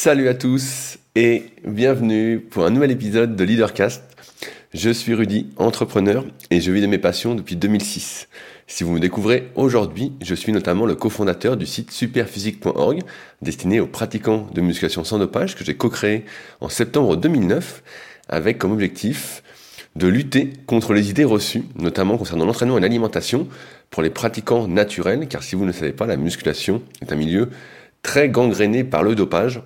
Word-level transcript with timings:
Salut 0.00 0.28
à 0.28 0.34
tous 0.34 0.98
et 1.16 1.46
bienvenue 1.66 2.38
pour 2.38 2.64
un 2.64 2.70
nouvel 2.70 2.92
épisode 2.92 3.34
de 3.34 3.42
Leadercast. 3.42 4.04
Je 4.72 4.90
suis 4.90 5.12
Rudy, 5.12 5.48
entrepreneur 5.56 6.24
et 6.52 6.60
je 6.60 6.70
vis 6.70 6.80
de 6.80 6.86
mes 6.86 6.98
passions 6.98 7.34
depuis 7.34 7.56
2006. 7.56 8.28
Si 8.68 8.84
vous 8.84 8.92
me 8.92 9.00
découvrez 9.00 9.48
aujourd'hui, 9.56 10.12
je 10.22 10.36
suis 10.36 10.52
notamment 10.52 10.86
le 10.86 10.94
cofondateur 10.94 11.56
du 11.56 11.66
site 11.66 11.90
superphysique.org 11.90 13.00
destiné 13.42 13.80
aux 13.80 13.88
pratiquants 13.88 14.46
de 14.54 14.60
musculation 14.60 15.02
sans 15.02 15.18
dopage 15.18 15.56
que 15.56 15.64
j'ai 15.64 15.74
co-créé 15.74 16.24
en 16.60 16.68
septembre 16.68 17.16
2009 17.16 17.82
avec 18.28 18.58
comme 18.58 18.70
objectif 18.70 19.42
de 19.96 20.06
lutter 20.06 20.52
contre 20.66 20.92
les 20.92 21.10
idées 21.10 21.24
reçues, 21.24 21.64
notamment 21.74 22.18
concernant 22.18 22.44
l'entraînement 22.44 22.78
et 22.78 22.82
l'alimentation 22.82 23.48
pour 23.90 24.04
les 24.04 24.10
pratiquants 24.10 24.68
naturels, 24.68 25.26
car 25.26 25.42
si 25.42 25.56
vous 25.56 25.64
ne 25.64 25.72
savez 25.72 25.92
pas, 25.92 26.06
la 26.06 26.16
musculation 26.16 26.82
est 27.02 27.10
un 27.10 27.16
milieu 27.16 27.50
très 28.04 28.28
gangréné 28.28 28.84
par 28.84 29.02
le 29.02 29.16
dopage. 29.16 29.60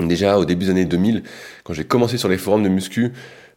Déjà 0.00 0.38
au 0.38 0.44
début 0.44 0.66
des 0.66 0.70
années 0.70 0.84
2000, 0.84 1.22
quand 1.64 1.72
j'ai 1.72 1.84
commencé 1.84 2.18
sur 2.18 2.28
les 2.28 2.38
forums 2.38 2.62
de 2.62 2.68
muscu, 2.68 3.12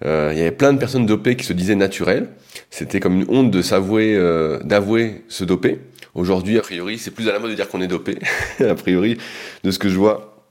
euh, 0.05 0.29
il 0.33 0.39
y 0.39 0.41
avait 0.41 0.51
plein 0.51 0.73
de 0.73 0.79
personnes 0.79 1.05
dopées 1.05 1.35
qui 1.35 1.45
se 1.45 1.53
disaient 1.53 1.75
naturelles. 1.75 2.29
C'était 2.69 2.99
comme 2.99 3.21
une 3.21 3.25
honte 3.29 3.51
de 3.51 3.61
s'avouer, 3.61 4.15
euh, 4.15 4.59
d'avouer 4.63 5.23
se 5.27 5.43
doper. 5.43 5.79
Aujourd'hui, 6.15 6.57
a 6.57 6.61
priori, 6.61 6.97
c'est 6.97 7.11
plus 7.11 7.29
à 7.29 7.33
la 7.33 7.39
mode 7.39 7.51
de 7.51 7.55
dire 7.55 7.69
qu'on 7.69 7.81
est 7.81 7.87
dopé, 7.87 8.17
a 8.59 8.75
priori, 8.75 9.17
de 9.63 9.71
ce 9.71 9.79
que 9.79 9.87
je 9.87 9.95
vois 9.95 10.43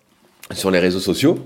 sur 0.53 0.71
les 0.71 0.79
réseaux 0.79 1.01
sociaux. 1.01 1.39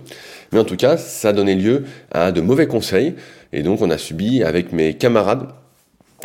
Mais 0.52 0.59
en 0.59 0.65
tout 0.65 0.77
cas, 0.77 0.97
ça 0.99 1.30
a 1.30 1.33
donné 1.33 1.55
lieu 1.55 1.85
à 2.13 2.30
de 2.30 2.41
mauvais 2.41 2.66
conseils. 2.66 3.15
Et 3.52 3.63
donc, 3.63 3.80
on 3.80 3.91
a 3.91 3.99
subi 3.99 4.43
avec 4.43 4.73
mes 4.73 4.95
camarades 4.95 5.49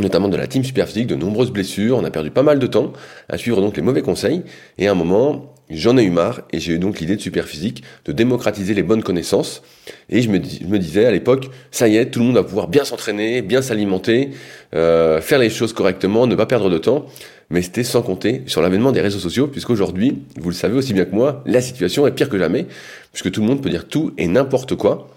notamment 0.01 0.29
de 0.29 0.37
la 0.37 0.47
team 0.47 0.63
Superphysique, 0.63 1.07
de 1.07 1.15
nombreuses 1.15 1.51
blessures, 1.51 1.97
on 1.97 2.03
a 2.03 2.11
perdu 2.11 2.31
pas 2.31 2.43
mal 2.43 2.59
de 2.59 2.67
temps 2.67 2.93
à 3.27 3.37
suivre 3.37 3.61
donc 3.61 3.75
les 3.75 3.83
mauvais 3.83 4.01
conseils, 4.01 4.43
et 4.77 4.87
à 4.87 4.91
un 4.91 4.95
moment, 4.95 5.53
J'en 5.69 5.97
ai 5.97 6.03
eu 6.03 6.09
marre 6.09 6.41
et 6.51 6.59
j'ai 6.59 6.73
eu 6.73 6.79
donc 6.79 6.99
l'idée 6.99 7.15
de 7.15 7.21
Superphysique 7.21 7.83
de 8.05 8.11
démocratiser 8.11 8.73
les 8.73 8.81
bonnes 8.81 9.03
connaissances. 9.03 9.61
Et 10.09 10.23
je 10.23 10.29
me, 10.29 10.39
disais 10.39 11.05
à 11.05 11.11
l'époque, 11.11 11.49
ça 11.69 11.87
y 11.87 11.95
est, 11.95 12.07
tout 12.07 12.19
le 12.19 12.25
monde 12.25 12.35
va 12.35 12.43
pouvoir 12.43 12.67
bien 12.67 12.83
s'entraîner, 12.83 13.43
bien 13.43 13.61
s'alimenter, 13.61 14.31
euh, 14.73 15.21
faire 15.21 15.37
les 15.37 15.51
choses 15.51 15.73
correctement, 15.73 16.25
ne 16.25 16.33
pas 16.33 16.47
perdre 16.47 16.71
de 16.71 16.79
temps. 16.79 17.05
Mais 17.51 17.61
c'était 17.61 17.83
sans 17.83 18.01
compter 18.01 18.43
sur 18.47 18.61
l'avènement 18.61 18.91
des 18.91 19.01
réseaux 19.01 19.19
sociaux, 19.19 19.47
puisqu'aujourd'hui, 19.47 20.23
vous 20.37 20.49
le 20.49 20.55
savez 20.55 20.75
aussi 20.75 20.93
bien 20.93 21.05
que 21.05 21.13
moi, 21.13 21.43
la 21.45 21.61
situation 21.61 22.07
est 22.07 22.11
pire 22.11 22.29
que 22.29 22.37
jamais, 22.39 22.65
puisque 23.11 23.31
tout 23.31 23.41
le 23.41 23.47
monde 23.47 23.61
peut 23.61 23.69
dire 23.69 23.87
tout 23.87 24.13
et 24.17 24.27
n'importe 24.27 24.75
quoi. 24.75 25.07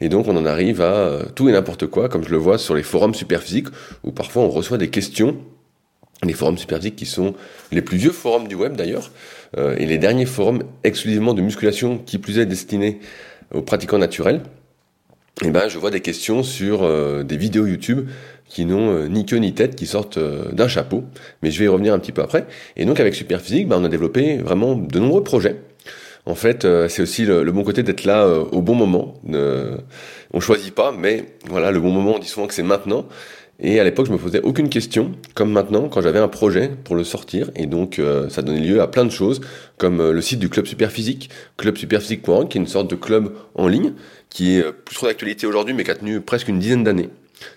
Et 0.00 0.08
donc 0.08 0.26
on 0.26 0.36
en 0.36 0.46
arrive 0.46 0.80
à 0.80 0.94
euh, 0.94 1.22
tout 1.34 1.48
et 1.48 1.52
n'importe 1.52 1.86
quoi, 1.86 2.08
comme 2.08 2.24
je 2.24 2.30
le 2.30 2.36
vois 2.36 2.58
sur 2.58 2.74
les 2.74 2.82
forums 2.82 3.14
Superphysique, 3.14 3.68
où 4.04 4.10
parfois 4.10 4.42
on 4.42 4.48
reçoit 4.48 4.78
des 4.78 4.88
questions 4.88 5.36
les 6.22 6.32
forums 6.32 6.58
Superphysique 6.58 6.96
qui 6.96 7.06
sont 7.06 7.34
les 7.70 7.82
plus 7.82 7.96
vieux 7.96 8.12
forums 8.12 8.48
du 8.48 8.54
web 8.54 8.76
d'ailleurs, 8.76 9.10
euh, 9.58 9.74
et 9.78 9.86
les 9.86 9.98
derniers 9.98 10.26
forums 10.26 10.62
exclusivement 10.84 11.34
de 11.34 11.42
musculation 11.42 11.98
qui 11.98 12.18
plus 12.18 12.38
est 12.38 12.46
destinés 12.46 13.00
aux 13.52 13.62
pratiquants 13.62 13.98
naturels, 13.98 14.42
et 15.42 15.46
eh 15.46 15.50
ben 15.50 15.68
je 15.68 15.78
vois 15.78 15.90
des 15.90 16.00
questions 16.00 16.42
sur 16.42 16.82
euh, 16.82 17.22
des 17.24 17.36
vidéos 17.36 17.66
YouTube 17.66 18.08
qui 18.46 18.64
n'ont 18.64 18.94
euh, 18.94 19.08
ni 19.08 19.24
queue 19.24 19.38
ni 19.38 19.54
tête, 19.54 19.74
qui 19.74 19.86
sortent 19.86 20.18
d'un 20.18 20.68
chapeau, 20.68 21.04
mais 21.42 21.50
je 21.50 21.58
vais 21.58 21.64
y 21.64 21.68
revenir 21.68 21.94
un 21.94 21.98
petit 21.98 22.12
peu 22.12 22.22
après. 22.22 22.46
Et 22.76 22.84
donc 22.84 23.00
avec 23.00 23.14
Superphysique, 23.14 23.66
ben, 23.66 23.78
on 23.80 23.84
a 23.84 23.88
développé 23.88 24.36
vraiment 24.38 24.76
de 24.76 24.98
nombreux 24.98 25.24
projets. 25.24 25.56
En 26.24 26.36
fait, 26.36 26.64
c'est 26.88 27.02
aussi 27.02 27.24
le, 27.24 27.50
bon 27.50 27.64
côté 27.64 27.82
d'être 27.82 28.04
là 28.04 28.28
au 28.28 28.62
bon 28.62 28.76
moment. 28.76 29.20
on 30.32 30.38
choisit 30.38 30.72
pas, 30.72 30.92
mais 30.92 31.24
voilà, 31.48 31.72
le 31.72 31.80
bon 31.80 31.90
moment, 31.90 32.14
on 32.14 32.18
dit 32.20 32.28
souvent 32.28 32.46
que 32.46 32.54
c'est 32.54 32.62
maintenant. 32.62 33.08
Et 33.60 33.78
à 33.78 33.84
l'époque, 33.84 34.06
je 34.06 34.12
me 34.12 34.18
posais 34.18 34.40
aucune 34.40 34.68
question, 34.68 35.12
comme 35.34 35.52
maintenant, 35.52 35.88
quand 35.88 36.00
j'avais 36.00 36.18
un 36.18 36.28
projet 36.28 36.70
pour 36.84 36.96
le 36.96 37.04
sortir. 37.04 37.50
Et 37.54 37.66
donc, 37.66 37.98
euh, 37.98 38.28
ça 38.28 38.42
donnait 38.42 38.60
lieu 38.60 38.80
à 38.80 38.88
plein 38.88 39.04
de 39.04 39.10
choses, 39.10 39.40
comme 39.78 40.00
euh, 40.00 40.12
le 40.12 40.20
site 40.20 40.40
du 40.40 40.48
Club 40.48 40.66
Superphysique, 40.66 41.30
clubsuperphysique.org, 41.58 42.48
qui 42.48 42.58
est 42.58 42.60
une 42.60 42.66
sorte 42.66 42.90
de 42.90 42.96
club 42.96 43.34
en 43.54 43.68
ligne, 43.68 43.92
qui 44.30 44.56
est 44.56 44.64
euh, 44.64 44.72
plus 44.72 44.96
trop 44.96 45.06
d'actualité 45.06 45.46
aujourd'hui, 45.46 45.74
mais 45.74 45.84
qui 45.84 45.90
a 45.90 45.94
tenu 45.94 46.20
presque 46.20 46.48
une 46.48 46.58
dizaine 46.58 46.82
d'années. 46.82 47.10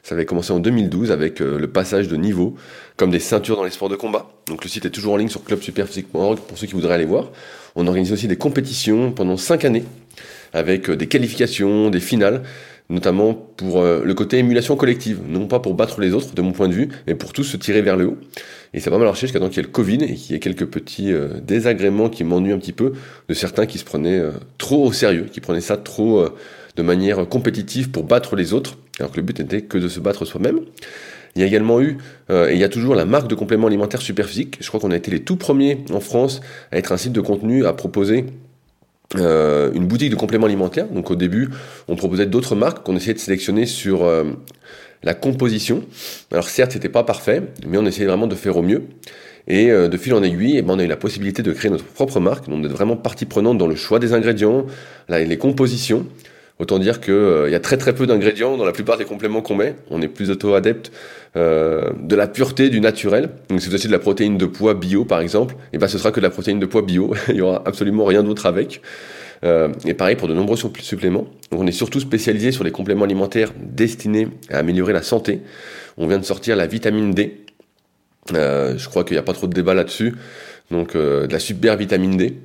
Ça 0.03 0.15
avait 0.15 0.25
commencé 0.25 0.51
en 0.51 0.59
2012 0.59 1.11
avec 1.11 1.39
le 1.41 1.67
passage 1.67 2.07
de 2.07 2.15
niveau, 2.15 2.55
comme 2.97 3.11
des 3.11 3.19
ceintures 3.19 3.55
dans 3.55 3.63
les 3.63 3.69
sports 3.69 3.89
de 3.89 3.95
combat. 3.95 4.31
Donc 4.47 4.63
le 4.63 4.69
site 4.69 4.85
est 4.85 4.89
toujours 4.89 5.13
en 5.13 5.17
ligne 5.17 5.29
sur 5.29 5.43
clubsuperphysique.org 5.43 6.39
pour 6.39 6.57
ceux 6.57 6.65
qui 6.65 6.73
voudraient 6.73 6.95
aller 6.95 7.05
voir. 7.05 7.29
On 7.75 7.85
organise 7.85 8.11
aussi 8.11 8.27
des 8.27 8.35
compétitions 8.35 9.11
pendant 9.11 9.37
5 9.37 9.63
années, 9.63 9.83
avec 10.53 10.89
des 10.89 11.05
qualifications, 11.05 11.91
des 11.91 11.99
finales 11.99 12.41
notamment 12.89 13.33
pour 13.33 13.81
euh, 13.81 14.03
le 14.03 14.13
côté 14.13 14.37
émulation 14.37 14.75
collective, 14.75 15.19
non 15.27 15.47
pas 15.47 15.59
pour 15.59 15.73
battre 15.73 15.99
les 16.01 16.13
autres 16.13 16.33
de 16.35 16.41
mon 16.41 16.51
point 16.51 16.67
de 16.67 16.73
vue, 16.73 16.89
mais 17.07 17.15
pour 17.15 17.33
tous 17.33 17.43
se 17.43 17.57
tirer 17.57 17.81
vers 17.81 17.97
le 17.97 18.07
haut. 18.07 18.17
Et 18.73 18.79
ça 18.79 18.89
va 18.89 18.97
mal 18.97 19.07
marché 19.07 19.21
jusqu'à 19.21 19.39
temps 19.39 19.47
qu'il 19.47 19.57
y 19.57 19.59
ait 19.59 19.63
le 19.63 19.69
Covid 19.69 20.03
et 20.03 20.15
qu'il 20.15 20.33
y 20.33 20.35
ait 20.35 20.39
quelques 20.39 20.65
petits 20.65 21.11
euh, 21.11 21.39
désagréments 21.41 22.09
qui 22.09 22.23
m'ennuient 22.23 22.51
un 22.51 22.59
petit 22.59 22.73
peu 22.73 22.93
de 23.27 23.33
certains 23.33 23.65
qui 23.65 23.77
se 23.77 23.85
prenaient 23.85 24.19
euh, 24.19 24.31
trop 24.57 24.85
au 24.85 24.93
sérieux, 24.93 25.25
qui 25.31 25.41
prenaient 25.41 25.61
ça 25.61 25.77
trop 25.77 26.27
de 26.75 26.81
manière 26.83 27.27
compétitive 27.27 27.89
pour 27.89 28.03
battre 28.03 28.35
les 28.35 28.53
autres, 28.53 28.77
alors 28.99 29.11
que 29.11 29.17
le 29.17 29.23
but 29.23 29.39
n'était 29.39 29.61
que 29.61 29.77
de 29.77 29.87
se 29.87 29.99
battre 29.99 30.25
soi-même. 30.25 30.59
Il 31.35 31.41
y 31.41 31.43
a 31.43 31.47
également 31.47 31.81
eu, 31.81 31.97
et 32.29 32.53
il 32.53 32.57
y 32.57 32.63
a 32.63 32.69
toujours 32.69 32.95
la 32.95 33.03
marque 33.03 33.27
de 33.27 33.35
compléments 33.35 33.67
alimentaires 33.67 34.01
Superphysique. 34.01 34.57
Je 34.61 34.67
crois 34.69 34.79
qu'on 34.79 34.91
a 34.91 34.95
été 34.95 35.11
les 35.11 35.19
tout 35.19 35.35
premiers 35.35 35.83
en 35.91 35.99
France 35.99 36.39
à 36.71 36.77
être 36.77 36.93
un 36.93 36.97
site 36.97 37.11
de 37.11 37.19
contenu 37.19 37.65
à 37.65 37.73
proposer 37.73 38.25
euh, 39.15 39.71
une 39.73 39.85
boutique 39.85 40.09
de 40.09 40.15
compléments 40.15 40.47
alimentaires. 40.47 40.87
Donc 40.87 41.11
au 41.11 41.15
début, 41.15 41.49
on 41.87 41.95
proposait 41.95 42.25
d'autres 42.25 42.55
marques 42.55 42.83
qu'on 42.83 42.95
essayait 42.95 43.13
de 43.13 43.19
sélectionner 43.19 43.65
sur 43.65 44.03
euh, 44.03 44.23
la 45.03 45.13
composition. 45.13 45.83
Alors 46.31 46.49
certes, 46.49 46.71
c'était 46.71 46.89
pas 46.89 47.03
parfait, 47.03 47.43
mais 47.67 47.77
on 47.77 47.85
essayait 47.85 48.07
vraiment 48.07 48.27
de 48.27 48.35
faire 48.35 48.57
au 48.57 48.61
mieux. 48.61 48.83
Et 49.47 49.71
euh, 49.71 49.87
de 49.87 49.97
fil 49.97 50.13
en 50.15 50.23
aiguille, 50.23 50.57
eh 50.57 50.61
ben, 50.63 50.73
on 50.73 50.79
a 50.79 50.83
eu 50.83 50.87
la 50.87 50.97
possibilité 50.97 51.43
de 51.43 51.51
créer 51.51 51.69
notre 51.69 51.85
propre 51.85 52.19
marque, 52.19 52.49
donc 52.49 52.63
d'être 52.63 52.73
vraiment 52.73 52.97
partie 52.97 53.25
prenante 53.25 53.57
dans 53.57 53.67
le 53.67 53.75
choix 53.75 53.99
des 53.99 54.13
ingrédients, 54.13 54.65
les 55.09 55.37
compositions. 55.37 56.07
Autant 56.59 56.79
dire 56.79 57.01
qu'il 57.01 57.13
il 57.47 57.51
y 57.51 57.55
a 57.55 57.59
très 57.59 57.77
très 57.77 57.93
peu 57.93 58.07
d'ingrédients 58.07 58.55
dans 58.55 58.63
la 58.63 58.71
plupart 58.71 58.97
des 58.97 59.03
compléments 59.03 59.41
qu'on 59.41 59.55
met. 59.55 59.75
On 59.89 60.01
est 60.01 60.07
plus 60.07 60.29
auto-adepte 60.29 60.89
de 61.35 62.15
la 62.15 62.27
pureté, 62.27 62.69
du 62.69 62.79
naturel. 62.79 63.29
Donc 63.49 63.59
si 63.59 63.67
vous 63.67 63.75
achetez 63.75 63.89
de 63.89 63.93
la 63.93 63.99
protéine 63.99 64.37
de 64.37 64.45
poids 64.45 64.73
bio 64.73 65.03
par 65.03 65.19
exemple, 65.19 65.55
et 65.55 65.67
eh 65.73 65.77
ben 65.77 65.89
ce 65.89 65.97
sera 65.97 66.11
que 66.11 66.21
de 66.21 66.23
la 66.23 66.29
protéine 66.29 66.59
de 66.59 66.65
poids 66.65 66.81
bio. 66.81 67.13
il 67.27 67.35
y 67.35 67.41
aura 67.41 67.61
absolument 67.65 68.05
rien 68.05 68.23
d'autre 68.23 68.45
avec. 68.45 68.81
Euh, 69.43 69.69
et 69.85 69.93
pareil 69.93 70.15
pour 70.15 70.27
de 70.27 70.33
nombreux 70.33 70.57
suppléments. 70.57 71.27
on 71.51 71.67
est 71.67 71.71
surtout 71.71 71.99
spécialisé 71.99 72.51
sur 72.51 72.63
les 72.63 72.71
compléments 72.71 73.05
alimentaires 73.05 73.51
destinés 73.57 74.27
à 74.49 74.59
améliorer 74.59 74.93
la 74.93 75.03
santé. 75.03 75.41
On 75.97 76.07
vient 76.07 76.17
de 76.17 76.25
sortir 76.25 76.55
la 76.55 76.67
vitamine 76.67 77.11
D. 77.11 77.45
Euh, 78.33 78.77
je 78.77 78.89
crois 78.89 79.03
qu'il 79.03 79.13
n'y 79.13 79.19
a 79.19 79.23
pas 79.23 79.33
trop 79.33 79.47
de 79.47 79.53
débat 79.53 79.73
là-dessus. 79.73 80.15
Donc 80.71 80.95
euh, 80.95 81.27
de 81.27 81.33
la 81.33 81.39
super 81.39 81.77
vitamine 81.77 82.17
D 82.17 82.35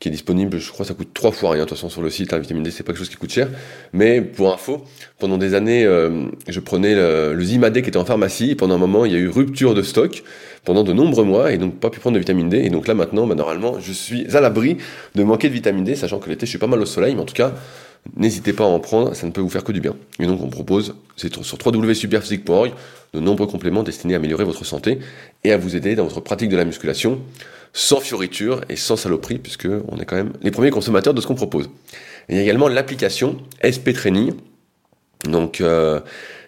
qui 0.00 0.08
est 0.08 0.12
disponible, 0.12 0.58
je 0.58 0.70
crois 0.70 0.86
ça 0.86 0.94
coûte 0.94 1.08
trois 1.12 1.32
fois 1.32 1.50
rien 1.50 1.64
de 1.64 1.68
toute 1.68 1.76
façon 1.76 1.88
sur 1.88 2.02
le 2.02 2.10
site, 2.10 2.32
la 2.32 2.38
vitamine 2.38 2.62
D 2.62 2.70
c'est 2.70 2.82
pas 2.82 2.92
quelque 2.92 3.00
chose 3.00 3.08
qui 3.08 3.16
coûte 3.16 3.32
cher, 3.32 3.48
mais 3.92 4.20
pour 4.20 4.52
info, 4.52 4.84
pendant 5.18 5.38
des 5.38 5.54
années 5.54 5.84
je 6.46 6.60
prenais 6.60 6.94
le, 6.94 7.34
le 7.34 7.44
Zimadé 7.44 7.82
qui 7.82 7.88
était 7.88 7.98
en 7.98 8.04
pharmacie, 8.04 8.50
et 8.50 8.54
pendant 8.54 8.76
un 8.76 8.78
moment 8.78 9.04
il 9.04 9.12
y 9.12 9.16
a 9.16 9.18
eu 9.18 9.28
rupture 9.28 9.74
de 9.74 9.82
stock, 9.82 10.22
pendant 10.64 10.84
de 10.84 10.92
nombreux 10.92 11.24
mois 11.24 11.52
et 11.52 11.58
donc 11.58 11.80
pas 11.80 11.88
pu 11.88 11.98
prendre 11.98 12.14
de 12.14 12.18
vitamine 12.18 12.48
D. 12.48 12.58
Et 12.58 12.70
donc 12.70 12.86
là 12.86 12.94
maintenant, 12.94 13.26
bah, 13.26 13.34
normalement, 13.34 13.80
je 13.80 13.92
suis 13.92 14.36
à 14.36 14.40
l'abri 14.40 14.76
de 15.14 15.24
manquer 15.24 15.48
de 15.48 15.54
vitamine 15.54 15.84
D, 15.84 15.94
sachant 15.96 16.18
que 16.18 16.28
l'été 16.28 16.46
je 16.46 16.50
suis 16.50 16.58
pas 16.58 16.66
mal 16.66 16.80
au 16.80 16.86
soleil, 16.86 17.14
mais 17.14 17.22
en 17.22 17.24
tout 17.24 17.34
cas, 17.34 17.54
n'hésitez 18.16 18.52
pas 18.52 18.64
à 18.64 18.66
en 18.66 18.78
prendre, 18.78 19.14
ça 19.14 19.26
ne 19.26 19.32
peut 19.32 19.40
vous 19.40 19.48
faire 19.48 19.64
que 19.64 19.72
du 19.72 19.80
bien. 19.80 19.96
Et 20.20 20.26
donc 20.26 20.42
on 20.42 20.48
propose, 20.48 20.94
c'est 21.16 21.32
sur 21.42 21.58
www.superphysique.org, 21.64 22.72
de 23.14 23.20
nombreux 23.20 23.46
compléments 23.46 23.82
destinés 23.82 24.14
à 24.14 24.18
améliorer 24.18 24.44
votre 24.44 24.64
santé 24.64 24.98
et 25.42 25.52
à 25.52 25.56
vous 25.56 25.74
aider 25.74 25.94
dans 25.94 26.04
votre 26.04 26.20
pratique 26.20 26.50
de 26.50 26.56
la 26.56 26.66
musculation, 26.66 27.20
sans 27.72 28.00
fioriture 28.00 28.62
et 28.68 28.76
sans 28.76 28.96
saloperie, 28.96 29.38
puisque 29.38 29.68
on 29.88 29.98
est 29.98 30.04
quand 30.04 30.16
même 30.16 30.32
les 30.42 30.50
premiers 30.50 30.70
consommateurs 30.70 31.14
de 31.14 31.20
ce 31.20 31.26
qu'on 31.26 31.34
propose. 31.34 31.70
il 32.28 32.36
y 32.36 32.38
a 32.38 32.42
également 32.42 32.68
l'application 32.68 33.36
SP 33.62 33.92
Training. 33.92 34.32
Donc 35.24 35.60
euh, 35.60 36.00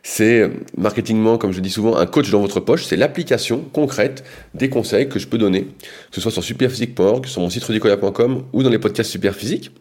c'est 0.02 0.50
marketingement, 0.76 1.38
comme 1.38 1.52
je 1.52 1.60
dis 1.60 1.70
souvent, 1.70 1.96
un 1.96 2.06
coach 2.06 2.30
dans 2.30 2.40
votre 2.40 2.60
poche. 2.60 2.84
C'est 2.84 2.96
l'application 2.96 3.64
concrète 3.72 4.24
des 4.54 4.68
conseils 4.68 5.08
que 5.08 5.18
je 5.18 5.26
peux 5.26 5.38
donner, 5.38 5.64
que 5.64 6.14
ce 6.14 6.20
soit 6.20 6.30
sur 6.30 6.42
superphysique.org, 6.42 7.26
sur 7.26 7.42
mon 7.42 7.50
site 7.50 7.64
rudicoya.com 7.64 8.44
ou 8.52 8.62
dans 8.62 8.70
les 8.70 8.78
podcasts 8.78 9.10
Superphysique, 9.10 9.72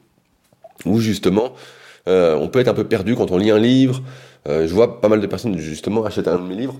où 0.86 1.00
justement, 1.00 1.54
euh, 2.08 2.36
on 2.36 2.48
peut 2.48 2.60
être 2.60 2.68
un 2.68 2.74
peu 2.74 2.84
perdu 2.84 3.16
quand 3.16 3.32
on 3.32 3.38
lit 3.38 3.52
un 3.52 3.60
livre. 3.60 4.02
Euh, 4.48 4.68
je 4.68 4.74
vois 4.74 5.02
pas 5.02 5.10
mal 5.10 5.22
de 5.22 5.28
personnes 5.28 5.58
justement 5.58 6.04
acheter 6.06 6.30
un 6.30 6.40
de 6.40 6.48
mes 6.48 6.56
livres, 6.56 6.80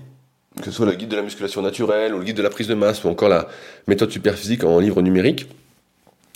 que 0.58 0.64
ce 0.64 0.70
soit 0.70 0.86
le 0.86 0.92
guide 0.92 1.08
de 1.08 1.16
la 1.16 1.22
musculation 1.22 1.62
naturelle 1.62 2.14
ou 2.14 2.18
le 2.18 2.24
guide 2.24 2.36
de 2.36 2.42
la 2.42 2.50
prise 2.50 2.66
de 2.66 2.74
masse 2.74 3.04
ou 3.04 3.08
encore 3.08 3.28
la 3.28 3.48
méthode 3.86 4.10
Superphysique 4.10 4.64
en 4.64 4.78
livre 4.78 5.00
numérique 5.02 5.46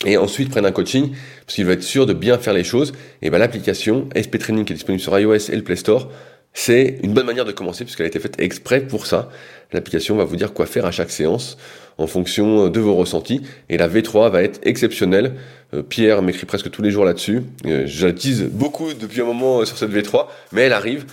et 0.05 0.17
ensuite 0.17 0.49
prennent 0.49 0.65
un 0.65 0.71
coaching 0.71 1.11
parce 1.45 1.55
qu'il 1.55 1.65
veut 1.65 1.73
être 1.73 1.83
sûr 1.83 2.05
de 2.05 2.13
bien 2.13 2.37
faire 2.37 2.53
les 2.53 2.63
choses. 2.63 2.93
Et 3.21 3.29
ben 3.29 3.37
l'application 3.37 4.07
SP 4.15 4.37
Training 4.39 4.65
qui 4.65 4.73
est 4.73 4.75
disponible 4.75 5.01
sur 5.01 5.17
iOS 5.17 5.49
et 5.51 5.55
le 5.55 5.63
Play 5.63 5.75
Store 5.75 6.09
c'est 6.57 6.99
une 7.03 7.13
bonne 7.13 7.25
manière 7.25 7.43
de 7.43 7.51
commencer 7.51 7.83
puisqu'elle 7.83 8.05
a 8.05 8.07
été 8.07 8.19
faite 8.19 8.39
exprès 8.39 8.79
pour 8.79 9.05
ça. 9.05 9.29
L'application 9.73 10.15
va 10.15 10.23
vous 10.23 10.37
dire 10.37 10.53
quoi 10.53 10.65
faire 10.65 10.85
à 10.85 10.91
chaque 10.91 11.11
séance 11.11 11.57
en 11.97 12.07
fonction 12.07 12.69
de 12.69 12.79
vos 12.79 12.95
ressentis. 12.95 13.41
Et 13.69 13.77
la 13.77 13.89
V3 13.89 14.31
va 14.31 14.41
être 14.41 14.61
exceptionnelle. 14.63 15.35
Euh, 15.73 15.83
Pierre 15.83 16.21
m'écrit 16.21 16.45
presque 16.45 16.71
tous 16.71 16.81
les 16.81 16.91
jours 16.91 17.03
là-dessus. 17.03 17.43
Euh, 17.65 17.83
je 17.85 18.07
l'utilise 18.07 18.43
beaucoup 18.43 18.93
depuis 18.93 19.19
un 19.19 19.25
moment 19.25 19.59
euh, 19.59 19.65
sur 19.65 19.77
cette 19.77 19.91
V3, 19.91 20.27
mais 20.53 20.61
elle 20.61 20.73
arrive. 20.73 21.05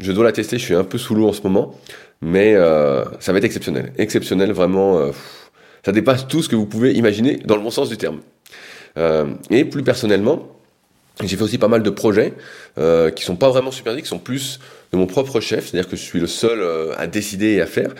Je 0.00 0.10
dois 0.10 0.24
la 0.24 0.32
tester, 0.32 0.58
je 0.58 0.64
suis 0.64 0.74
un 0.74 0.84
peu 0.84 0.98
sous 0.98 1.14
l'eau 1.14 1.28
en 1.28 1.32
ce 1.32 1.42
moment. 1.42 1.78
Mais 2.20 2.54
ça 2.54 3.32
va 3.32 3.38
être 3.38 3.44
exceptionnel. 3.44 3.92
Exceptionnel, 3.96 4.52
vraiment. 4.52 5.12
ça 5.84 5.92
dépasse 5.92 6.26
tout 6.26 6.42
ce 6.42 6.48
que 6.48 6.56
vous 6.56 6.66
pouvez 6.66 6.92
imaginer 6.94 7.36
dans 7.44 7.56
le 7.56 7.62
bon 7.62 7.70
sens 7.70 7.88
du 7.88 7.96
terme. 7.96 8.20
et 9.50 9.64
plus 9.64 9.82
personnellement, 9.82 10.58
j'ai 11.24 11.36
fait 11.36 11.42
aussi 11.42 11.58
pas 11.58 11.68
mal 11.68 11.82
de 11.82 11.90
projets 11.90 12.34
euh, 12.78 13.10
qui 13.10 13.24
sont 13.24 13.36
pas 13.36 13.50
vraiment 13.50 13.70
supervisés, 13.72 14.02
qui 14.02 14.08
sont 14.08 14.18
plus 14.18 14.60
de 14.92 14.96
mon 14.96 15.06
propre 15.06 15.40
chef, 15.40 15.68
c'est-à-dire 15.68 15.90
que 15.90 15.96
je 15.96 16.02
suis 16.02 16.20
le 16.20 16.28
seul 16.28 16.64
à 16.96 17.06
décider 17.06 17.54
et 17.54 17.60
à 17.60 17.66
faire. 17.66 17.94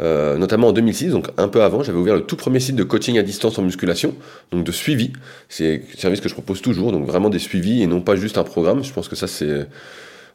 Euh, 0.00 0.38
notamment 0.38 0.68
en 0.68 0.72
2006, 0.72 1.10
donc 1.10 1.28
un 1.36 1.48
peu 1.48 1.62
avant, 1.62 1.82
j'avais 1.82 1.98
ouvert 1.98 2.16
le 2.16 2.22
tout 2.22 2.36
premier 2.36 2.60
site 2.60 2.76
de 2.76 2.82
coaching 2.82 3.18
à 3.18 3.22
distance 3.22 3.58
en 3.58 3.62
musculation, 3.62 4.14
donc 4.50 4.64
de 4.64 4.72
suivi. 4.72 5.12
C'est 5.48 5.82
un 5.96 6.00
service 6.00 6.20
que 6.20 6.28
je 6.28 6.34
propose 6.34 6.62
toujours, 6.62 6.92
donc 6.92 7.06
vraiment 7.06 7.28
des 7.28 7.38
suivis 7.38 7.82
et 7.82 7.86
non 7.86 8.00
pas 8.00 8.16
juste 8.16 8.38
un 8.38 8.44
programme. 8.44 8.82
Je 8.82 8.92
pense 8.92 9.08
que 9.08 9.16
ça 9.16 9.26
c'est 9.26 9.66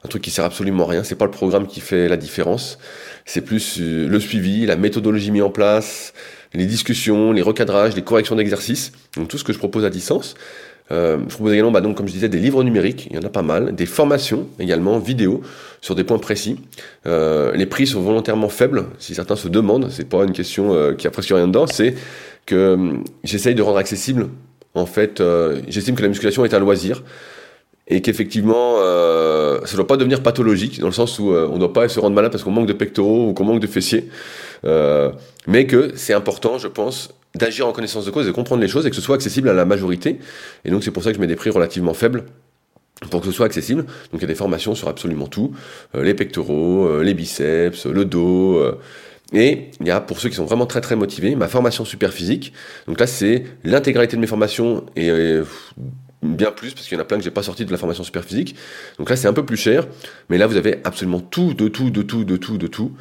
un 0.04 0.08
truc 0.08 0.22
qui 0.22 0.32
sert 0.32 0.46
absolument 0.46 0.86
à 0.86 0.92
rien. 0.92 1.04
C'est 1.04 1.16
pas 1.16 1.26
le 1.26 1.32
programme 1.32 1.68
qui 1.68 1.80
fait 1.80 2.08
la 2.08 2.18
différence. 2.18 2.78
C'est 3.26 3.42
plus 3.42 3.78
euh, 3.80 4.08
le 4.08 4.20
suivi, 4.20 4.66
la 4.66 4.76
méthodologie 4.76 5.32
mise 5.32 5.44
en 5.44 5.50
place, 5.50 6.14
les 6.54 6.66
discussions, 6.66 7.32
les 7.32 7.42
recadrages, 7.42 7.96
les 7.96 8.04
corrections 8.04 8.36
d'exercices. 8.36 8.92
Donc 9.16 9.28
tout 9.28 9.38
ce 9.38 9.44
que 9.44 9.54
je 9.54 9.58
propose 9.58 9.86
à 9.86 9.90
distance. 9.90 10.36
Euh, 10.92 11.18
je 11.28 11.36
propose 11.36 11.54
également, 11.54 11.72
bah, 11.72 11.82
donc, 11.82 11.98
comme 11.98 12.08
je 12.08 12.14
disais, 12.14 12.30
des 12.30 12.40
livres 12.40 12.64
numériques, 12.64 13.08
il 13.10 13.18
y 13.18 13.20
en 13.20 13.24
a 13.24 13.30
pas 13.30 13.42
mal, 13.42 13.76
des 13.76 13.86
formations 13.86 14.48
également, 14.60 15.00
vidéo, 15.00 15.42
sur 15.82 15.96
des 15.96 16.04
points 16.04 16.18
précis. 16.18 16.60
Euh, 17.06 17.52
les 17.56 17.66
prix 17.66 17.88
sont 17.88 18.02
volontairement 18.02 18.50
faibles, 18.50 18.86
si 18.98 19.14
certains 19.14 19.36
se 19.36 19.50
demandent, 19.50 19.90
c'est 19.92 20.08
pas 20.08 20.24
une 20.24 20.32
question 20.32 20.74
euh, 20.74 20.94
qui 20.94 21.06
a 21.08 21.12
presque 21.12 21.30
rien 21.30 21.48
dedans, 21.48 21.68
c'est 21.68 21.96
que 22.46 22.56
euh, 22.56 22.94
j'essaye 23.26 23.54
de 23.54 23.62
rendre 23.62 23.78
accessible, 23.78 24.30
en 24.74 24.86
fait, 24.86 25.20
euh, 25.20 25.62
j'estime 25.68 25.96
que 25.96 26.04
la 26.04 26.08
musculation 26.08 26.46
est 26.46 26.54
un 26.54 26.60
loisir, 26.60 27.04
et 27.88 28.02
qu'effectivement, 28.02 28.78
euh, 28.80 29.60
ça 29.66 29.72
ne 29.72 29.78
doit 29.78 29.88
pas 29.88 29.98
devenir 29.98 30.22
pathologique, 30.22 30.80
dans 30.80 30.88
le 30.88 30.94
sens 30.94 31.20
où 31.20 31.32
on 31.32 31.54
ne 31.54 31.60
doit 31.60 31.74
pas 31.74 31.88
se 31.88 32.00
rendre 32.00 32.16
malade 32.16 32.32
parce 32.32 32.44
qu'on 32.44 32.52
manque 32.52 32.68
de 32.68 32.74
pectoraux 32.74 33.30
ou 33.30 33.34
qu'on 33.34 33.46
manque 33.46 33.62
de 33.62 33.68
fessiers, 33.68 34.10
mais 34.64 35.68
que 35.68 35.94
c'est 35.96 36.14
important, 36.14 36.58
je 36.58 36.68
pense, 36.68 37.10
d'agir 37.36 37.68
en 37.68 37.72
connaissance 37.72 38.06
de 38.06 38.12
cause, 38.12 38.26
de 38.26 38.32
comprendre 38.32 38.62
les 38.62 38.68
choses 38.68 38.86
et 38.86 38.90
que 38.90 38.96
ce 38.96 39.02
soit 39.02 39.16
accessible 39.16 39.50
à 39.50 39.54
la 39.54 39.66
majorité. 39.66 40.20
Et 40.66 40.72
donc 40.72 40.84
c'est 40.84 40.92
pour 40.92 41.04
ça 41.04 41.12
que 41.12 41.16
je 41.16 41.22
mets 41.22 41.28
des 41.28 41.36
prix 41.36 41.50
relativement 41.50 41.94
faibles 41.94 42.26
pour 43.10 43.22
que 43.22 43.28
ce 43.28 43.32
soit 43.32 43.46
accessible. 43.46 43.84
Donc 43.84 44.16
il 44.16 44.22
y 44.22 44.26
a 44.26 44.28
des 44.28 44.36
formations 44.36 44.76
sur 44.76 44.88
absolument 44.88 45.28
tout, 45.28 45.54
euh, 45.96 46.04
les 46.04 46.14
pectoraux, 46.14 46.88
euh, 46.88 47.04
les 47.04 47.14
biceps, 47.14 47.86
le 47.86 48.06
dos. 48.06 48.58
Euh, 48.58 48.80
et 49.34 49.72
il 49.82 49.88
y 49.88 49.92
a, 49.92 50.00
pour 50.00 50.20
ceux 50.20 50.30
qui 50.30 50.36
sont 50.36 50.46
vraiment 50.46 50.66
très 50.66 50.82
très 50.82 50.96
motivés, 50.96 51.36
ma 51.36 51.48
formation 51.48 51.84
super 51.84 52.14
physique. 52.14 52.54
Donc 52.88 53.00
là, 53.00 53.08
c'est 53.08 53.44
l'intégralité 53.66 54.16
de 54.16 54.22
mes 54.22 54.28
formations 54.28 54.86
et 54.96 55.12
bien 56.24 56.52
plus, 56.52 56.74
parce 56.74 56.88
qu'il 56.88 56.98
y 56.98 57.00
en 57.00 57.02
a 57.02 57.06
plein 57.06 57.18
que 57.18 57.24
j'ai 57.24 57.32
pas 57.32 57.44
sorti 57.44 57.66
de 57.66 57.72
la 57.72 57.78
formation 57.78 58.04
super 58.04 58.24
physique. 58.24 58.56
Donc 58.98 59.10
là, 59.10 59.16
c'est 59.16 59.28
un 59.28 59.34
peu 59.34 59.46
plus 59.46 59.58
cher. 59.58 59.88
Mais 60.30 60.38
là, 60.38 60.48
vous 60.48 60.58
avez 60.58 60.80
absolument 60.84 61.20
tout, 61.20 61.54
de 61.54 61.68
tout, 61.68 61.90
de 61.90 62.02
tout, 62.02 62.24
de 62.24 62.38
tout, 62.38 62.58
de 62.58 62.68
tout. 62.68 62.92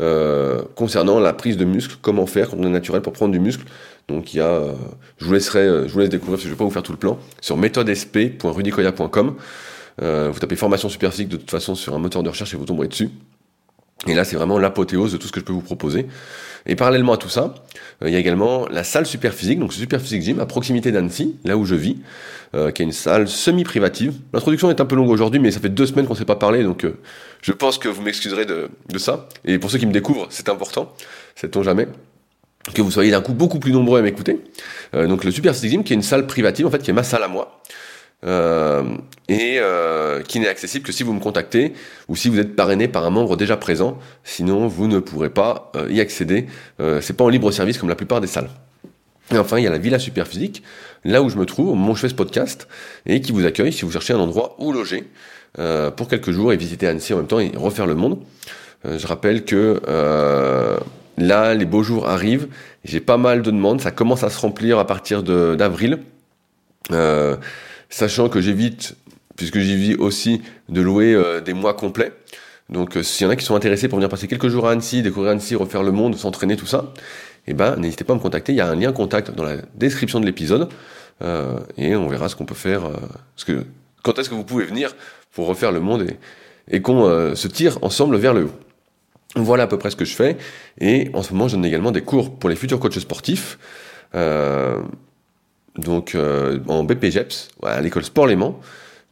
Euh, 0.00 0.62
concernant 0.74 1.20
la 1.20 1.32
prise 1.32 1.56
de 1.56 1.64
muscle, 1.64 1.96
comment 2.02 2.26
faire 2.26 2.50
quand 2.50 2.56
on 2.58 2.64
est 2.64 2.70
naturel 2.70 3.00
pour 3.00 3.12
prendre 3.12 3.30
du 3.32 3.38
muscle. 3.38 3.64
Donc 4.08 4.34
il 4.34 4.38
y 4.38 4.40
a, 4.40 4.48
euh, 4.48 4.72
je 5.18 5.24
vous 5.24 5.32
laisserai, 5.32 5.60
euh, 5.60 5.86
je 5.86 5.92
vous 5.92 6.00
laisse 6.00 6.08
découvrir 6.08 6.32
parce 6.32 6.42
que 6.42 6.48
je 6.48 6.54
vais 6.54 6.58
pas 6.58 6.64
vous 6.64 6.70
faire 6.70 6.82
tout 6.82 6.92
le 6.92 6.98
plan 6.98 7.18
sur 7.40 7.56
méthodesp.rudicoya.com. 7.56 9.36
vous 9.98 10.38
tapez 10.40 10.56
formation 10.56 10.88
super 10.88 11.12
physique 11.12 11.28
de 11.28 11.36
toute 11.36 11.50
façon 11.50 11.76
sur 11.76 11.94
un 11.94 11.98
moteur 11.98 12.24
de 12.24 12.28
recherche 12.28 12.52
et 12.54 12.56
vous 12.56 12.64
tomberez 12.64 12.88
dessus. 12.88 13.10
Et 14.06 14.14
là, 14.14 14.24
c'est 14.24 14.36
vraiment 14.36 14.58
l'apothéose 14.58 15.12
de 15.12 15.16
tout 15.16 15.26
ce 15.26 15.32
que 15.32 15.40
je 15.40 15.44
peux 15.44 15.52
vous 15.52 15.62
proposer. 15.62 16.06
Et 16.66 16.76
parallèlement 16.76 17.12
à 17.12 17.16
tout 17.16 17.28
ça, 17.28 17.54
il 18.02 18.10
y 18.10 18.16
a 18.16 18.18
également 18.18 18.66
la 18.68 18.84
salle 18.84 19.06
Superphysique, 19.06 19.58
donc 19.58 19.72
Superphysique 19.72 20.22
Gym 20.22 20.40
à 20.40 20.46
proximité 20.46 20.92
d'Annecy, 20.92 21.36
là 21.44 21.56
où 21.56 21.64
je 21.64 21.74
vis, 21.74 21.98
euh, 22.54 22.70
qui 22.70 22.82
est 22.82 22.84
une 22.84 22.92
salle 22.92 23.28
semi-privative. 23.28 24.14
L'introduction 24.32 24.70
est 24.70 24.80
un 24.80 24.84
peu 24.86 24.96
longue 24.96 25.10
aujourd'hui, 25.10 25.40
mais 25.40 25.50
ça 25.50 25.60
fait 25.60 25.68
deux 25.68 25.86
semaines 25.86 26.06
qu'on 26.06 26.14
ne 26.14 26.18
s'est 26.18 26.24
pas 26.24 26.36
parlé, 26.36 26.62
donc 26.62 26.84
euh, 26.84 26.98
je 27.42 27.52
pense 27.52 27.78
que 27.78 27.88
vous 27.88 28.00
m'excuserez 28.00 28.46
de, 28.46 28.68
ça. 28.96 29.28
Et 29.44 29.58
pour 29.58 29.70
ceux 29.70 29.78
qui 29.78 29.86
me 29.86 29.92
découvrent, 29.92 30.26
c'est 30.30 30.48
important, 30.48 30.92
sait-on 31.34 31.62
jamais 31.62 31.86
que 32.72 32.80
vous 32.80 32.90
soyez 32.90 33.10
d'un 33.10 33.20
coup 33.20 33.34
beaucoup 33.34 33.58
plus 33.58 33.72
nombreux 33.72 33.98
à 33.98 34.02
m'écouter. 34.02 34.40
Euh, 34.94 35.06
donc 35.06 35.24
le 35.24 35.30
Superphysique 35.30 35.70
Gym, 35.70 35.84
qui 35.84 35.92
est 35.92 35.96
une 35.96 36.02
salle 36.02 36.26
privative, 36.26 36.66
en 36.66 36.70
fait, 36.70 36.82
qui 36.82 36.90
est 36.90 36.94
ma 36.94 37.02
salle 37.02 37.22
à 37.22 37.28
moi. 37.28 37.60
Euh, 38.26 38.82
et 39.28 39.58
euh, 39.58 40.22
qui 40.22 40.40
n'est 40.40 40.48
accessible 40.48 40.84
que 40.84 40.92
si 40.92 41.02
vous 41.02 41.12
me 41.12 41.20
contactez 41.20 41.74
ou 42.08 42.16
si 42.16 42.28
vous 42.28 42.38
êtes 42.38 42.56
parrainé 42.56 42.88
par 42.88 43.04
un 43.04 43.10
membre 43.10 43.36
déjà 43.36 43.56
présent. 43.56 43.98
Sinon, 44.22 44.66
vous 44.66 44.86
ne 44.86 44.98
pourrez 44.98 45.30
pas 45.30 45.72
euh, 45.76 45.90
y 45.90 46.00
accéder. 46.00 46.46
c'est 47.00 47.16
pas 47.16 47.24
en 47.24 47.28
libre 47.28 47.50
service 47.50 47.78
comme 47.78 47.88
la 47.88 47.94
plupart 47.94 48.20
des 48.20 48.26
salles. 48.26 48.48
Et 49.32 49.38
enfin, 49.38 49.58
il 49.58 49.64
y 49.64 49.66
a 49.66 49.70
la 49.70 49.78
Villa 49.78 49.98
Superphysique, 49.98 50.62
là 51.04 51.22
où 51.22 51.30
je 51.30 51.36
me 51.36 51.46
trouve, 51.46 51.70
où 51.70 51.94
je 51.94 52.00
fais 52.00 52.10
ce 52.10 52.14
podcast, 52.14 52.68
et 53.06 53.22
qui 53.22 53.32
vous 53.32 53.46
accueille 53.46 53.72
si 53.72 53.82
vous 53.86 53.90
cherchez 53.90 54.12
un 54.12 54.18
endroit 54.18 54.54
où 54.58 54.72
loger 54.72 55.04
pour 55.96 56.08
quelques 56.08 56.30
jours 56.30 56.52
et 56.52 56.56
visiter 56.56 56.86
Annecy 56.86 57.14
en 57.14 57.18
même 57.18 57.26
temps 57.26 57.38
et 57.40 57.52
refaire 57.56 57.86
le 57.86 57.94
monde. 57.94 58.18
je 58.84 59.06
rappelle 59.06 59.46
que 59.46 59.80
là, 61.16 61.54
les 61.54 61.64
beaux 61.64 61.82
jours 61.82 62.06
arrivent. 62.06 62.48
J'ai 62.84 63.00
pas 63.00 63.16
mal 63.16 63.40
de 63.40 63.50
demandes. 63.50 63.80
Ça 63.80 63.92
commence 63.92 64.24
à 64.24 64.30
se 64.30 64.38
remplir 64.38 64.78
à 64.78 64.86
partir 64.86 65.22
d'avril. 65.22 66.00
Sachant 67.94 68.28
que 68.28 68.40
j'évite, 68.40 68.96
puisque 69.36 69.60
j'y 69.60 69.76
vis 69.76 69.94
aussi, 69.94 70.42
de 70.68 70.80
louer 70.80 71.14
euh, 71.14 71.40
des 71.40 71.52
mois 71.52 71.74
complets. 71.74 72.12
Donc 72.68 72.96
euh, 72.96 73.04
s'il 73.04 73.24
y 73.24 73.28
en 73.28 73.30
a 73.30 73.36
qui 73.36 73.44
sont 73.44 73.54
intéressés 73.54 73.86
pour 73.86 73.98
venir 73.98 74.08
passer 74.08 74.26
quelques 74.26 74.48
jours 74.48 74.66
à 74.66 74.72
Annecy, 74.72 75.00
découvrir 75.00 75.30
Annecy, 75.30 75.54
refaire 75.54 75.84
le 75.84 75.92
monde, 75.92 76.16
s'entraîner, 76.16 76.56
tout 76.56 76.66
ça, 76.66 76.92
eh 77.46 77.54
ben 77.54 77.76
n'hésitez 77.76 78.02
pas 78.02 78.14
à 78.14 78.16
me 78.16 78.20
contacter. 78.20 78.50
Il 78.50 78.56
y 78.56 78.60
a 78.60 78.68
un 78.68 78.74
lien 78.74 78.92
contact 78.92 79.30
dans 79.30 79.44
la 79.44 79.58
description 79.76 80.18
de 80.18 80.26
l'épisode 80.26 80.70
euh, 81.22 81.56
et 81.78 81.94
on 81.94 82.08
verra 82.08 82.28
ce 82.28 82.34
qu'on 82.34 82.46
peut 82.46 82.56
faire. 82.56 82.82
quand 84.02 84.18
est-ce 84.18 84.28
que 84.28 84.34
vous 84.34 84.42
pouvez 84.42 84.64
venir 84.64 84.96
pour 85.30 85.46
refaire 85.46 85.70
le 85.70 85.78
monde 85.78 86.04
et, 86.68 86.82
qu'on 86.82 87.36
se 87.36 87.46
tire 87.46 87.78
ensemble 87.82 88.16
vers 88.16 88.34
le 88.34 88.46
haut. 88.46 88.54
Voilà 89.36 89.62
à 89.62 89.66
peu 89.68 89.78
près 89.78 89.90
ce 89.90 89.96
que 89.96 90.04
je 90.04 90.16
fais. 90.16 90.36
Et 90.80 91.12
en 91.14 91.22
ce 91.22 91.32
moment, 91.32 91.46
je 91.46 91.54
donne 91.54 91.64
également 91.64 91.92
des 91.92 92.02
cours 92.02 92.36
pour 92.36 92.50
les 92.50 92.56
futurs 92.56 92.80
coachs 92.80 92.98
sportifs. 92.98 93.56
Donc 95.78 96.14
euh, 96.14 96.58
en 96.68 96.84
BPGEPS, 96.84 97.50
à 97.62 97.80
l'école 97.80 98.04
Sport 98.04 98.26
Léman, 98.26 98.58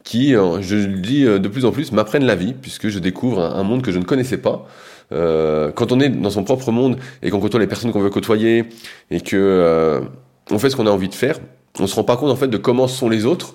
qui, 0.03 0.35
euh, 0.35 0.61
je 0.61 0.75
le 0.75 0.99
dis 0.99 1.25
euh, 1.25 1.39
de 1.39 1.47
plus 1.47 1.65
en 1.65 1.71
plus, 1.71 1.91
m'apprennent 1.91 2.25
la 2.25 2.35
vie, 2.35 2.53
puisque 2.53 2.89
je 2.89 2.99
découvre 2.99 3.41
un, 3.41 3.63
monde 3.63 3.81
que 3.81 3.91
je 3.91 3.99
ne 3.99 4.03
connaissais 4.03 4.37
pas. 4.37 4.67
quand 5.11 5.91
on 5.91 5.99
est 5.99 6.09
dans 6.09 6.29
son 6.29 6.43
propre 6.43 6.71
monde 6.71 6.97
et 7.21 7.29
qu'on 7.29 7.39
côtoie 7.39 7.59
les 7.59 7.67
personnes 7.67 7.91
qu'on 7.91 8.01
veut 8.01 8.09
côtoyer 8.09 8.65
et 9.11 9.21
que 9.21 10.01
on 10.49 10.57
fait 10.57 10.69
ce 10.69 10.75
qu'on 10.75 10.87
a 10.87 10.91
envie 10.91 11.09
de 11.09 11.13
faire, 11.13 11.39
on 11.79 11.87
se 11.87 11.95
rend 11.95 12.03
pas 12.03 12.17
compte 12.17 12.31
en 12.31 12.35
fait 12.35 12.47
de 12.47 12.57
comment 12.57 12.87
sont 12.87 13.09
les 13.09 13.25
autres 13.25 13.53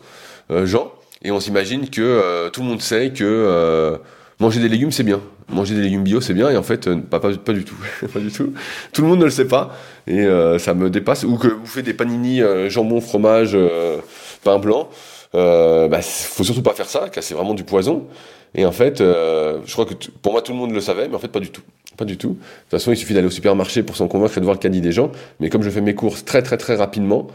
gens 0.65 0.93
et 1.25 1.33
on 1.33 1.41
s'imagine 1.41 1.91
que 1.91 2.49
tout 2.51 2.61
le 2.61 2.69
monde 2.69 2.81
sait 2.81 3.11
que 3.11 3.99
manger 4.41 4.61
des 4.61 4.69
légumes 4.69 4.93
c'est 4.93 5.03
bien, 5.03 5.21
manger 5.49 5.75
des 5.75 5.83
légumes 5.83 6.05
bio 6.05 6.21
c'est 6.21 6.35
bien 6.35 6.51
et 6.51 6.57
en 6.57 6.63
fait 6.63 6.89
pas, 7.01 7.21
pas, 7.21 7.33
pas, 7.33 7.53
du 7.53 7.65
tout, 7.65 7.77
pas 8.13 8.21
du 8.21 8.31
tout. 8.31 8.53
Tout 8.93 9.03
le 9.03 9.09
monde 9.09 9.21
ne 9.21 9.25
le 9.25 9.31
sait 9.31 9.47
pas 9.47 9.77
et 10.07 10.21
euh, 10.21 10.59
ça 10.59 10.75
me 10.75 10.91
dépasse. 10.91 11.25
Ou 11.25 11.37
que 11.37 11.49
vous 11.49 11.67
faites 11.67 11.85
des 11.85 11.95
panini 11.95 12.41
euh, 12.41 12.69
jambon, 12.69 13.01
fromage, 13.01 13.53
euh, 13.55 13.99
pain 14.45 14.59
blanc. 14.59 14.89
Euh, 15.35 15.89
bah, 15.89 16.01
faut 16.01 16.45
surtout 16.45 16.63
pas 16.63 16.73
faire 16.73 16.89
ça, 16.89 17.09
car 17.13 17.23
c'est 17.23 17.35
vraiment 17.35 17.55
du 17.55 17.65
poison. 17.65 18.07
Et 18.55 18.65
en 18.65 18.73
fait, 18.73 18.99
je 18.99 19.73
crois 19.73 19.85
que 19.85 19.93
pour 20.23 20.33
moi 20.33 20.41
tout 20.41 20.53
le 20.53 20.59
monde 20.59 20.73
le 20.73 20.81
savait, 20.81 21.09
mais 21.09 21.15
en 21.15 21.19
fait 21.19 21.29
pas 21.29 21.41
du 21.41 21.51
tout. 21.51 21.63
Pas 21.99 22.07
du 22.07 22.17
tout. 22.17 22.31
De 22.31 22.35
toute 22.35 22.71
façon, 22.71 22.93
il 22.93 22.97
suffit 22.97 23.13
d'aller 23.13 23.27
au 23.27 23.31
supermarché 23.31 23.83
pour 23.83 23.97
s'en 23.97 24.09
convaincre 24.09 24.39
et 24.39 24.41
de 24.41 24.45
voir 24.45 24.55
le 24.55 24.61
caddie 24.61 24.81
des 24.81 24.93
gens. 24.93 25.11
Mais 25.41 25.51
comme 25.51 25.63
je 25.63 25.69
fais 25.69 25.81
mes 25.81 25.95
courses 25.95 26.25
très 26.25 26.43
très 26.43 26.57
très 26.57 26.77
rapidement, 26.77 27.27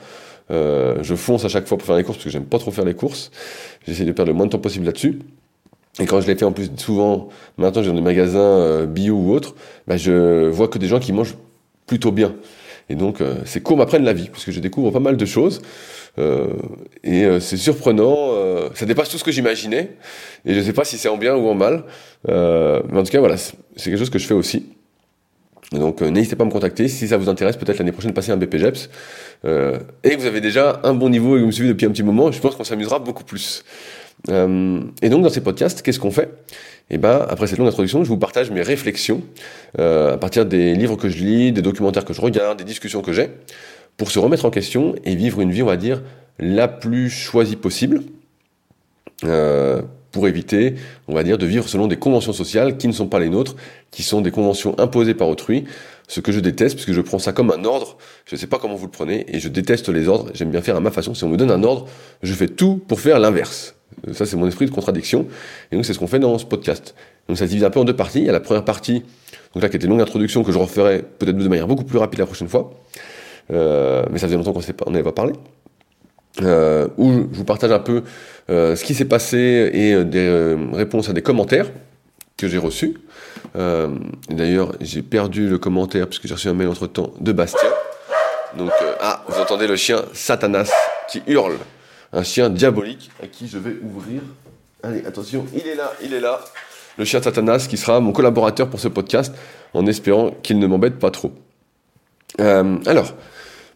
je 0.49 1.15
fonce 1.15 1.45
à 1.45 1.49
chaque 1.49 1.67
fois 1.67 1.77
pour 1.77 1.85
faire 1.85 1.97
les 1.97 2.03
courses 2.03 2.17
parce 2.17 2.25
que 2.25 2.31
j'aime 2.31 2.45
pas 2.45 2.57
trop 2.57 2.71
faire 2.71 2.85
les 2.85 2.95
courses. 2.95 3.29
J'essaie 3.85 4.05
de 4.05 4.11
perdre 4.11 4.31
le 4.31 4.37
moins 4.37 4.47
de 4.47 4.51
temps 4.51 4.59
possible 4.59 4.85
là-dessus. 4.85 5.19
Et 5.99 6.05
quand 6.05 6.21
je 6.21 6.27
l'ai 6.27 6.35
fait 6.35 6.45
en 6.45 6.51
plus 6.51 6.71
souvent, 6.77 7.29
maintenant 7.57 7.83
j'ai 7.83 7.89
dans 7.89 7.95
des 7.95 8.01
magasins 8.01 8.85
bio 8.85 9.15
ou 9.15 9.31
autres, 9.31 9.55
bah, 9.87 9.97
je 9.97 10.47
vois 10.47 10.67
que 10.67 10.79
des 10.79 10.87
gens 10.87 10.99
qui 10.99 11.13
mangent 11.13 11.35
plutôt 11.85 12.11
bien. 12.11 12.33
Et 12.89 12.95
donc, 12.95 13.21
euh, 13.21 13.35
ces 13.45 13.61
cours 13.61 13.77
m'apprennent 13.77 14.03
la 14.03 14.13
vie, 14.13 14.29
parce 14.29 14.45
que 14.45 14.51
je 14.51 14.59
découvre 14.59 14.91
pas 14.91 14.99
mal 14.99 15.17
de 15.17 15.25
choses. 15.25 15.61
Euh, 16.19 16.47
et 17.03 17.25
euh, 17.25 17.39
c'est 17.39 17.57
surprenant, 17.57 18.15
euh, 18.33 18.69
ça 18.75 18.85
dépasse 18.85 19.09
tout 19.09 19.17
ce 19.17 19.23
que 19.23 19.31
j'imaginais. 19.31 19.91
Et 20.45 20.53
je 20.53 20.61
sais 20.61 20.73
pas 20.73 20.83
si 20.83 20.97
c'est 20.97 21.09
en 21.09 21.17
bien 21.17 21.35
ou 21.35 21.47
en 21.47 21.55
mal. 21.55 21.83
Euh, 22.29 22.81
mais 22.89 22.99
en 22.99 23.03
tout 23.03 23.11
cas, 23.11 23.19
voilà, 23.19 23.37
c'est 23.37 23.55
quelque 23.77 23.97
chose 23.97 24.09
que 24.09 24.19
je 24.19 24.27
fais 24.27 24.33
aussi. 24.33 24.65
donc, 25.71 26.01
n'hésitez 26.01 26.35
pas 26.35 26.43
à 26.43 26.47
me 26.47 26.51
contacter. 26.51 26.87
Si 26.87 27.07
ça 27.07 27.17
vous 27.17 27.29
intéresse, 27.29 27.57
peut-être 27.57 27.79
l'année 27.79 27.91
prochaine, 27.91 28.13
passer 28.13 28.31
un 28.31 28.37
BPGEPS. 28.37 28.89
et 29.45 30.09
que 30.09 30.17
vous 30.17 30.25
avez 30.25 30.41
déjà 30.41 30.81
un 30.83 30.93
bon 30.93 31.09
niveau 31.09 31.35
et 31.35 31.39
que 31.39 31.41
vous 31.41 31.47
me 31.47 31.51
suivez 31.51 31.69
depuis 31.69 31.85
un 31.85 31.91
petit 31.91 32.03
moment, 32.03 32.31
je 32.31 32.39
pense 32.39 32.55
qu'on 32.55 32.63
s'amusera 32.63 32.99
beaucoup 32.99 33.23
plus. 33.23 33.63
Et 34.27 35.09
donc, 35.09 35.23
dans 35.23 35.29
ces 35.29 35.41
podcasts, 35.41 35.81
qu'est-ce 35.81 35.99
qu'on 35.99 36.11
fait? 36.11 36.29
Et 36.89 36.97
ben 36.97 37.25
après 37.29 37.47
cette 37.47 37.57
longue 37.57 37.67
introduction, 37.67 38.03
je 38.03 38.09
vous 38.09 38.17
partage 38.17 38.51
mes 38.51 38.61
réflexions 38.61 39.21
euh, 39.79 40.13
à 40.13 40.17
partir 40.17 40.45
des 40.45 40.75
livres 40.75 40.95
que 40.95 41.09
je 41.09 41.17
lis, 41.17 41.51
des 41.51 41.61
documentaires 41.61 42.05
que 42.05 42.13
je 42.13 42.21
regarde, 42.21 42.57
des 42.57 42.63
discussions 42.63 43.01
que 43.01 43.13
j'ai, 43.13 43.29
pour 43.97 44.11
se 44.11 44.19
remettre 44.19 44.45
en 44.45 44.49
question 44.49 44.95
et 45.05 45.15
vivre 45.15 45.41
une 45.41 45.51
vie, 45.51 45.63
on 45.63 45.67
va 45.67 45.77
dire, 45.77 46.01
la 46.39 46.67
plus 46.67 47.09
choisie 47.09 47.55
possible, 47.55 48.01
euh, 49.23 49.81
pour 50.11 50.27
éviter, 50.27 50.75
on 51.07 51.15
va 51.15 51.23
dire, 51.23 51.39
de 51.39 51.45
vivre 51.45 51.67
selon 51.67 51.87
des 51.87 51.95
conventions 51.97 52.33
sociales 52.33 52.77
qui 52.77 52.87
ne 52.87 52.93
sont 52.93 53.07
pas 53.07 53.19
les 53.19 53.29
nôtres, 53.29 53.55
qui 53.89 54.03
sont 54.03 54.21
des 54.21 54.29
conventions 54.29 54.77
imposées 54.79 55.15
par 55.15 55.27
autrui, 55.27 55.63
ce 56.07 56.19
que 56.19 56.31
je 56.31 56.39
déteste, 56.39 56.75
puisque 56.75 56.91
je 56.91 57.01
prends 57.01 57.17
ça 57.17 57.31
comme 57.31 57.49
un 57.49 57.63
ordre, 57.63 57.97
je 58.25 58.35
ne 58.35 58.39
sais 58.39 58.45
pas 58.45 58.59
comment 58.59 58.75
vous 58.75 58.85
le 58.85 58.91
prenez, 58.91 59.25
et 59.35 59.39
je 59.39 59.47
déteste 59.47 59.89
les 59.89 60.07
ordres, 60.07 60.29
j'aime 60.35 60.51
bien 60.51 60.61
faire 60.61 60.75
à 60.75 60.79
ma 60.79 60.91
façon, 60.91 61.15
si 61.15 61.23
on 61.23 61.29
me 61.29 61.37
donne 61.37 61.49
un 61.49 61.63
ordre, 61.63 61.87
je 62.21 62.33
fais 62.33 62.47
tout 62.47 62.79
pour 62.87 62.99
faire 62.99 63.17
l'inverse. 63.17 63.73
Ça, 64.13 64.25
c'est 64.25 64.35
mon 64.35 64.47
esprit 64.47 64.65
de 64.65 64.71
contradiction. 64.71 65.27
Et 65.71 65.75
donc, 65.75 65.85
c'est 65.85 65.93
ce 65.93 65.99
qu'on 65.99 66.07
fait 66.07 66.19
dans 66.19 66.37
ce 66.37 66.45
podcast. 66.45 66.95
Donc, 67.27 67.37
ça 67.37 67.45
se 67.45 67.49
divise 67.49 67.63
un 67.63 67.69
peu 67.69 67.79
en 67.79 67.85
deux 67.85 67.95
parties. 67.95 68.19
Il 68.19 68.25
y 68.25 68.29
a 68.29 68.33
la 68.33 68.39
première 68.39 68.65
partie, 68.65 69.03
donc 69.53 69.63
là, 69.63 69.69
qui 69.69 69.75
était 69.77 69.85
une 69.85 69.91
longue 69.91 70.01
introduction, 70.01 70.43
que 70.43 70.51
je 70.51 70.57
referai 70.57 71.03
peut-être 71.19 71.37
de 71.37 71.47
manière 71.47 71.67
beaucoup 71.67 71.83
plus 71.83 71.97
rapide 71.97 72.19
la 72.19 72.25
prochaine 72.25 72.49
fois. 72.49 72.73
Euh, 73.51 74.03
mais 74.11 74.19
ça 74.19 74.27
faisait 74.27 74.37
longtemps 74.37 74.53
qu'on 74.53 74.91
n'avait 74.91 75.03
pas 75.03 75.11
parlé. 75.11 75.33
euh, 76.41 76.87
où 76.97 77.27
je 77.31 77.37
vous 77.37 77.43
partage 77.43 77.71
un 77.71 77.79
peu 77.79 78.03
euh, 78.49 78.75
ce 78.75 78.83
qui 78.83 78.95
s'est 78.95 79.05
passé 79.05 79.69
et 79.71 80.03
des 80.03 80.57
réponses 80.73 81.09
à 81.09 81.13
des 81.13 81.21
commentaires 81.21 81.67
que 82.37 82.47
j'ai 82.47 82.57
reçus. 82.57 82.95
D'ailleurs, 84.29 84.73
j'ai 84.81 85.01
perdu 85.03 85.47
le 85.47 85.57
commentaire 85.57 86.07
puisque 86.07 86.27
j'ai 86.27 86.33
reçu 86.33 86.47
un 86.47 86.53
mail 86.53 86.69
entre 86.69 86.87
temps 86.87 87.11
de 87.19 87.31
Bastien. 87.31 87.69
Donc, 88.57 88.71
ah, 88.99 89.23
vous 89.27 89.39
entendez 89.39 89.67
le 89.67 89.75
chien 89.75 90.03
Satanas 90.13 90.71
qui 91.09 91.21
hurle. 91.27 91.57
Un 92.13 92.23
chien 92.23 92.49
diabolique 92.49 93.09
à 93.21 93.27
qui 93.27 93.47
je 93.47 93.57
vais 93.57 93.75
ouvrir. 93.83 94.21
Allez, 94.83 95.03
attention, 95.05 95.45
il 95.53 95.67
est 95.67 95.75
là, 95.75 95.91
il 96.03 96.13
est 96.13 96.19
là. 96.19 96.39
Le 96.97 97.05
chien 97.05 97.21
Satanas 97.21 97.65
qui 97.67 97.75
sera 97.75 97.99
mon 97.99 98.11
collaborateur 98.11 98.69
pour 98.69 98.79
ce 98.79 98.87
podcast 98.87 99.33
en 99.73 99.87
espérant 99.87 100.31
qu'il 100.43 100.59
ne 100.59 100.67
m'embête 100.67 100.99
pas 100.99 101.09
trop. 101.09 101.31
alors, 102.37 103.13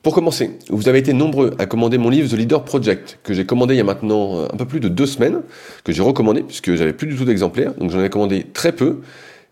pour 0.08 0.14
commencer, 0.14 0.52
vous 0.70 0.88
avez 0.88 1.00
été 1.00 1.12
nombreux 1.12 1.54
à 1.60 1.66
commander 1.66 1.98
mon 1.98 2.10
livre 2.10 2.30
The 2.30 2.38
Leader 2.38 2.64
Project, 2.64 3.20
que 3.24 3.34
j'ai 3.34 3.46
commandé 3.46 3.74
il 3.74 3.78
y 3.78 3.82
a 3.82 3.84
maintenant 3.84 4.38
euh, 4.38 4.46
un 4.54 4.56
peu 4.56 4.64
plus 4.66 4.80
de 4.80 4.88
deux 4.88 5.06
semaines, 5.06 5.42
que 5.84 5.92
j'ai 5.92 6.02
recommandé, 6.02 6.44
puisque 6.44 6.76
j'avais 6.76 6.94
plus 6.94 7.08
du 7.08 7.18
tout 7.18 7.26
d'exemplaires, 7.26 7.74
donc 7.74 7.92
j'en 7.92 8.02
ai 8.02 8.10
commandé 8.10 8.46
très 8.54 8.72
peu, 8.72 9.02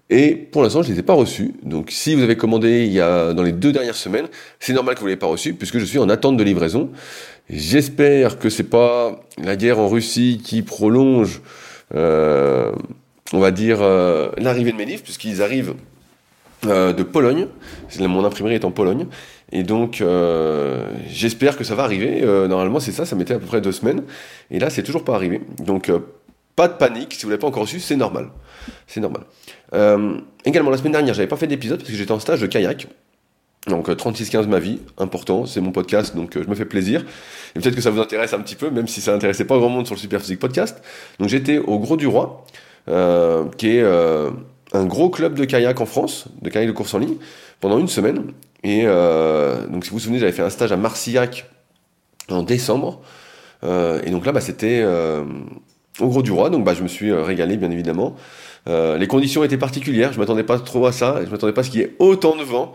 et 0.10 0.36
pour 0.36 0.64
l'instant 0.64 0.84
je 0.84 0.90
ne 0.90 0.94
les 0.94 1.00
ai 1.00 1.04
pas 1.04 1.14
reçus. 1.14 1.54
Donc 1.64 1.90
si 1.92 2.16
vous 2.16 2.24
avez 2.24 2.36
commandé 2.36 2.86
il 2.86 2.92
y 2.92 3.02
a 3.02 3.34
dans 3.34 3.44
les 3.44 3.52
deux 3.52 3.72
dernières 3.72 3.96
semaines, 3.96 4.28
c'est 4.60 4.74
normal 4.74 4.96
que 4.96 5.00
vous 5.00 5.06
ne 5.06 5.10
l'ayez 5.10 5.20
pas 5.20 5.28
reçu, 5.28 5.54
puisque 5.54 5.80
je 5.80 5.86
suis 5.86 6.00
en 6.00 6.10
attente 6.10 6.38
de 6.38 6.44
livraison. 6.44 6.90
J'espère 7.50 8.40
que 8.40 8.50
c'est 8.50 8.64
pas 8.64 9.20
la 9.42 9.56
guerre 9.56 9.80
en 9.80 9.88
Russie 9.88 10.42
qui 10.44 10.64
prolonge, 10.64 11.42
euh, 11.94 12.72
on 13.34 13.40
va 13.40 13.52
dire, 13.52 13.80
euh, 13.82 14.30
l'arrivée 14.38 14.72
de 14.72 14.78
mes 14.78 14.86
livres, 14.86 15.04
puisqu'ils 15.04 15.42
arrivent 15.42 15.76
de 16.64 17.04
Pologne. 17.04 17.46
Mon 18.00 18.26
imprimerie 18.26 18.56
est 18.56 18.66
en 18.66 18.72
Pologne. 18.72 19.06
Et 19.52 19.64
donc, 19.64 20.02
euh, 20.02 20.88
j'espère 21.08 21.58
que 21.58 21.64
ça 21.64 21.76
va 21.76 21.84
arriver. 21.84 22.22
Euh, 22.24 22.48
normalement, 22.48 22.80
c'est 22.80 22.92
ça, 22.92 23.06
ça 23.06 23.16
mettait 23.16 23.36
à 23.36 23.40
peu 23.40 23.46
près 23.46 23.62
deux 23.62 23.72
semaines. 23.72 24.04
Et 24.50 24.60
là, 24.60 24.70
c'est 24.70 24.84
toujours 24.84 25.04
pas 25.04 25.16
arrivé. 25.16 25.42
Donc, 25.64 25.90
euh, 25.90 26.00
pas 26.56 26.68
de 26.68 26.74
panique. 26.74 27.14
Si 27.14 27.24
vous 27.24 27.30
l'avez 27.30 27.40
pas 27.40 27.48
encore 27.48 27.64
reçu, 27.64 27.80
c'est 27.80 27.96
normal. 27.96 28.30
C'est 28.88 29.02
normal. 29.02 29.24
également, 30.46 30.70
la 30.70 30.78
semaine 30.78 30.94
dernière, 30.94 31.14
j'avais 31.14 31.28
pas 31.28 31.38
fait 31.38 31.48
d'épisode 31.48 31.80
parce 31.80 31.90
que 31.90 31.96
j'étais 31.96 32.12
en 32.12 32.20
stage 32.20 32.42
de 32.42 32.48
kayak. 32.48 32.88
Donc 33.68 33.90
36-15 33.90 34.46
ma 34.46 34.60
vie, 34.60 34.80
important, 35.00 35.48
c'est 35.48 35.60
mon 35.60 35.72
podcast, 35.72 36.16
donc 36.16 36.38
je 36.40 36.48
me 36.48 36.54
fais 36.54 36.66
plaisir. 36.66 37.04
Et 37.56 37.60
peut-être 37.60 37.76
que 37.76 37.82
ça 37.82 37.90
vous 37.90 38.00
intéresse 38.00 38.34
un 38.34 38.40
petit 38.40 38.56
peu, 38.56 38.70
même 38.70 38.88
si 38.88 39.02
ça 39.02 39.12
n'intéressait 39.12 39.46
pas 39.46 39.58
grand 39.58 39.70
monde 39.70 39.88
sur 39.88 39.96
le 39.96 40.00
Super 40.00 40.22
Physique 40.22 40.40
Podcast. 40.40 40.84
Donc 41.20 41.30
j'étais 41.30 41.58
au 41.58 41.80
Gros 41.80 41.98
du 41.98 42.06
Roi, 42.06 42.46
qui 43.58 43.70
est 43.70 43.84
un 44.76 44.86
gros 44.86 45.10
club 45.10 45.36
de 45.36 45.46
kayak 45.46 45.80
en 45.82 45.86
France, 45.86 46.26
de 46.42 46.50
kayak 46.50 46.68
de 46.68 46.74
course 46.74 46.94
en 46.94 47.00
ligne, 47.00 47.16
pendant 47.60 47.80
une 47.80 47.88
semaine. 47.88 48.34
Et 48.64 48.84
euh, 48.86 49.68
donc, 49.68 49.84
si 49.84 49.92
vous 49.92 49.98
vous 49.98 50.00
souvenez, 50.02 50.20
j'avais 50.20 50.32
fait 50.32 50.42
un 50.42 50.50
stage 50.50 50.72
à 50.72 50.78
Marcillac 50.78 51.50
en 52.30 52.44
décembre. 52.44 53.02
Euh, 53.64 54.02
et 54.04 54.10
donc 54.10 54.26
là, 54.26 54.32
bah, 54.32 54.42
c'était 54.42 54.82
euh, 54.84 55.24
au 56.00 56.08
Gros 56.08 56.22
du 56.22 56.32
Roi. 56.32 56.50
Donc, 56.50 56.64
bah, 56.64 56.74
je 56.74 56.84
me 56.84 56.88
suis 56.88 57.12
régalé, 57.12 57.58
bien 57.58 57.72
évidemment. 57.72 58.16
les 58.68 59.08
conditions 59.08 59.44
étaient 59.44 59.58
particulières. 59.58 60.14
Je 60.14 60.20
m'attendais 60.20 60.44
pas 60.44 60.60
trop 60.60 60.86
à 60.86 60.92
ça. 60.92 61.22
Je 61.25 61.30
m'attendais 61.30 61.54
pas 61.54 61.62
à 61.62 61.64
ce 61.64 61.70
qu'il 61.70 61.82
y 61.82 61.84
ait 61.84 61.96
autant 62.00 62.36
de 62.36 62.44
vent. 62.44 62.74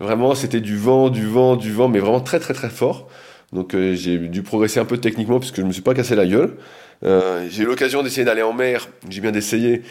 Vraiment, 0.00 0.34
c'était 0.34 0.60
du 0.60 0.76
vent, 0.76 1.10
du 1.10 1.26
vent, 1.26 1.56
du 1.56 1.72
vent, 1.72 1.88
mais 1.88 1.98
vraiment 1.98 2.20
très, 2.20 2.40
très, 2.40 2.54
très 2.54 2.70
fort. 2.70 3.08
Donc, 3.52 3.76
j'ai 3.76 4.18
dû 4.18 4.42
progresser 4.42 4.80
un 4.80 4.84
peu 4.84 4.98
techniquement 4.98 5.38
puisque 5.38 5.56
je 5.56 5.62
me 5.62 5.72
suis 5.72 5.82
pas 5.82 5.94
cassé 5.94 6.14
la 6.14 6.26
gueule. 6.26 6.56
j'ai 7.02 7.62
eu 7.62 7.66
l'occasion 7.66 8.02
d'essayer 8.02 8.24
d'aller 8.24 8.42
en 8.42 8.52
mer. 8.52 8.88
J'ai 9.08 9.20
bien 9.20 9.32
d'essayer. 9.32 9.82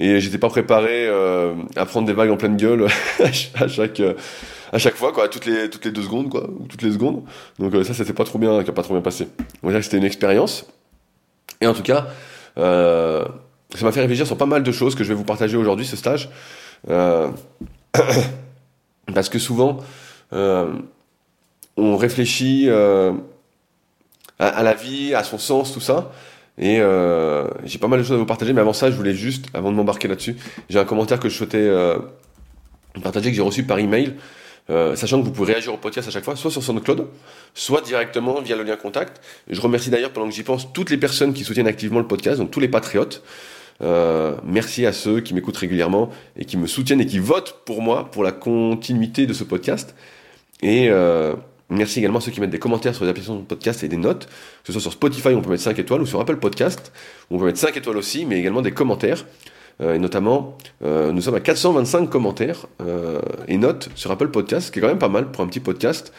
Et 0.00 0.20
j'étais 0.20 0.38
pas 0.38 0.48
préparé 0.48 1.08
à 1.76 1.86
prendre 1.86 2.06
des 2.06 2.14
vagues 2.14 2.30
en 2.30 2.36
pleine 2.36 2.56
gueule 2.56 2.86
à 3.54 3.68
chaque 3.68 4.00
à 4.72 4.78
chaque 4.78 4.96
fois, 4.96 5.12
quoi, 5.12 5.28
toutes 5.28 5.46
les, 5.46 5.68
toutes 5.68 5.84
les 5.84 5.90
deux 5.90 6.02
secondes, 6.02 6.30
quoi, 6.30 6.48
ou 6.48 6.66
toutes 6.66 6.82
les 6.82 6.92
secondes. 6.92 7.22
Donc 7.58 7.74
euh, 7.74 7.84
ça, 7.84 7.92
c'était 7.92 8.14
pas 8.14 8.24
trop 8.24 8.38
bien, 8.38 8.62
pas 8.62 8.82
trop 8.82 8.94
bien 8.94 9.02
passé. 9.02 9.28
On 9.62 9.66
va 9.66 9.72
dire 9.72 9.80
que 9.80 9.84
c'était 9.84 9.98
une 9.98 10.04
expérience. 10.04 10.66
Et 11.60 11.66
en 11.66 11.74
tout 11.74 11.82
cas, 11.82 12.06
euh, 12.58 13.24
ça 13.74 13.84
m'a 13.84 13.92
fait 13.92 14.00
réfléchir 14.00 14.26
sur 14.26 14.36
pas 14.36 14.46
mal 14.46 14.62
de 14.62 14.72
choses 14.72 14.94
que 14.94 15.04
je 15.04 15.08
vais 15.08 15.14
vous 15.14 15.24
partager 15.24 15.56
aujourd'hui, 15.56 15.86
ce 15.86 15.96
stage. 15.96 16.28
Euh, 16.88 17.28
parce 19.14 19.28
que 19.28 19.38
souvent, 19.38 19.78
on 20.32 21.96
réfléchit 21.96 22.68
à, 22.70 24.62
la 24.62 24.74
vie, 24.74 25.14
à 25.14 25.24
son 25.24 25.38
sens, 25.38 25.72
tout 25.72 25.80
ça. 25.80 26.10
Et 26.58 26.80
j'ai 27.64 27.78
pas 27.78 27.88
mal 27.88 27.98
de 27.98 28.04
choses 28.04 28.14
à 28.14 28.18
vous 28.18 28.26
partager, 28.26 28.52
mais 28.52 28.60
avant 28.60 28.72
ça, 28.72 28.90
je 28.90 28.96
voulais 28.96 29.14
juste, 29.14 29.46
avant 29.54 29.70
de 29.70 29.76
m'embarquer 29.76 30.08
là-dessus, 30.08 30.36
j'ai 30.68 30.78
un 30.78 30.84
commentaire 30.84 31.20
que 31.20 31.28
je 31.28 31.36
souhaitais 31.36 31.70
partager, 33.02 33.30
que 33.30 33.36
j'ai 33.36 33.42
reçu 33.42 33.64
par 33.64 33.78
email. 33.78 34.14
Euh, 34.70 34.94
sachant 34.94 35.20
que 35.20 35.24
vous 35.24 35.32
pouvez 35.32 35.52
réagir 35.54 35.74
au 35.74 35.76
podcast 35.76 36.08
à 36.08 36.10
chaque 36.10 36.24
fois, 36.24 36.36
soit 36.36 36.50
sur 36.50 36.62
SoundCloud, 36.62 37.08
soit 37.54 37.80
directement 37.80 38.40
via 38.40 38.56
le 38.56 38.62
lien 38.62 38.76
contact. 38.76 39.20
Je 39.48 39.60
remercie 39.60 39.90
d'ailleurs, 39.90 40.12
pendant 40.12 40.28
que 40.28 40.34
j'y 40.34 40.44
pense, 40.44 40.72
toutes 40.72 40.90
les 40.90 40.96
personnes 40.96 41.32
qui 41.32 41.44
soutiennent 41.44 41.66
activement 41.66 41.98
le 41.98 42.06
podcast, 42.06 42.38
donc 42.38 42.50
tous 42.50 42.60
les 42.60 42.68
patriotes. 42.68 43.22
Euh, 43.82 44.36
merci 44.44 44.86
à 44.86 44.92
ceux 44.92 45.20
qui 45.20 45.34
m'écoutent 45.34 45.56
régulièrement 45.56 46.10
et 46.36 46.44
qui 46.44 46.56
me 46.56 46.66
soutiennent 46.66 47.00
et 47.00 47.06
qui 47.06 47.18
votent 47.18 47.62
pour 47.64 47.82
moi, 47.82 48.10
pour 48.10 48.22
la 48.22 48.32
continuité 48.32 49.26
de 49.26 49.32
ce 49.32 49.42
podcast. 49.42 49.94
Et 50.62 50.88
euh, 50.88 51.34
merci 51.68 51.98
également 51.98 52.18
à 52.18 52.20
ceux 52.20 52.30
qui 52.30 52.40
mettent 52.40 52.50
des 52.50 52.60
commentaires 52.60 52.94
sur 52.94 53.04
les 53.04 53.10
applications 53.10 53.36
de 53.36 53.44
podcast 53.44 53.82
et 53.82 53.88
des 53.88 53.96
notes, 53.96 54.26
que 54.26 54.66
ce 54.66 54.72
soit 54.72 54.80
sur 54.82 54.92
Spotify, 54.92 55.30
on 55.30 55.42
peut 55.42 55.50
mettre 55.50 55.64
5 55.64 55.78
étoiles, 55.78 56.02
ou 56.02 56.06
sur 56.06 56.20
Apple 56.20 56.36
Podcast, 56.36 56.92
on 57.30 57.38
peut 57.38 57.46
mettre 57.46 57.58
5 57.58 57.76
étoiles 57.76 57.96
aussi, 57.96 58.24
mais 58.24 58.38
également 58.38 58.62
des 58.62 58.70
commentaires. 58.70 59.24
Euh, 59.80 59.94
et 59.94 59.98
notamment, 59.98 60.56
euh, 60.84 61.12
nous 61.12 61.22
sommes 61.22 61.34
à 61.34 61.40
425 61.40 62.08
commentaires 62.08 62.66
euh, 62.80 63.20
et 63.48 63.56
notes 63.56 63.88
sur 63.94 64.10
Apple 64.10 64.28
Podcast, 64.28 64.66
ce 64.66 64.72
qui 64.72 64.78
est 64.78 64.82
quand 64.82 64.88
même 64.88 64.98
pas 64.98 65.08
mal 65.08 65.30
pour 65.30 65.42
un 65.42 65.46
petit 65.46 65.60
podcast 65.60 66.12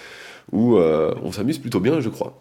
où 0.51 0.77
on 0.77 1.31
s'amuse 1.31 1.57
plutôt 1.57 1.79
bien, 1.79 2.01
je 2.01 2.09
crois. 2.09 2.39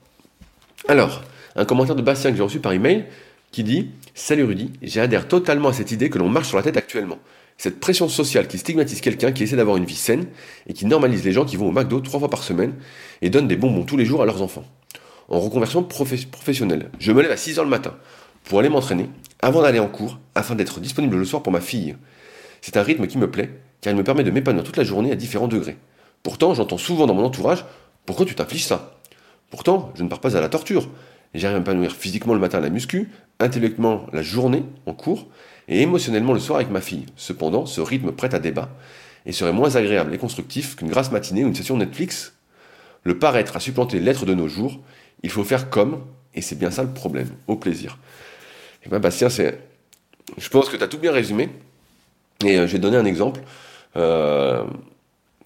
Alors, 0.89 1.23
un 1.55 1.65
commentaire 1.65 1.95
de 1.95 2.03
Bastien 2.03 2.33
que 2.33 2.37
j'ai 2.37 2.43
reçu 2.43 2.59
par 2.59 2.73
email 2.73 3.05
qui 3.53 3.63
dit 3.63 3.91
Salut 4.13 4.43
Rudy, 4.43 4.73
j'adhère 4.83 5.29
totalement 5.29 5.69
à 5.69 5.73
cette 5.73 5.93
idée 5.93 6.11
que 6.11 6.19
l'on 6.19 6.29
marche 6.29 6.49
sur 6.49 6.57
la 6.57 6.65
tête 6.65 6.77
actuellement. 6.77 7.19
Cette 7.59 7.79
pression 7.79 8.09
sociale 8.09 8.49
qui 8.49 8.59
stigmatise 8.59 9.01
quelqu'un 9.01 9.31
qui 9.31 9.45
essaie 9.45 9.55
d'avoir 9.55 9.77
une 9.77 9.85
vie 9.85 9.95
saine 9.95 10.27
et 10.67 10.73
qui 10.73 10.85
normalise 10.85 11.25
les 11.25 11.31
gens 11.31 11.45
qui 11.45 11.57
vont 11.57 11.69
au 11.69 11.71
McDo 11.71 12.01
trois 12.01 12.19
fois 12.19 12.29
par 12.29 12.43
semaine 12.43 12.75
et 13.23 13.31
donnent 13.31 13.47
des 13.47 13.57
bonbons 13.57 13.85
tous 13.85 13.97
les 13.97 14.05
jours 14.05 14.21
à 14.21 14.27
leurs 14.27 14.43
enfants. 14.43 14.65
En 15.29 15.39
reconversion 15.39 15.85
professionnelle, 15.85 16.91
je 16.99 17.13
me 17.13 17.23
lève 17.23 17.31
à 17.31 17.37
6h 17.37 17.63
le 17.63 17.69
matin 17.69 17.95
pour 18.45 18.59
aller 18.59 18.69
m'entraîner 18.69 19.09
avant 19.41 19.63
d'aller 19.63 19.79
en 19.79 19.89
cours 19.89 20.19
afin 20.35 20.55
d'être 20.55 20.81
disponible 20.81 21.17
le 21.17 21.25
soir 21.25 21.43
pour 21.43 21.53
ma 21.53 21.61
fille. 21.61 21.97
C'est 22.61 22.77
un 22.77 22.83
rythme 22.83 23.07
qui 23.07 23.19
me 23.19 23.31
plaît 23.31 23.51
car 23.81 23.93
il 23.93 23.97
me 23.97 24.05
permet 24.05 24.25
de 24.25 24.31
m'épanouir 24.31 24.65
toute 24.65 24.77
la 24.77 24.85
journée 24.85 25.13
à 25.13 25.17
différents 25.17 25.49
degrés. 25.49 25.77
Pourtant, 26.23 26.55
j'entends 26.55 26.79
souvent 26.79 27.07
dans 27.07 27.15
mon 27.15 27.25
entourage 27.25 27.65
Pourquoi 28.07 28.25
tu 28.25 28.35
t'infliges 28.35 28.67
ça? 28.67 28.99
Pourtant, 29.51 29.93
je 29.97 30.03
ne 30.03 30.09
pars 30.09 30.21
pas 30.21 30.37
à 30.37 30.41
la 30.41 30.49
torture. 30.49 30.89
J'arrive 31.35 31.57
à 31.57 31.59
m'épanouir 31.61 31.93
physiquement 31.93 32.35
le 32.35 32.41
matin 32.41 32.59
à 32.59 32.61
la 32.61 32.71
muscu, 32.71 33.11
intellectuellement 33.41 34.07
la 34.13 34.23
journée 34.23 34.65
en 34.87 34.95
cours 34.95 35.27
et 35.69 35.83
émotionnellement 35.83 36.33
le 36.33 36.41
soir 36.41 36.59
avec 36.59 36.71
ma 36.71 36.81
fille. 36.81 37.07
Cependant, 37.17 37.67
ce 37.67 37.81
rythme 37.81 38.13
prête 38.13 38.35
à 38.35 38.39
débat 38.39 38.69
et 39.27 39.33
serait 39.33 39.53
moins 39.53 39.77
agréable 39.77 40.15
et 40.15 40.19
constructif 40.19 40.77
qu'une 40.77 40.89
grasse 40.89 41.11
matinée 41.11 41.45
ou 41.45 41.49
une 41.49 41.55
session 41.55 41.77
Netflix. 41.77 42.35
Le 43.05 43.19
paraître 43.19 43.57
a 43.57 43.61
supplanté 43.61 43.99
l'être 43.99 44.27
de 44.27 44.35
nos 44.35 44.49
jours. 44.49 44.81
Il 45.23 45.31
faut 45.31 45.45
faire 45.45 45.71
comme, 45.71 46.05
et 46.35 46.41
c'est 46.41 46.59
bien 46.59 46.71
ça 46.71 46.83
le 46.83 46.93
problème. 46.93 47.29
Au 47.47 47.57
plaisir. 47.57 47.99
Et 48.85 48.89
ben 48.89 48.99
Bastien, 48.99 49.29
c'est, 49.29 49.59
je 50.39 50.49
pense 50.49 50.69
que 50.69 50.77
tu 50.77 50.83
as 50.83 50.89
tout 50.89 50.99
bien 50.99 51.13
résumé. 51.13 51.49
Et 52.45 52.59
euh, 52.59 52.67
je 52.67 52.73
vais 52.73 52.79
donner 52.79 52.97
un 52.97 53.05
exemple. 53.05 53.41
Euh, 53.97 54.65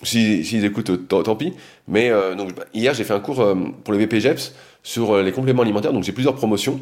S'ils 0.03 0.45
si, 0.45 0.65
écoutent, 0.65 1.09
tant, 1.09 1.37
pis. 1.37 1.55
Mais 1.89 2.11
euh, 2.11 2.35
donc, 2.35 2.51
hier, 2.75 2.93
j'ai 2.93 3.03
fait 3.05 3.15
un 3.15 3.21
cours 3.21 3.41
euh, 3.41 3.55
pour 3.83 3.95
le 3.95 4.05
BPGEPS 4.05 4.55
sur 4.83 5.17
les 5.23 5.33
compléments 5.33 5.63
alimentaires. 5.63 5.93
Donc, 5.93 6.05
j'ai 6.05 6.13
plusieurs 6.13 6.35
promotions. 6.35 6.81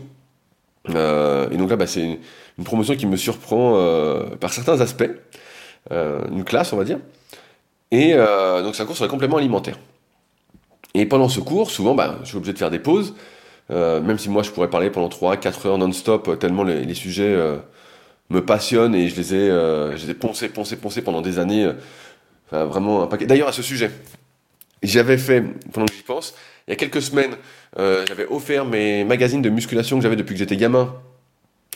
et 0.88 1.56
donc 1.56 1.70
là, 1.70 1.76
bah, 1.76 1.86
c'est 1.86 2.18
une, 2.58 2.64
promotion 2.64 2.96
qui 2.96 3.06
me 3.06 3.16
surprend 3.16 3.80
par 4.40 4.52
certains 4.52 4.80
aspects. 4.80 5.10
une 5.90 6.44
classe, 6.44 6.72
on 6.72 6.76
va 6.76 6.84
dire. 6.84 6.98
Et 7.90 8.14
donc, 8.14 8.74
c'est 8.74 8.82
un 8.82 8.86
cours 8.86 8.96
sur 8.96 9.04
les 9.04 9.10
compléments 9.10 9.38
alimentaires. 9.38 9.78
Et 10.92 11.06
pendant 11.06 11.28
ce 11.28 11.40
cours, 11.40 11.70
souvent, 11.70 11.94
bah, 11.94 12.18
je 12.22 12.28
suis 12.28 12.36
obligé 12.36 12.52
de 12.52 12.58
faire 12.58 12.70
des 12.70 12.78
pauses. 12.78 13.14
Euh, 13.70 14.00
même 14.00 14.18
si 14.18 14.28
moi 14.28 14.42
je 14.42 14.50
pourrais 14.50 14.68
parler 14.68 14.90
pendant 14.90 15.08
3-4 15.08 15.66
heures 15.66 15.78
non-stop, 15.78 16.28
euh, 16.28 16.36
tellement 16.36 16.64
les, 16.64 16.92
sujets 16.94 17.32
euh, 17.34 17.56
me 18.28 18.44
passionnent 18.44 18.94
et 18.94 19.08
je 19.08 19.16
les 19.16 19.34
ai, 19.34 19.48
je 19.48 20.04
les 20.04 20.10
ai 20.10 20.14
poncés, 20.14 20.48
poncés, 20.48 20.76
poncés 20.76 21.02
pendant 21.02 21.22
des 21.22 21.38
années. 21.38 21.70
Vraiment 22.50 23.02
un 23.02 23.06
paquet. 23.06 23.26
D'ailleurs, 23.26 23.48
à 23.48 23.52
ce 23.52 23.62
sujet, 23.62 23.90
j'avais 24.82 25.18
fait, 25.18 25.42
pendant 25.72 25.86
que 25.86 25.94
j'y 25.94 26.02
pense, 26.02 26.34
il 26.68 26.70
y 26.70 26.72
a 26.72 26.76
quelques 26.76 27.02
semaines, 27.02 27.36
j'avais 27.76 28.26
offert 28.26 28.64
mes 28.64 29.04
magazines 29.04 29.42
de 29.42 29.50
musculation 29.50 29.96
que 29.96 30.02
j'avais 30.02 30.16
depuis 30.16 30.34
que 30.34 30.38
j'étais 30.38 30.56
gamin. 30.56 30.94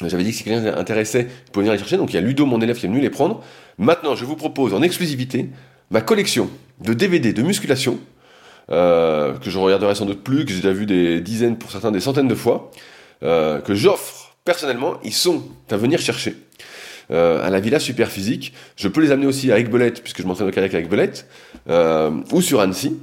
J'avais 0.07 0.23
dit 0.23 0.31
que 0.31 0.37
si 0.37 0.45
quelqu'un 0.45 0.77
s'intéressait, 0.77 1.27
il 1.47 1.51
pouvait 1.51 1.65
venir 1.65 1.73
les 1.73 1.79
chercher. 1.79 1.97
Donc 1.97 2.13
il 2.13 2.15
y 2.15 2.19
a 2.19 2.21
Ludo, 2.21 2.47
mon 2.47 2.61
élève, 2.61 2.79
qui 2.79 2.87
est 2.87 2.89
venu 2.89 3.01
les 3.01 3.11
prendre. 3.11 3.43
Maintenant, 3.79 4.15
je 4.15 4.25
vous 4.25 4.37
propose 4.37 4.73
en 4.73 4.83
exclusivité 4.83 5.49
ma 5.91 6.01
collection 6.01 6.49
de 6.81 6.93
DVD 6.93 7.33
de 7.33 7.43
musculation 7.43 7.99
euh, 8.71 9.33
que 9.39 9.49
je 9.49 9.59
regarderai 9.59 9.95
sans 9.95 10.05
doute 10.05 10.23
plus, 10.23 10.45
que 10.45 10.51
j'ai 10.51 10.61
déjà 10.61 10.73
vu 10.73 10.85
des 10.85 11.21
dizaines, 11.21 11.57
pour 11.57 11.71
certains 11.71 11.91
des 11.91 12.01
centaines 12.01 12.29
de 12.29 12.35
fois, 12.35 12.71
euh, 13.23 13.61
que 13.61 13.75
j'offre 13.75 14.37
personnellement, 14.45 14.99
ils 15.05 15.13
sont 15.13 15.43
à 15.71 15.77
venir 15.77 16.01
chercher. 16.01 16.35
Euh, 17.11 17.43
à 17.43 17.49
la 17.49 17.59
Villa 17.59 17.81
Super 17.81 18.11
Physique. 18.11 18.53
Je 18.77 18.87
peux 18.87 19.01
les 19.01 19.13
amener 19.13 19.27
aussi 19.27 19.51
à 19.51 19.59
Aiguebelette, 19.59 20.03
puisque 20.03 20.21
je 20.21 20.27
m'entraîne 20.27 20.49
au 20.49 20.51
kayak 20.51 20.75
à 20.75 20.79
Aiguebelette, 20.79 21.27
ou 22.33 22.43
sur 22.43 22.61
Annecy. 22.61 22.99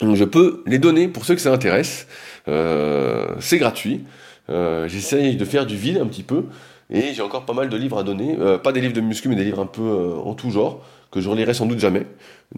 Je 0.00 0.24
peux 0.24 0.62
les 0.64 0.78
donner 0.78 1.08
pour 1.08 1.26
ceux 1.26 1.34
que 1.34 1.40
ça 1.42 1.52
intéresse. 1.52 2.06
c'est 2.46 3.58
gratuit. 3.58 4.04
J'essaye 4.48 5.36
de 5.36 5.44
faire 5.44 5.66
du 5.66 5.76
vide 5.76 5.98
un 5.98 6.06
petit 6.06 6.22
peu. 6.22 6.44
Et 6.88 7.12
j'ai 7.12 7.20
encore 7.20 7.44
pas 7.44 7.52
mal 7.52 7.68
de 7.68 7.76
livres 7.76 7.98
à 7.98 8.02
donner. 8.02 8.34
pas 8.62 8.72
des 8.72 8.80
livres 8.80 8.94
de 8.94 9.02
muscu, 9.02 9.28
mais 9.28 9.36
des 9.36 9.44
livres 9.44 9.60
un 9.60 9.66
peu 9.66 10.14
en 10.24 10.32
tout 10.32 10.50
genre 10.50 10.82
que 11.10 11.20
je 11.20 11.28
relirai 11.28 11.54
sans 11.54 11.66
doute 11.66 11.78
jamais, 11.78 12.06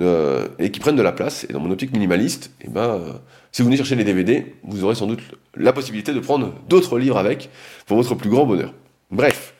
euh, 0.00 0.48
et 0.58 0.70
qui 0.70 0.80
prennent 0.80 0.96
de 0.96 1.02
la 1.02 1.12
place. 1.12 1.46
Et 1.48 1.52
dans 1.52 1.60
mon 1.60 1.70
optique 1.70 1.92
minimaliste, 1.92 2.52
eh 2.62 2.68
ben, 2.68 2.80
euh, 2.80 3.12
si 3.52 3.62
vous 3.62 3.66
venez 3.66 3.76
chercher 3.76 3.94
les 3.94 4.04
DVD, 4.04 4.54
vous 4.64 4.84
aurez 4.84 4.94
sans 4.94 5.06
doute 5.06 5.20
la 5.56 5.72
possibilité 5.72 6.12
de 6.12 6.20
prendre 6.20 6.52
d'autres 6.68 6.98
livres 6.98 7.16
avec, 7.16 7.50
pour 7.86 7.96
votre 7.96 8.14
plus 8.14 8.30
grand 8.30 8.46
bonheur. 8.46 8.72
Bref. 9.10 9.54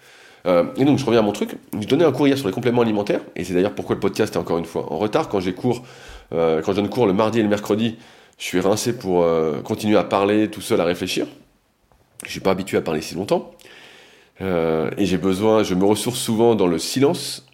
Euh, 0.47 0.64
et 0.76 0.87
donc 0.87 0.99
je 0.99 1.04
reviens 1.04 1.20
à 1.20 1.23
mon 1.23 1.32
truc, 1.32 1.50
je 1.78 1.87
donnais 1.87 2.04
un 2.04 2.12
cours 2.12 2.26
hier 2.26 2.38
sur 2.38 2.47
les 2.47 2.54
compléments 2.54 2.80
alimentaires, 2.80 3.20
et 3.37 3.44
c'est 3.44 3.52
d'ailleurs 3.52 3.75
pourquoi 3.75 3.94
le 3.94 4.00
podcast 4.00 4.37
est 4.37 4.38
encore 4.38 4.56
une 4.56 4.64
fois 4.64 4.90
en 4.90 4.97
retard. 4.97 5.28
Quand 5.28 5.38
je 5.38 5.50
donne 5.50 6.88
cours 6.88 7.06
le 7.06 7.12
mardi 7.12 7.40
et 7.40 7.42
le 7.42 7.49
mercredi, 7.49 7.99
je 8.38 8.44
suis 8.44 8.61
rincé 8.61 8.97
pour 8.97 9.26
continuer 9.64 9.99
à 9.99 10.04
parler 10.04 10.49
tout 10.49 10.62
seul, 10.62 10.80
à 10.80 10.85
réfléchir. 10.85 11.26
Je 12.25 12.30
suis 12.30 12.40
pas 12.40 12.52
habitué 12.52 12.78
à 12.78 12.80
parler 12.80 13.02
si 13.02 13.14
longtemps. 13.16 13.50
et 14.40 15.04
j'ai 15.04 15.18
besoin, 15.18 15.62
je 15.62 15.75
me 15.75 15.85
ressource 15.85 16.18
souvent 16.18 16.54
dans 16.54 16.66
le 16.66 16.78
silence, 16.78 17.44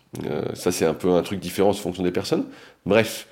ça, 0.55 0.73
c'est 0.73 0.87
un 0.87 0.95
peu 0.95 1.11
un 1.11 1.23
truc 1.23 1.41
différent 1.41 1.71
en 1.71 1.75
fonction 1.75 2.03
des 2.03 2.13
personnes. 2.13 2.47
Bref. 2.85 3.27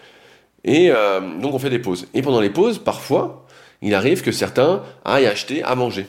Et 0.65 0.91
euh, 0.91 1.21
donc, 1.41 1.55
on 1.55 1.59
fait 1.59 1.71
des 1.71 1.79
pauses. 1.79 2.07
Et 2.15 2.23
pendant 2.23 2.41
les 2.41 2.51
pauses, 2.51 2.79
parfois, 2.79 3.47
il 3.83 3.95
arrive 3.95 4.23
que 4.23 4.33
certains 4.33 4.83
aillent 5.05 5.27
acheter 5.27 5.63
à 5.63 5.75
manger. 5.75 6.07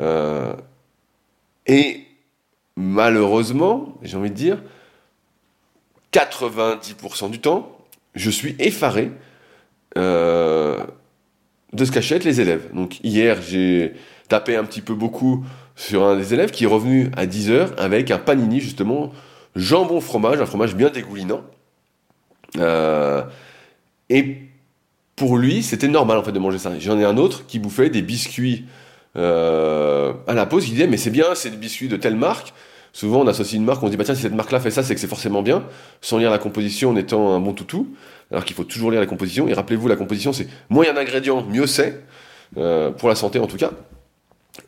Euh, 0.00 0.54
et 1.66 2.02
malheureusement, 2.76 3.96
j'ai 4.02 4.16
envie 4.16 4.30
de 4.30 4.34
dire, 4.34 4.62
90% 6.12 7.30
du 7.30 7.40
temps, 7.40 7.76
je 8.14 8.30
suis 8.30 8.56
effaré 8.58 9.10
de 9.96 11.84
ce 11.84 11.90
qu'achètent 11.90 12.24
les 12.24 12.40
élèves. 12.40 12.72
Donc 12.72 13.00
hier, 13.02 13.42
j'ai 13.42 13.94
tapé 14.28 14.56
un 14.56 14.64
petit 14.64 14.80
peu 14.80 14.94
beaucoup 14.94 15.44
sur 15.76 16.04
un 16.04 16.16
des 16.16 16.34
élèves 16.34 16.50
qui 16.50 16.64
est 16.64 16.68
revenu 16.68 17.10
à 17.16 17.26
10h 17.26 17.76
avec 17.76 18.10
un 18.10 18.18
panini 18.18 18.60
justement 18.60 19.12
jambon 19.56 20.00
fromage, 20.00 20.40
un 20.40 20.46
fromage 20.46 20.74
bien 20.74 20.90
dégoulinant. 20.90 21.42
Euh, 22.56 23.22
et 24.10 24.38
pour 25.16 25.36
lui, 25.36 25.62
c'était 25.62 25.88
normal 25.88 26.18
en 26.18 26.22
fait 26.22 26.32
de 26.32 26.38
manger 26.38 26.58
ça. 26.58 26.72
J'en 26.78 26.98
ai 26.98 27.04
un 27.04 27.16
autre 27.16 27.46
qui 27.46 27.58
bouffait 27.58 27.90
des 27.90 28.02
biscuits 28.02 28.64
euh, 29.16 30.12
à 30.26 30.34
la 30.34 30.46
pause. 30.46 30.68
Il 30.68 30.72
disait 30.72 30.86
mais 30.86 30.96
c'est 30.96 31.10
bien, 31.10 31.34
c'est 31.34 31.50
des 31.50 31.56
biscuits 31.56 31.88
de 31.88 31.96
telle 31.96 32.16
marque. 32.16 32.54
Souvent 32.92 33.20
on 33.20 33.26
associe 33.26 33.54
une 33.54 33.64
marque, 33.64 33.82
on 33.82 33.86
se 33.86 33.90
dit 33.90 33.96
bah 33.96 34.04
tiens 34.04 34.14
si 34.14 34.22
cette 34.22 34.34
marque-là 34.34 34.60
fait 34.60 34.70
ça, 34.70 34.82
c'est 34.82 34.94
que 34.94 35.00
c'est 35.00 35.08
forcément 35.08 35.42
bien, 35.42 35.64
sans 36.00 36.18
lire 36.18 36.30
la 36.30 36.38
composition 36.38 36.90
en 36.90 36.96
étant 36.96 37.34
un 37.34 37.40
bon 37.40 37.52
toutou. 37.52 37.94
Alors 38.30 38.44
qu'il 38.44 38.56
faut 38.56 38.64
toujours 38.64 38.90
lire 38.90 39.00
la 39.00 39.06
composition. 39.06 39.48
Et 39.48 39.54
rappelez-vous, 39.54 39.88
la 39.88 39.96
composition 39.96 40.32
c'est 40.32 40.48
moins 40.70 40.84
il 40.84 40.88
y 40.88 40.90
a 40.90 40.94
d'ingrédients, 40.94 41.44
mieux 41.44 41.66
c'est 41.66 42.02
euh, 42.56 42.90
pour 42.90 43.08
la 43.08 43.14
santé 43.14 43.38
en 43.38 43.46
tout 43.46 43.56
cas. 43.56 43.72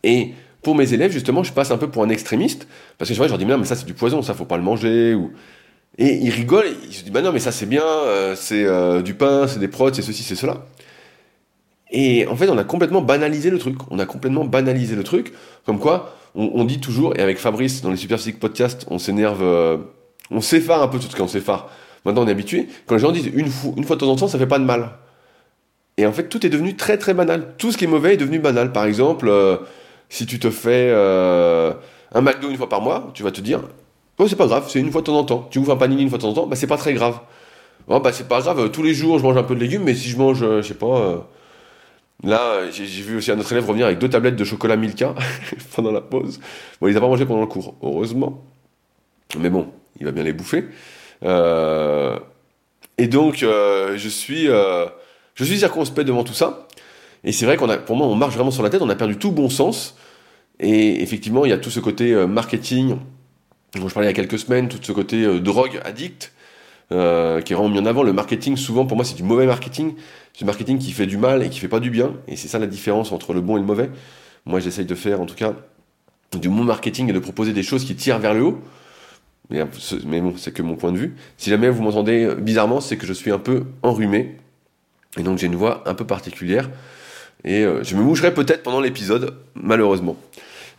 Et 0.02 0.34
pour 0.62 0.74
mes 0.74 0.92
élèves, 0.92 1.12
justement, 1.12 1.42
je 1.42 1.52
passe 1.52 1.70
un 1.70 1.78
peu 1.78 1.88
pour 1.88 2.02
un 2.02 2.08
extrémiste, 2.08 2.66
parce 2.98 3.08
que 3.08 3.14
je 3.14 3.22
leur 3.22 3.38
dis, 3.38 3.44
mais 3.44 3.52
non, 3.52 3.58
mais 3.58 3.64
ça 3.64 3.76
c'est 3.76 3.86
du 3.86 3.94
poison, 3.94 4.22
ça 4.22 4.34
faut 4.34 4.44
pas 4.44 4.56
le 4.56 4.62
manger. 4.62 5.16
Et 5.98 6.16
ils 6.16 6.30
rigolent, 6.30 6.66
ils 6.86 6.94
se 6.94 7.02
disent, 7.02 7.12
bah 7.12 7.22
non, 7.22 7.32
mais 7.32 7.40
ça 7.40 7.52
c'est 7.52 7.66
bien, 7.66 7.84
euh, 7.84 8.34
c'est 8.36 8.64
euh, 8.64 9.02
du 9.02 9.14
pain, 9.14 9.46
c'est 9.46 9.58
des 9.58 9.68
prods, 9.68 9.92
c'est 9.92 10.02
ceci, 10.02 10.22
c'est 10.22 10.34
cela. 10.34 10.66
Et 11.90 12.26
en 12.26 12.36
fait, 12.36 12.48
on 12.48 12.58
a 12.58 12.64
complètement 12.64 13.02
banalisé 13.02 13.50
le 13.50 13.58
truc. 13.58 13.76
On 13.90 13.98
a 13.98 14.06
complètement 14.06 14.44
banalisé 14.44 14.94
le 14.94 15.02
truc. 15.02 15.32
Comme 15.66 15.80
quoi, 15.80 16.16
on, 16.36 16.64
dit 16.64 16.78
toujours, 16.78 17.16
et 17.16 17.20
avec 17.20 17.38
Fabrice, 17.38 17.82
dans 17.82 17.90
les 17.90 17.96
Super 17.96 18.18
Physique 18.18 18.38
Podcast, 18.38 18.86
on 18.88 19.00
s'énerve, 19.00 19.42
euh, 19.42 19.78
on 20.30 20.40
s'effare 20.40 20.82
un 20.82 20.88
peu 20.88 21.00
tout 21.00 21.08
ce 21.10 21.16
qu'on 21.16 21.26
s'effare. 21.26 21.68
Maintenant, 22.04 22.22
on 22.22 22.28
est 22.28 22.30
habitué. 22.30 22.68
Quand 22.86 22.94
les 22.94 23.00
gens 23.00 23.10
disent 23.10 23.26
une 23.34 23.50
fois 23.50 23.96
de 23.96 24.00
temps 24.00 24.10
en 24.10 24.16
temps, 24.16 24.28
ça 24.28 24.38
fait 24.38 24.46
pas 24.46 24.60
de 24.60 24.64
mal. 24.64 24.92
Et 25.96 26.06
en 26.06 26.12
fait, 26.12 26.28
tout 26.28 26.46
est 26.46 26.48
devenu 26.48 26.76
très 26.76 26.96
très 26.96 27.12
banal. 27.12 27.54
Tout 27.58 27.72
ce 27.72 27.76
qui 27.76 27.84
est 27.84 27.88
mauvais 27.88 28.14
est 28.14 28.16
devenu 28.16 28.38
banal. 28.38 28.70
Par 28.72 28.84
exemple, 28.84 29.28
si 30.10 30.26
tu 30.26 30.38
te 30.38 30.50
fais 30.50 30.90
euh, 30.90 31.72
un 32.12 32.20
McDo 32.20 32.50
une 32.50 32.56
fois 32.56 32.68
par 32.68 32.82
mois, 32.82 33.10
tu 33.14 33.22
vas 33.22 33.30
te 33.30 33.40
dire, 33.40 33.62
oh, 34.18 34.26
c'est 34.28 34.36
pas 34.36 34.48
grave, 34.48 34.66
c'est 34.68 34.80
une 34.80 34.90
fois 34.90 35.00
de 35.00 35.06
temps 35.06 35.18
en 35.18 35.24
temps. 35.24 35.48
Tu 35.50 35.58
ouvres 35.58 35.72
un 35.72 35.76
panini 35.76 36.02
une 36.02 36.10
fois 36.10 36.18
de 36.18 36.22
temps 36.22 36.30
en 36.30 36.34
temps, 36.34 36.46
bah, 36.46 36.56
c'est 36.56 36.66
pas 36.66 36.76
très 36.76 36.92
grave. 36.92 37.20
Oh, 37.86 38.00
bah, 38.00 38.12
c'est 38.12 38.28
pas 38.28 38.40
grave, 38.40 38.70
tous 38.70 38.82
les 38.82 38.92
jours 38.92 39.18
je 39.18 39.22
mange 39.22 39.36
un 39.36 39.44
peu 39.44 39.54
de 39.54 39.60
légumes, 39.60 39.84
mais 39.84 39.94
si 39.94 40.10
je 40.10 40.18
mange, 40.18 40.42
euh, 40.42 40.62
je 40.62 40.68
sais 40.68 40.74
pas. 40.74 40.98
Euh, 40.98 41.18
là, 42.24 42.68
j'ai 42.70 42.84
vu 42.84 43.16
aussi 43.16 43.30
un 43.30 43.38
autre 43.38 43.52
élève 43.52 43.66
revenir 43.66 43.86
avec 43.86 43.98
deux 44.00 44.10
tablettes 44.10 44.36
de 44.36 44.44
chocolat 44.44 44.76
Milka 44.76 45.14
pendant 45.76 45.92
la 45.92 46.00
pause. 46.00 46.40
Bon, 46.80 46.88
il 46.88 46.90
les 46.90 46.96
a 46.96 47.00
pas 47.00 47.08
mangé 47.08 47.24
pendant 47.24 47.40
le 47.40 47.46
cours, 47.46 47.76
heureusement. 47.80 48.44
Mais 49.38 49.48
bon, 49.48 49.68
il 50.00 50.06
va 50.06 50.12
bien 50.12 50.24
les 50.24 50.32
bouffer. 50.32 50.64
et 51.22 53.06
donc, 53.06 53.36
je 53.36 54.08
suis, 54.08 54.46
je 54.46 55.44
suis 55.44 55.58
circonspect 55.58 56.06
devant 56.06 56.24
tout 56.24 56.34
ça. 56.34 56.66
Et 57.24 57.32
c'est 57.32 57.44
vrai 57.46 57.56
qu'on 57.56 57.68
a, 57.68 57.76
pour 57.76 57.96
moi, 57.96 58.06
on 58.06 58.14
marche 58.14 58.34
vraiment 58.34 58.50
sur 58.50 58.62
la 58.62 58.70
tête, 58.70 58.82
on 58.82 58.88
a 58.88 58.96
perdu 58.96 59.16
tout 59.16 59.32
bon 59.32 59.50
sens. 59.50 59.96
Et 60.58 61.02
effectivement, 61.02 61.44
il 61.44 61.50
y 61.50 61.52
a 61.52 61.58
tout 61.58 61.70
ce 61.70 61.80
côté 61.80 62.12
euh, 62.12 62.26
marketing, 62.26 62.96
dont 63.74 63.88
je 63.88 63.94
parlais 63.94 64.08
il 64.08 64.10
y 64.10 64.14
a 64.14 64.14
quelques 64.14 64.38
semaines, 64.38 64.68
tout 64.68 64.78
ce 64.80 64.92
côté 64.92 65.24
euh, 65.24 65.40
drogue 65.40 65.80
addict, 65.84 66.32
euh, 66.92 67.40
qui 67.40 67.52
est 67.52 67.56
vraiment 67.56 67.70
mis 67.70 67.78
en 67.78 67.86
avant. 67.86 68.02
Le 68.02 68.12
marketing, 68.12 68.56
souvent, 68.56 68.86
pour 68.86 68.96
moi, 68.96 69.04
c'est 69.04 69.14
du 69.14 69.22
mauvais 69.22 69.46
marketing. 69.46 69.94
C'est 70.32 70.40
du 70.40 70.44
marketing 70.44 70.78
qui 70.78 70.92
fait 70.92 71.06
du 71.06 71.16
mal 71.16 71.42
et 71.42 71.50
qui 71.50 71.60
fait 71.60 71.68
pas 71.68 71.80
du 71.80 71.90
bien. 71.90 72.14
Et 72.28 72.36
c'est 72.36 72.48
ça 72.48 72.58
la 72.58 72.66
différence 72.66 73.12
entre 73.12 73.32
le 73.32 73.40
bon 73.40 73.56
et 73.56 73.60
le 73.60 73.66
mauvais. 73.66 73.90
Moi, 74.46 74.60
j'essaye 74.60 74.86
de 74.86 74.94
faire, 74.94 75.20
en 75.20 75.26
tout 75.26 75.34
cas, 75.34 75.54
du 76.38 76.48
bon 76.48 76.64
marketing 76.64 77.08
et 77.10 77.12
de 77.12 77.18
proposer 77.18 77.52
des 77.52 77.62
choses 77.62 77.84
qui 77.84 77.94
tirent 77.94 78.18
vers 78.18 78.34
le 78.34 78.42
haut. 78.42 78.58
Mais, 79.50 79.64
mais 80.06 80.20
bon, 80.20 80.34
c'est 80.36 80.52
que 80.52 80.62
mon 80.62 80.76
point 80.76 80.92
de 80.92 80.98
vue. 80.98 81.16
Si 81.36 81.50
jamais 81.50 81.68
vous 81.68 81.82
m'entendez 81.82 82.34
bizarrement, 82.36 82.80
c'est 82.80 82.96
que 82.96 83.06
je 83.06 83.12
suis 83.12 83.30
un 83.30 83.38
peu 83.38 83.64
enrhumé. 83.82 84.36
Et 85.18 85.22
donc 85.22 85.38
j'ai 85.38 85.46
une 85.46 85.56
voix 85.56 85.82
un 85.86 85.94
peu 85.94 86.06
particulière. 86.06 86.70
Et 87.44 87.64
euh, 87.64 87.82
je 87.82 87.96
me 87.96 88.02
moucherai 88.02 88.34
peut-être 88.34 88.62
pendant 88.62 88.80
l'épisode, 88.80 89.34
malheureusement, 89.54 90.16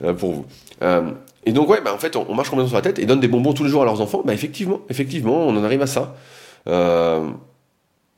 euh, 0.04 0.14
pour 0.14 0.32
vous. 0.32 0.46
Euh, 0.82 1.12
et 1.46 1.54
donc, 1.54 1.70
ouais, 1.70 1.82
bah, 1.82 1.94
en 1.94 1.98
fait, 1.98 2.16
on, 2.16 2.34
marche 2.36 2.50
complètement 2.50 2.70
sur 2.70 2.78
la 2.78 2.84
tête 2.84 3.00
et 3.00 3.06
donne 3.06 3.20
des 3.20 3.28
bonbons 3.28 3.54
tous 3.54 3.64
les 3.64 3.70
jours 3.70 3.82
à 3.82 3.86
leurs 3.86 4.02
enfants. 4.02 4.22
Bah, 4.24 4.34
effectivement, 4.34 4.82
effectivement, 4.90 5.48
on 5.48 5.58
en 5.58 5.64
arrive 5.64 5.82
à 5.82 5.88
ça. 5.88 6.16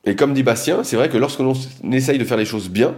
et 0.04 0.16
comme 0.16 0.34
dit 0.34 0.42
Bastien, 0.42 0.84
c'est 0.84 0.96
vrai 0.96 1.08
que 1.08 1.16
lorsque 1.16 1.40
l'on 1.40 1.54
essaye 1.90 2.18
de 2.18 2.24
faire 2.24 2.36
les 2.36 2.44
choses 2.44 2.68
bien, 2.68 2.94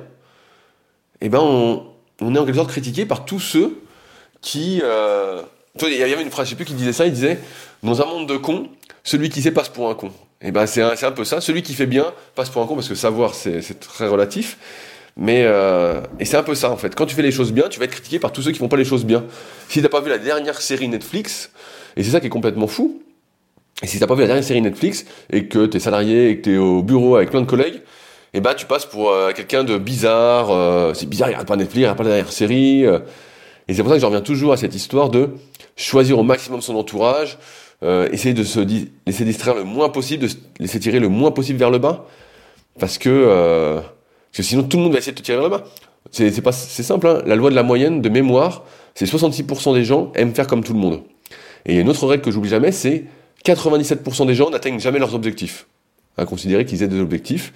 eh 1.20 1.28
ben, 1.28 1.38
on, 1.40 1.84
on, 2.20 2.34
est 2.34 2.38
en 2.38 2.44
quelque 2.44 2.56
sorte 2.56 2.70
critiqué 2.70 3.06
par 3.06 3.24
tous 3.24 3.40
ceux 3.40 3.78
qui. 4.40 4.82
il 4.82 5.96
y 5.96 6.02
avait 6.02 6.22
une 6.22 6.30
phrase, 6.30 6.46
je 6.46 6.50
sais 6.50 6.56
plus 6.56 6.64
qui 6.64 6.74
disait 6.74 6.92
ça, 6.92 7.06
il 7.06 7.12
disait 7.12 7.38
Dans 7.84 8.02
un 8.02 8.06
monde 8.06 8.28
de 8.28 8.36
cons, 8.36 8.68
celui 9.04 9.28
qui 9.28 9.42
sait 9.42 9.52
passe 9.52 9.68
pour 9.68 9.88
un 9.88 9.94
con. 9.94 10.10
Et 10.42 10.50
ben, 10.50 10.66
c'est 10.66 10.82
un, 10.82 10.94
un, 11.00 11.12
peu 11.12 11.24
ça. 11.24 11.40
Celui 11.40 11.62
qui 11.62 11.74
fait 11.74 11.86
bien 11.86 12.12
passe 12.34 12.50
pour 12.50 12.62
un 12.62 12.66
con 12.66 12.74
parce 12.74 12.88
que 12.88 12.94
savoir, 12.96 13.34
c'est 13.34 13.78
très 13.78 14.08
relatif. 14.08 14.58
Mais 15.16 15.44
euh, 15.46 16.02
et 16.20 16.26
c'est 16.26 16.36
un 16.36 16.42
peu 16.42 16.54
ça 16.54 16.70
en 16.70 16.76
fait. 16.76 16.94
Quand 16.94 17.06
tu 17.06 17.14
fais 17.14 17.22
les 17.22 17.30
choses 17.30 17.52
bien, 17.52 17.68
tu 17.68 17.78
vas 17.78 17.86
être 17.86 17.92
critiqué 17.92 18.18
par 18.18 18.32
tous 18.32 18.42
ceux 18.42 18.52
qui 18.52 18.58
font 18.58 18.68
pas 18.68 18.76
les 18.76 18.84
choses 18.84 19.06
bien. 19.06 19.24
Si 19.68 19.80
t'as 19.80 19.88
pas 19.88 20.00
vu 20.00 20.10
la 20.10 20.18
dernière 20.18 20.60
série 20.60 20.88
Netflix, 20.88 21.50
et 21.96 22.04
c'est 22.04 22.10
ça 22.10 22.20
qui 22.20 22.26
est 22.26 22.30
complètement 22.30 22.66
fou. 22.66 23.00
Et 23.82 23.86
si 23.86 23.98
t'as 23.98 24.06
pas 24.06 24.14
vu 24.14 24.20
la 24.20 24.26
dernière 24.26 24.44
série 24.44 24.60
Netflix 24.60 25.06
et 25.32 25.46
que 25.46 25.66
t'es 25.66 25.80
salarié 25.80 26.30
et 26.30 26.36
que 26.38 26.42
t'es 26.42 26.56
au 26.58 26.82
bureau 26.82 27.16
avec 27.16 27.30
plein 27.30 27.40
de 27.40 27.46
collègues, 27.46 27.76
et 27.76 28.38
eh 28.38 28.40
ben 28.40 28.52
tu 28.52 28.66
passes 28.66 28.84
pour 28.84 29.10
euh, 29.10 29.32
quelqu'un 29.32 29.64
de 29.64 29.78
bizarre. 29.78 30.50
Euh, 30.50 30.92
c'est 30.92 31.08
bizarre, 31.08 31.28
il 31.28 31.32
regarde 31.32 31.48
pas 31.48 31.56
Netflix, 31.56 31.78
il 31.78 31.84
regarde 31.84 31.98
pas 31.98 32.04
la 32.04 32.10
dernière 32.10 32.32
série. 32.32 32.84
et 32.84 33.74
c'est 33.74 33.82
pour 33.82 33.88
ça 33.88 33.96
que 33.96 34.00
je 34.00 34.06
reviens 34.06 34.20
toujours 34.20 34.52
à 34.52 34.58
cette 34.58 34.74
histoire 34.74 35.08
de 35.08 35.30
choisir 35.76 36.18
au 36.18 36.22
maximum 36.24 36.60
son 36.60 36.76
entourage, 36.76 37.38
essayer 37.82 38.34
de 38.34 38.44
se 38.44 38.60
laisser 39.06 39.24
distraire 39.24 39.54
le 39.54 39.64
moins 39.64 39.88
possible, 39.88 40.24
de 40.24 40.28
se 40.28 40.36
laisser 40.58 40.78
tirer 40.78 41.00
le 41.00 41.08
moins 41.08 41.30
possible 41.30 41.58
vers 41.58 41.70
le 41.70 41.78
bas, 41.78 42.06
parce 42.78 42.98
que 42.98 43.80
parce 44.36 44.48
que 44.48 44.50
sinon, 44.50 44.64
tout 44.64 44.76
le 44.76 44.82
monde 44.82 44.92
va 44.92 44.98
essayer 44.98 45.12
de 45.12 45.16
te 45.18 45.22
tirer 45.22 45.48
main. 45.48 45.62
C'est 46.12 46.42
pas, 46.42 46.52
c'est 46.52 46.82
simple, 46.82 47.06
hein. 47.06 47.22
la 47.24 47.36
loi 47.36 47.48
de 47.48 47.54
la 47.54 47.62
moyenne 47.62 48.02
de 48.02 48.08
mémoire, 48.10 48.64
c'est 48.94 49.06
66% 49.06 49.72
des 49.72 49.82
gens 49.82 50.12
aiment 50.14 50.34
faire 50.34 50.46
comme 50.46 50.62
tout 50.62 50.74
le 50.74 50.78
monde. 50.78 51.00
Et 51.64 51.72
il 51.72 51.74
y 51.74 51.78
a 51.78 51.80
une 51.80 51.88
autre 51.88 52.06
règle 52.06 52.22
que 52.22 52.30
j'oublie 52.30 52.50
jamais, 52.50 52.70
c'est 52.70 53.04
97% 53.46 54.26
des 54.26 54.34
gens 54.34 54.50
n'atteignent 54.50 54.78
jamais 54.78 54.98
leurs 54.98 55.14
objectifs. 55.14 55.66
À 56.18 56.26
considérer 56.26 56.66
qu'ils 56.66 56.82
aient 56.82 56.88
des 56.88 57.00
objectifs. 57.00 57.54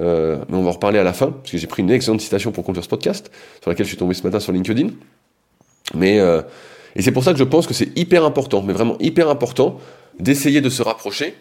Euh, 0.00 0.38
mais 0.48 0.56
on 0.56 0.62
va 0.62 0.70
en 0.70 0.72
reparler 0.72 0.98
à 0.98 1.04
la 1.04 1.12
fin, 1.12 1.30
parce 1.30 1.52
que 1.52 1.58
j'ai 1.58 1.68
pris 1.68 1.82
une 1.82 1.90
excellente 1.92 2.20
citation 2.20 2.50
pour 2.50 2.64
conclure 2.64 2.82
ce 2.82 2.88
podcast, 2.88 3.30
sur 3.62 3.70
laquelle 3.70 3.86
je 3.86 3.90
suis 3.90 3.98
tombé 3.98 4.12
ce 4.12 4.24
matin 4.24 4.40
sur 4.40 4.50
LinkedIn. 4.50 4.88
Mais 5.94 6.18
euh, 6.18 6.42
et 6.96 7.02
c'est 7.02 7.12
pour 7.12 7.22
ça 7.22 7.34
que 7.34 7.38
je 7.38 7.44
pense 7.44 7.68
que 7.68 7.74
c'est 7.74 7.96
hyper 7.96 8.24
important, 8.24 8.62
mais 8.62 8.72
vraiment 8.72 8.96
hyper 8.98 9.30
important, 9.30 9.78
d'essayer 10.18 10.60
de 10.60 10.70
se 10.70 10.82
rapprocher 10.82 11.34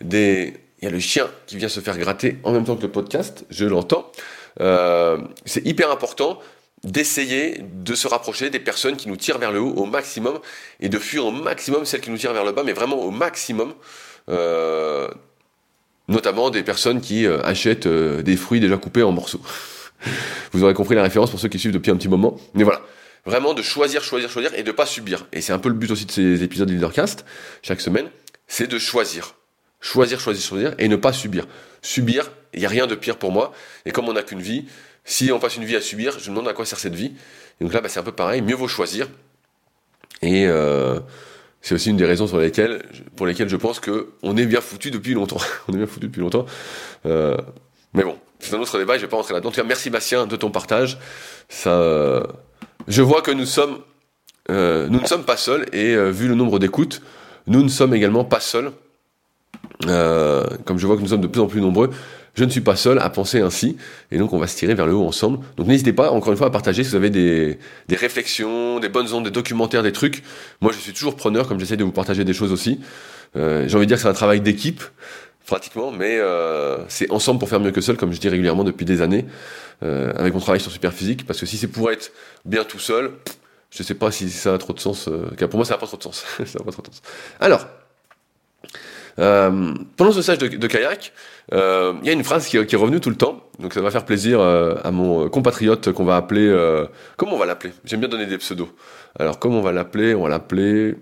des 0.00 0.54
il 0.84 0.88
y 0.88 0.90
a 0.90 0.92
le 0.92 1.00
chien 1.00 1.30
qui 1.46 1.56
vient 1.56 1.70
se 1.70 1.80
faire 1.80 1.96
gratter 1.96 2.36
en 2.42 2.52
même 2.52 2.64
temps 2.64 2.76
que 2.76 2.82
le 2.82 2.90
podcast, 2.90 3.46
je 3.48 3.64
l'entends. 3.64 4.12
Euh, 4.60 5.16
c'est 5.46 5.66
hyper 5.66 5.90
important 5.90 6.38
d'essayer 6.82 7.62
de 7.62 7.94
se 7.94 8.06
rapprocher 8.06 8.50
des 8.50 8.58
personnes 8.58 8.96
qui 8.96 9.08
nous 9.08 9.16
tirent 9.16 9.38
vers 9.38 9.50
le 9.50 9.60
haut 9.60 9.72
au 9.72 9.86
maximum 9.86 10.40
et 10.80 10.90
de 10.90 10.98
fuir 10.98 11.24
au 11.24 11.30
maximum 11.30 11.86
celles 11.86 12.02
qui 12.02 12.10
nous 12.10 12.18
tirent 12.18 12.34
vers 12.34 12.44
le 12.44 12.52
bas, 12.52 12.64
mais 12.64 12.74
vraiment 12.74 12.98
au 12.98 13.10
maximum. 13.10 13.72
Euh, 14.28 15.08
notamment 16.08 16.50
des 16.50 16.62
personnes 16.62 17.00
qui 17.00 17.24
euh, 17.24 17.40
achètent 17.44 17.88
des 17.88 18.36
fruits 18.36 18.60
déjà 18.60 18.76
coupés 18.76 19.02
en 19.02 19.12
morceaux. 19.12 19.40
Vous 20.52 20.64
aurez 20.64 20.74
compris 20.74 20.96
la 20.96 21.02
référence 21.02 21.30
pour 21.30 21.40
ceux 21.40 21.48
qui 21.48 21.58
suivent 21.58 21.72
depuis 21.72 21.92
un 21.92 21.96
petit 21.96 22.08
moment. 22.08 22.36
Mais 22.52 22.62
voilà, 22.62 22.82
vraiment 23.24 23.54
de 23.54 23.62
choisir, 23.62 24.04
choisir, 24.04 24.28
choisir 24.28 24.52
et 24.54 24.62
de 24.62 24.70
pas 24.70 24.84
subir. 24.84 25.26
Et 25.32 25.40
c'est 25.40 25.54
un 25.54 25.58
peu 25.58 25.70
le 25.70 25.76
but 25.76 25.90
aussi 25.90 26.04
de 26.04 26.12
ces 26.12 26.42
épisodes 26.42 26.68
de 26.68 26.74
Leadercast 26.74 27.24
chaque 27.62 27.80
semaine, 27.80 28.10
c'est 28.46 28.66
de 28.66 28.78
choisir. 28.78 29.34
Choisir, 29.84 30.18
choisir, 30.18 30.42
choisir 30.42 30.74
et 30.78 30.88
ne 30.88 30.96
pas 30.96 31.12
subir. 31.12 31.46
Subir, 31.82 32.30
il 32.54 32.60
n'y 32.60 32.64
a 32.64 32.70
rien 32.70 32.86
de 32.86 32.94
pire 32.94 33.18
pour 33.18 33.32
moi. 33.32 33.52
Et 33.84 33.90
comme 33.90 34.08
on 34.08 34.14
n'a 34.14 34.22
qu'une 34.22 34.40
vie, 34.40 34.64
Si 35.04 35.30
on 35.30 35.38
passe 35.38 35.56
une 35.56 35.66
vie 35.66 35.76
à 35.76 35.82
subir, 35.82 36.18
je 36.18 36.30
me 36.30 36.36
demande 36.36 36.48
à 36.48 36.54
quoi 36.54 36.64
sert 36.64 36.78
cette 36.78 36.94
vie. 36.94 37.12
Et 37.60 37.64
donc 37.64 37.74
là, 37.74 37.82
bah, 37.82 37.90
c'est 37.90 38.00
un 38.00 38.02
peu 38.02 38.12
pareil, 38.12 38.40
mieux 38.40 38.54
vaut 38.54 38.66
choisir. 38.66 39.06
Et 40.22 40.46
euh, 40.46 40.98
c'est 41.60 41.74
aussi 41.74 41.90
une 41.90 41.98
des 41.98 42.06
raisons 42.06 42.26
sur 42.26 42.38
lesquelles, 42.38 42.82
pour 43.14 43.26
lesquelles 43.26 43.50
je 43.50 43.56
pense 43.56 43.78
qu'on 43.78 44.36
est 44.38 44.46
bien 44.46 44.62
foutu 44.62 44.90
depuis 44.90 45.12
longtemps. 45.12 45.36
on 45.68 45.74
est 45.74 45.76
bien 45.76 45.86
foutu 45.86 46.06
depuis 46.06 46.22
longtemps. 46.22 46.46
Euh, 47.04 47.36
mais 47.92 48.04
bon, 48.04 48.16
c'est 48.38 48.54
un 48.54 48.60
autre 48.60 48.78
débat, 48.78 48.96
je 48.96 49.02
vais 49.02 49.08
pas 49.08 49.18
rentrer 49.18 49.34
là-dedans. 49.34 49.52
merci 49.66 49.90
Bastien 49.90 50.26
de 50.26 50.36
ton 50.36 50.50
partage. 50.50 50.96
Ça, 51.50 52.22
je 52.88 53.02
vois 53.02 53.20
que 53.20 53.32
nous 53.32 53.44
sommes, 53.44 53.80
euh, 54.50 54.88
nous 54.88 55.02
ne 55.02 55.06
sommes 55.06 55.26
pas 55.26 55.36
seuls 55.36 55.66
et 55.74 55.94
vu 56.10 56.26
le 56.26 56.34
nombre 56.36 56.58
d'écoutes, 56.58 57.02
nous 57.46 57.62
ne 57.62 57.68
sommes 57.68 57.92
également 57.92 58.24
pas 58.24 58.40
seuls. 58.40 58.72
Euh, 59.86 60.44
comme 60.64 60.78
je 60.78 60.86
vois 60.86 60.96
que 60.96 61.02
nous 61.02 61.08
sommes 61.08 61.20
de 61.20 61.26
plus 61.26 61.40
en 61.40 61.46
plus 61.46 61.60
nombreux, 61.60 61.90
je 62.34 62.44
ne 62.44 62.50
suis 62.50 62.60
pas 62.60 62.76
seul 62.76 62.98
à 62.98 63.10
penser 63.10 63.40
ainsi, 63.40 63.76
et 64.10 64.18
donc 64.18 64.32
on 64.32 64.38
va 64.38 64.46
se 64.46 64.56
tirer 64.56 64.74
vers 64.74 64.86
le 64.86 64.94
haut 64.94 65.06
ensemble. 65.06 65.38
Donc 65.56 65.66
n'hésitez 65.66 65.92
pas, 65.92 66.10
encore 66.10 66.32
une 66.32 66.38
fois, 66.38 66.48
à 66.48 66.50
partager 66.50 66.82
si 66.82 66.90
vous 66.90 66.96
avez 66.96 67.10
des, 67.10 67.58
des 67.88 67.96
réflexions, 67.96 68.80
des 68.80 68.88
bonnes 68.88 69.12
ondes, 69.12 69.24
des 69.24 69.30
documentaires, 69.30 69.82
des 69.82 69.92
trucs. 69.92 70.22
Moi, 70.60 70.72
je 70.72 70.78
suis 70.78 70.92
toujours 70.92 71.16
preneur, 71.16 71.46
comme 71.46 71.60
j'essaie 71.60 71.76
de 71.76 71.84
vous 71.84 71.92
partager 71.92 72.24
des 72.24 72.34
choses 72.34 72.52
aussi. 72.52 72.80
Euh, 73.36 73.68
J'ai 73.68 73.76
envie 73.76 73.86
de 73.86 73.88
dire 73.88 73.96
que 73.96 74.02
c'est 74.02 74.08
un 74.08 74.14
travail 74.14 74.40
d'équipe, 74.40 74.82
pratiquement, 75.46 75.90
mais 75.90 76.18
euh, 76.18 76.78
c'est 76.88 77.10
ensemble 77.10 77.38
pour 77.38 77.48
faire 77.48 77.60
mieux 77.60 77.70
que 77.70 77.80
seul, 77.80 77.96
comme 77.96 78.12
je 78.12 78.20
dis 78.20 78.28
régulièrement 78.28 78.64
depuis 78.64 78.84
des 78.84 79.02
années, 79.02 79.26
euh, 79.82 80.12
avec 80.16 80.32
mon 80.34 80.40
travail 80.40 80.60
sur 80.60 80.70
Superphysique, 80.70 81.26
parce 81.26 81.38
que 81.40 81.46
si 81.46 81.56
c'est 81.56 81.68
pour 81.68 81.90
être 81.90 82.12
bien 82.44 82.64
tout 82.64 82.78
seul, 82.78 83.12
je 83.70 83.82
sais 83.82 83.94
pas 83.94 84.10
si 84.10 84.30
ça 84.30 84.54
a 84.54 84.58
trop 84.58 84.72
de 84.72 84.80
sens. 84.80 85.08
Euh, 85.08 85.28
pour 85.46 85.56
moi, 85.56 85.64
ça 85.64 85.74
n'a 85.74 85.78
pas 85.78 85.86
trop 85.86 85.96
de 85.96 86.02
sens. 86.02 86.24
ça 86.44 86.58
n'a 86.58 86.64
pas 86.64 86.72
trop 86.72 86.82
de 86.82 86.86
sens. 86.88 87.02
Alors, 87.40 87.66
euh, 89.18 89.74
pendant 89.96 90.12
ce 90.12 90.22
stage 90.22 90.38
de, 90.38 90.66
kayak, 90.66 91.12
euh, 91.52 91.94
il 92.02 92.06
y 92.06 92.10
a 92.10 92.12
une 92.12 92.24
phrase 92.24 92.46
qui, 92.46 92.56
est 92.56 92.76
revenue 92.76 93.00
tout 93.00 93.10
le 93.10 93.16
temps, 93.16 93.44
donc 93.58 93.74
ça 93.74 93.80
va 93.80 93.90
faire 93.90 94.04
plaisir 94.04 94.40
euh, 94.40 94.74
à 94.82 94.90
mon 94.90 95.28
compatriote 95.28 95.92
qu'on 95.92 96.04
va 96.04 96.16
appeler... 96.16 96.52
comment 97.16 97.34
on 97.34 97.38
va 97.38 97.46
l'appeler? 97.46 97.72
J'aime 97.84 98.00
bien 98.00 98.08
donner 98.08 98.26
des 98.26 98.38
pseudos. 98.38 98.68
Alors 99.18 99.38
comment 99.38 99.58
on 99.58 99.62
va 99.62 99.72
l'appeler? 99.72 100.14
On 100.14 100.24
va 100.24 100.28
l'appeler... 100.28 100.96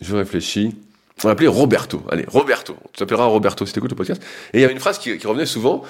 Je 0.00 0.16
réfléchis. 0.16 0.76
On 1.22 1.28
va 1.28 1.30
l'appeler 1.30 1.48
Roberto. 1.48 2.02
Allez, 2.10 2.26
Roberto. 2.28 2.76
Tu 2.92 2.98
t'appelleras 2.98 3.26
Roberto 3.26 3.64
si 3.64 3.72
tu 3.72 3.78
écoutes 3.78 3.92
le 3.92 3.96
podcast. 3.96 4.20
Et 4.52 4.58
il 4.58 4.60
y 4.60 4.64
avait 4.64 4.72
une 4.72 4.80
phrase 4.80 4.98
qui, 4.98 5.16
revenait 5.24 5.46
souvent. 5.46 5.82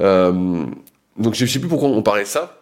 donc 0.00 1.34
je 1.34 1.44
ne 1.44 1.48
sais 1.48 1.60
plus 1.60 1.68
pourquoi 1.68 1.88
on 1.88 2.02
parlait 2.02 2.24
de 2.24 2.28
ça. 2.28 2.61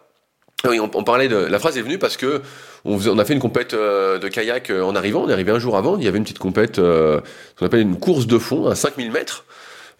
Oui, 0.67 0.79
on, 0.79 1.03
parlait 1.03 1.27
de 1.27 1.37
la 1.37 1.57
phrase 1.57 1.77
est 1.77 1.81
venue 1.81 1.97
parce 1.97 2.17
que 2.17 2.41
on, 2.85 3.17
a 3.17 3.25
fait 3.25 3.33
une 3.33 3.39
compète 3.39 3.73
euh, 3.73 4.19
de 4.19 4.27
kayak 4.27 4.69
euh, 4.69 4.83
en 4.83 4.95
arrivant. 4.95 5.23
On 5.23 5.29
est 5.29 5.33
arrivé 5.33 5.51
un 5.51 5.57
jour 5.57 5.75
avant. 5.75 5.97
Il 5.97 6.03
y 6.03 6.07
avait 6.07 6.19
une 6.19 6.23
petite 6.23 6.39
compète, 6.39 6.77
euh, 6.77 7.19
qu'on 7.57 7.65
appelle 7.65 7.81
une 7.81 7.99
course 7.99 8.27
de 8.27 8.37
fond 8.37 8.67
à 8.67 8.75
5000 8.75 9.11
mètres. 9.11 9.45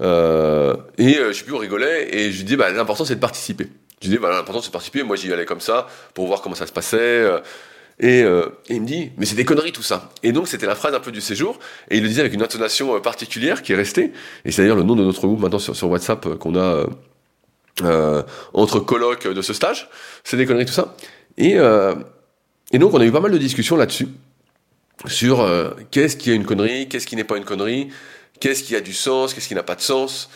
Euh, 0.02 0.76
et 1.00 1.16
je 1.16 1.34
sais 1.34 1.44
plus, 1.44 1.54
on 1.54 1.58
rigolait 1.58 2.16
et 2.16 2.32
je 2.32 2.44
dis 2.44 2.56
bah 2.56 2.72
l'important 2.72 3.06
c'est 3.06 3.16
de 3.16 3.20
participer. 3.20 3.68
Je 4.02 4.08
lui 4.08 4.18
dis 4.18 4.22
bah 4.22 4.30
l'important 4.30 4.62
c'est 4.62 4.68
de 4.68 4.74
participer. 4.74 5.02
Moi 5.02 5.16
j'y 5.16 5.34
allais 5.34 5.46
comme 5.46 5.62
ça 5.62 5.88
pour 6.14 6.28
voir 6.28 6.42
comment 6.42 6.56
ça 6.56 6.68
se 6.68 6.72
passait. 6.72 7.26
Et, 8.00 8.20
et, 8.22 8.26
il 8.70 8.82
me 8.82 8.88
dit, 8.88 9.12
mais 9.18 9.28
c'est 9.28 9.36
des 9.36 9.46
conneries 9.46 9.72
tout 9.72 9.84
ça. 9.84 10.10
Et 10.24 10.32
donc 10.32 10.48
c'était 10.48 10.66
la 10.66 10.76
phrase 10.76 10.94
un 10.96 11.00
peu 11.00 11.12
du 11.12 11.22
séjour, 11.22 11.60
et 11.90 11.98
il 11.98 12.04
le 12.04 12.08
disait 12.08 12.22
avec 12.22 12.34
une 12.34 12.42
intonation 12.42 13.00
particulière 13.00 13.62
qui 13.62 13.74
est 13.74 13.76
restée. 13.76 14.12
Et 14.44 14.52
c'est 14.52 14.64
d'ailleurs 14.64 14.78
le 14.78 14.84
nom 14.84 14.96
de 14.96 15.04
notre 15.04 15.22
groupe 15.22 15.40
maintenant 15.40 15.60
sur, 15.60 15.76
sur 15.76 15.90
WhatsApp 15.90 16.36
qu'on 16.40 16.56
a 16.56 16.86
euh, 17.84 18.22
entre 18.54 18.80
colloques 18.80 19.28
de 19.28 19.42
ce 19.42 19.54
stage. 19.54 19.90
C'est 20.24 20.38
des 20.38 20.46
conneries, 20.46 20.66
tout 20.66 20.74
ça. 20.74 20.96
Et, 21.38 21.58
euh, 21.58 21.96
donc, 22.74 22.94
on 22.94 23.00
a 23.00 23.06
eu 23.06 23.12
pas 23.12 23.20
mal 23.20 23.32
de 23.32 23.38
discussions 23.38 23.76
là-dessus, 23.76 24.08
sur 25.08 25.42
euh, 25.42 25.72
qu'est-ce 25.90 26.16
qui 26.16 26.32
est 26.32 26.36
une 26.36 26.46
connerie, 26.46 26.88
qu'est-ce 26.90 27.08
qui 27.08 27.16
n'est 27.16 27.24
pas 27.24 27.38
une 27.38 27.46
connerie, 27.46 27.90
qu'est-ce 28.40 28.64
qui 28.64 28.76
a 28.76 28.82
du 28.82 28.94
sens, 28.94 29.34
qu'est-ce 29.34 29.48
qui 29.48 29.56
n'a 29.56 29.64
pas 29.64 29.76
de 29.76 29.82
sens. 29.82 30.30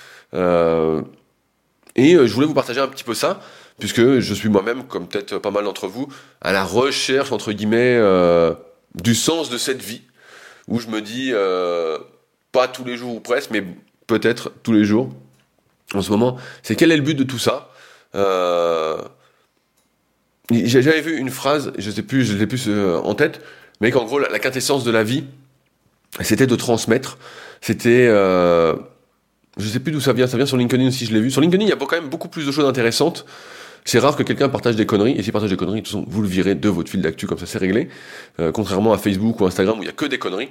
Et 1.97 2.13
je 2.15 2.33
voulais 2.33 2.47
vous 2.47 2.53
partager 2.53 2.81
un 2.81 2.87
petit 2.87 3.03
peu 3.03 3.13
ça, 3.13 3.39
puisque 3.79 4.19
je 4.19 4.33
suis 4.33 4.49
moi-même, 4.49 4.85
comme 4.85 5.07
peut-être 5.07 5.37
pas 5.37 5.51
mal 5.51 5.63
d'entre 5.63 5.87
vous, 5.87 6.07
à 6.41 6.51
la 6.51 6.63
recherche, 6.63 7.31
entre 7.31 7.51
guillemets, 7.51 8.01
du 8.95 9.15
sens 9.15 9.49
de 9.49 9.57
cette 9.57 9.81
vie, 9.81 10.01
où 10.67 10.79
je 10.79 10.87
me 10.87 11.01
dis, 11.01 11.31
pas 12.51 12.67
tous 12.67 12.83
les 12.83 12.97
jours 12.97 13.15
ou 13.15 13.19
presque, 13.21 13.51
mais 13.51 13.63
peut-être 14.07 14.51
tous 14.63 14.73
les 14.73 14.83
jours, 14.83 15.09
en 15.97 16.01
ce 16.01 16.11
moment, 16.11 16.37
c'est 16.63 16.75
quel 16.75 16.91
est 16.91 16.97
le 16.97 17.03
but 17.03 17.15
de 17.15 17.23
tout 17.23 17.39
ça? 17.39 17.69
Euh, 18.15 18.97
J'avais 20.51 21.01
vu 21.01 21.17
une 21.17 21.29
phrase, 21.29 21.73
je 21.77 21.89
sais 21.91 22.03
plus, 22.03 22.25
je 22.25 22.37
l'ai 22.37 22.47
plus 22.47 22.65
euh, 22.67 22.97
en 22.97 23.15
tête, 23.15 23.41
mais 23.81 23.91
qu'en 23.91 24.05
gros, 24.05 24.19
la, 24.19 24.39
quintessence 24.39 24.83
de 24.83 24.91
la 24.91 25.03
vie, 25.03 25.23
c'était 26.21 26.47
de 26.47 26.55
transmettre. 26.55 27.17
C'était, 27.61 28.07
euh, 28.07 28.75
je 29.57 29.67
sais 29.67 29.79
plus 29.79 29.91
d'où 29.91 29.99
ça 29.99 30.13
vient, 30.13 30.27
ça 30.27 30.37
vient 30.37 30.45
sur 30.45 30.57
LinkedIn 30.57 30.87
aussi, 30.87 31.05
je 31.05 31.13
l'ai 31.13 31.21
vu. 31.21 31.31
Sur 31.31 31.41
LinkedIn, 31.41 31.63
il 31.63 31.69
y 31.69 31.73
a 31.73 31.75
quand 31.75 31.91
même 31.91 32.09
beaucoup 32.09 32.29
plus 32.29 32.45
de 32.45 32.51
choses 32.51 32.65
intéressantes. 32.65 33.25
C'est 33.87 33.99
rare 33.99 34.15
que 34.15 34.23
quelqu'un 34.23 34.49
partage 34.49 34.75
des 34.75 34.87
conneries, 34.87 35.11
et 35.11 35.21
s'il 35.21 35.31
partage 35.31 35.51
des 35.51 35.57
conneries, 35.57 35.81
de 35.81 35.85
toute 35.85 35.93
façon, 35.93 36.05
vous 36.07 36.23
le 36.23 36.27
virez 36.27 36.55
de 36.55 36.69
votre 36.69 36.89
fil 36.89 37.01
d'actu, 37.01 37.27
comme 37.27 37.37
ça 37.37 37.45
c'est 37.45 37.59
réglé. 37.59 37.87
Euh, 38.39 38.51
contrairement 38.51 38.93
à 38.93 38.97
Facebook 38.97 39.39
ou 39.39 39.45
Instagram 39.45 39.77
où 39.77 39.83
il 39.83 39.85
y 39.85 39.89
a 39.89 39.93
que 39.93 40.05
des 40.05 40.17
conneries. 40.17 40.49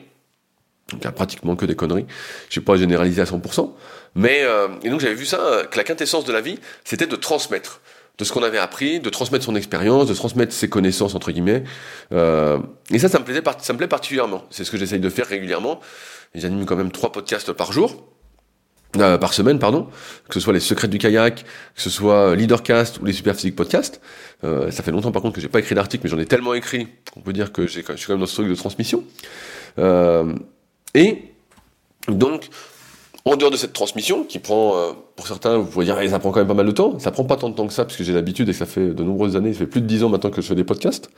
Donc 0.90 1.00
il 1.00 1.04
y 1.04 1.09
a 1.09 1.12
pratiquement 1.12 1.57
que 1.57 1.66
des 1.66 1.74
conneries. 1.74 2.07
Je 2.48 2.61
ne 2.61 2.62
vais 2.62 2.64
pas 2.64 2.76
généraliser 2.76 3.22
à 3.22 3.24
100%. 3.24 3.72
Mais, 4.14 4.40
euh, 4.42 4.68
et 4.83 4.90
donc 4.90 5.00
j'avais 5.00 5.14
vu 5.14 5.27
ça, 5.27 5.40
euh, 5.40 5.64
que 5.64 5.77
la 5.77 5.85
quintessence 5.85 6.24
de 6.24 6.33
la 6.33 6.40
vie, 6.40 6.59
c'était 6.85 7.07
de 7.07 7.16
transmettre. 7.16 7.81
De 8.16 8.22
ce 8.22 8.33
qu'on 8.33 8.44
avait 8.44 8.59
appris, 8.59 9.00
de 9.00 9.11
transmettre 9.11 9.44
son 9.44 9.57
expérience, 9.57 10.07
de 10.07 10.14
transmettre 10.14 10.53
ses 10.53 10.68
connaissances, 10.68 11.16
entre 11.16 11.33
guillemets. 11.33 11.64
Euh, 12.12 12.61
et 12.92 13.00
ça, 13.00 13.09
ça 13.09 13.18
me, 13.18 13.24
plaisait, 13.24 13.42
ça 13.59 13.72
me 13.72 13.79
plaît 13.79 13.88
particulièrement. 13.88 14.44
C'est 14.50 14.62
ce 14.62 14.70
que 14.70 14.77
j'essaye 14.77 15.00
de 15.00 15.09
faire 15.09 15.27
régulièrement. 15.27 15.81
J'anime 16.33 16.64
quand 16.64 16.77
même 16.77 16.92
trois 16.92 17.11
podcasts 17.11 17.53
par 17.53 17.72
jour. 17.72 18.14
Euh, 18.98 19.18
par 19.18 19.35
semaine, 19.35 19.59
pardon, 19.59 19.88
que 20.29 20.35
ce 20.35 20.40
soit 20.40 20.53
les 20.53 20.61
secrets 20.61 20.87
du 20.87 20.98
kayak, 20.98 21.44
que 21.74 21.83
ce 21.83 21.90
soit 21.90 22.37
Leadercast 22.37 23.00
ou 23.00 23.05
les 23.05 23.12
Superphysique 23.12 23.57
Podcast. 23.57 24.00
Euh, 24.44 24.70
ça 24.70 24.85
fait 24.85 24.92
longtemps 24.92 25.11
par 25.11 25.20
contre 25.20 25.35
que 25.35 25.40
j'ai 25.40 25.48
pas 25.48 25.59
écrit 25.59 25.74
d'article, 25.74 26.05
mais 26.05 26.11
j'en 26.11 26.18
ai 26.18 26.27
tellement 26.27 26.55
écrit 26.55 26.87
qu'on 27.12 27.20
peut 27.20 27.33
dire 27.33 27.50
que 27.50 27.66
je 27.66 27.72
suis 27.72 27.83
quand 27.83 27.94
même 28.11 28.20
dans 28.20 28.27
ce 28.27 28.35
truc 28.35 28.48
de 28.48 28.55
transmission. 28.55 29.03
Euh, 29.79 30.35
et 30.94 31.33
donc, 32.07 32.48
en 33.26 33.37
dehors 33.37 33.50
de 33.50 33.56
cette 33.56 33.72
transmission, 33.72 34.24
qui 34.24 34.38
prend, 34.38 34.76
euh, 34.76 34.92
pour 35.16 35.26
certains, 35.26 35.56
vous 35.56 35.64
pourriez 35.66 35.87
dire, 35.87 35.98
eh, 36.00 36.08
ça 36.08 36.18
prend 36.18 36.30
quand 36.30 36.40
même 36.40 36.48
pas 36.48 36.54
mal 36.54 36.66
de 36.66 36.72
temps. 36.72 36.98
Ça 36.98 37.10
prend 37.10 37.24
pas 37.24 37.37
tant 37.37 37.48
de 37.48 37.54
temps 37.54 37.66
que 37.66 37.72
ça, 37.72 37.84
parce 37.84 37.96
que 37.96 38.04
j'ai 38.04 38.12
l'habitude 38.12 38.48
et 38.48 38.52
que 38.52 38.58
ça 38.58 38.66
fait 38.66 38.88
de 38.88 39.02
nombreuses 39.02 39.34
années, 39.37 39.52
ça 39.52 39.60
fait 39.60 39.66
plus 39.66 39.80
de 39.80 39.87
dix 39.87 40.04
ans 40.04 40.10
maintenant 40.10 40.30
que 40.30 40.42
je 40.42 40.46
fais 40.46 40.54
des 40.54 40.64
podcasts. 40.64 41.10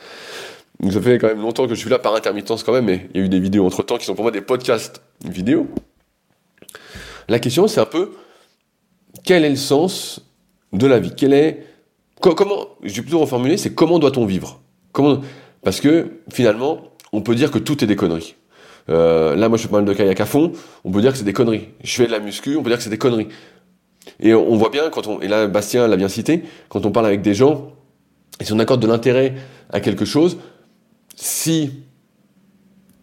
Donc 0.81 0.93
ça 0.93 1.01
fait 1.01 1.19
quand 1.19 1.29
même 1.29 1.41
longtemps 1.41 1.67
que 1.67 1.75
je 1.75 1.81
suis 1.81 1.91
là 1.91 1.99
par 1.99 2.15
intermittence 2.15 2.63
quand 2.63 2.73
même, 2.73 2.85
mais 2.85 3.09
il 3.15 3.21
y 3.21 3.23
a 3.23 3.27
eu 3.27 3.29
des 3.29 3.41
vidéos 3.41 3.65
entre 3.67 3.83
temps 3.83 3.97
qui 3.97 4.05
sont 4.05 4.15
pour 4.15 4.25
moi 4.25 4.31
des 4.31 4.43
podcasts 4.43 5.01
vidéo. 5.25 5.69
La 7.29 7.39
question, 7.39 7.67
c'est 7.67 7.81
un 7.81 7.87
peu, 7.87 8.13
quel 9.25 9.45
est 9.45 9.51
le 9.51 9.57
sens 9.57 10.21
de 10.73 10.87
la 10.87 10.99
vie? 10.99 11.13
Quel 11.17 11.33
est, 11.33 11.67
comment, 12.21 12.69
je 12.83 12.95
vais 12.95 13.03
plutôt 13.03 13.21
reformuler, 13.21 13.57
c'est 13.57 13.75
comment 13.75 13.99
doit-on 13.99 14.27
vivre? 14.27 14.61
Comment, 14.93 15.23
parce 15.63 15.81
que 15.81 16.21
finalement, 16.31 16.93
on 17.13 17.23
peut 17.23 17.35
dire 17.35 17.51
que 17.51 17.59
tout 17.59 17.83
est 17.83 17.87
des 17.87 17.97
conneries. 17.97 18.37
Euh, 18.89 19.35
là, 19.35 19.49
moi, 19.49 19.59
je 19.59 19.63
fais 19.63 19.69
pas 19.69 19.77
mal 19.77 19.85
de 19.85 19.93
kayak 19.93 20.21
à 20.21 20.27
fond. 20.27 20.53
On 20.85 20.91
peut 20.91 21.01
dire 21.01 21.13
que 21.13 21.19
c'est 21.19 21.25
des 21.25 21.33
conneries. 21.33 21.69
Je 21.83 21.95
fais 21.95 22.07
de 22.07 22.13
la 22.13 22.21
muscu, 22.21 22.57
on 22.57 22.63
peut 22.63 22.71
dire 22.71 22.79
que 22.79 22.85
c'est 22.85 22.91
des 22.91 22.99
conneries. 22.99 23.29
Et 24.21 24.35
on 24.35 24.57
voit 24.57 24.71
bien 24.71 24.89
quand 24.91 25.07
on, 25.09 25.21
et 25.21 25.29
là, 25.29 25.47
Bastien 25.47 25.89
l'a 25.89 25.97
bien 25.97 26.09
cité, 26.09 26.45
quand 26.69 26.87
on 26.87 26.93
parle 26.93 27.07
avec 27.07 27.23
des 27.23 27.35
gens, 27.35 27.73
et 28.41 28.45
si 28.45 28.53
on 28.53 28.59
accorde 28.59 28.81
de 28.81 28.87
l'intérêt 28.87 29.35
à 29.73 29.81
quelque 29.81 30.05
chose, 30.05 30.39
si 31.17 31.73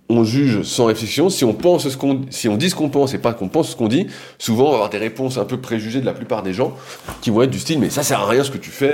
on 0.10 0.24
juge 0.24 0.64
sans 0.64 0.86
réflexion, 0.86 1.30
si 1.30 1.44
on 1.44 1.54
pense 1.54 1.90
ce 1.90 1.98
qu'on, 1.98 2.22
si 2.30 2.48
on 2.48 2.58
dit 2.58 2.70
ce 2.70 2.76
qu'on 2.76 2.90
pense 2.90 3.14
et 3.14 3.18
pas 3.18 3.34
qu'on 3.34 3.50
pense 3.50 3.72
ce 3.72 3.76
qu'on 3.76 3.88
dit, 3.88 4.08
souvent 4.38 4.66
on 4.66 4.70
va 4.70 4.76
avoir 4.76 4.90
des 4.90 4.98
réponses 4.98 5.38
un 5.38 5.46
peu 5.46 5.58
préjugées 5.58 6.02
de 6.02 6.06
la 6.06 6.14
plupart 6.14 6.44
des 6.44 6.54
gens 6.54 6.76
qui 7.22 7.30
vont 7.30 7.42
être 7.42 7.50
du 7.50 7.60
style 7.60 7.80
mais 7.80 7.90
ça 7.90 8.04
sert 8.04 8.20
à 8.20 8.28
rien 8.28 8.44
ce 8.44 8.52
que 8.52 8.58
tu 8.58 8.70
fais, 8.70 8.94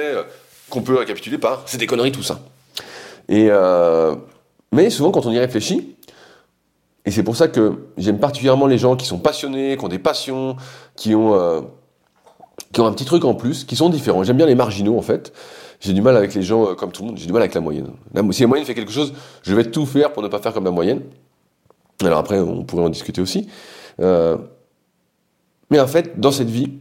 qu'on 0.70 0.82
peut 0.82 0.98
récapituler 0.98 1.38
par 1.38 1.64
c'est 1.66 1.78
des 1.78 1.88
conneries 1.88 2.12
tout 2.12 2.24
ça. 2.24 2.40
Et 3.28 3.48
euh, 3.50 4.16
mais 4.72 4.90
souvent 4.90 5.12
quand 5.12 5.26
on 5.26 5.32
y 5.32 5.40
réfléchit, 5.40 5.96
et 7.06 7.12
c'est 7.12 7.24
pour 7.24 7.36
ça 7.36 7.48
que 7.48 7.88
j'aime 7.98 8.20
particulièrement 8.20 8.68
les 8.68 8.78
gens 8.78 8.96
qui 8.96 9.06
sont 9.06 9.20
passionnés, 9.20 9.78
qui 9.78 9.86
ont 9.86 9.90
des 9.90 10.00
passions, 10.00 10.58
qui 10.96 11.16
ont, 11.16 11.34
euh, 11.34 11.62
qui 12.74 12.82
ont 12.82 12.86
un 12.86 12.92
petit 12.92 13.06
truc 13.06 13.24
en 13.26 13.36
plus, 13.36 13.64
qui 13.64 13.76
sont 13.76 13.90
différents. 13.90 14.24
J'aime 14.24 14.38
bien 14.38 14.46
les 14.46 14.56
marginaux 14.56 14.98
en 14.98 15.02
fait. 15.02 15.34
J'ai 15.80 15.94
du 15.94 16.02
mal 16.02 16.18
avec 16.18 16.34
les 16.34 16.42
gens 16.42 16.72
euh, 16.72 16.76
comme 16.76 16.92
tout 16.92 17.04
le 17.04 17.10
monde, 17.10 17.18
j'ai 17.18 17.26
du 17.26 17.32
mal 17.32 17.42
avec 17.42 17.54
la 17.54 17.62
moyenne. 17.62 17.92
si 18.32 18.42
la 18.42 18.48
moyenne 18.48 18.66
fait 18.66 18.76
quelque 18.76 18.92
chose, 18.92 19.14
je 19.44 19.56
vais 19.56 19.64
tout 19.72 19.86
faire 19.86 20.12
pour 20.12 20.22
ne 20.24 20.28
pas 20.28 20.40
faire 20.40 20.54
comme 20.54 20.66
la 20.66 20.72
moyenne. 20.72 21.02
Alors 22.04 22.20
après, 22.20 22.40
on 22.40 22.64
pourrait 22.64 22.84
en 22.84 22.90
discuter 22.90 23.22
aussi. 23.22 23.48
Euh, 24.02 24.38
mais 25.70 25.80
en 25.80 25.88
fait, 25.88 26.20
dans 26.20 26.32
cette 26.32 26.50
vie, 26.50 26.80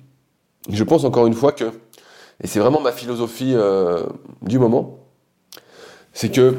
je 0.68 0.82
pense 0.82 1.04
encore 1.04 1.26
une 1.26 1.34
fois 1.34 1.52
que, 1.52 1.64
et 2.42 2.46
c'est 2.46 2.60
vraiment 2.60 2.80
ma 2.80 2.92
philosophie 2.92 3.54
du 4.42 4.58
moment, 4.58 4.98
c'est 6.12 6.30
que 6.30 6.56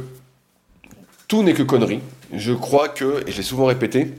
tout 1.28 1.44
n'est 1.44 1.54
que 1.54 1.64
connerie 1.64 2.02
je 2.34 2.54
crois 2.54 2.90
que, 2.90 3.24
et 3.28 3.32
je 3.32 3.38
l'ai 3.38 3.44
souvent 3.44 3.66
répété, 3.66 4.14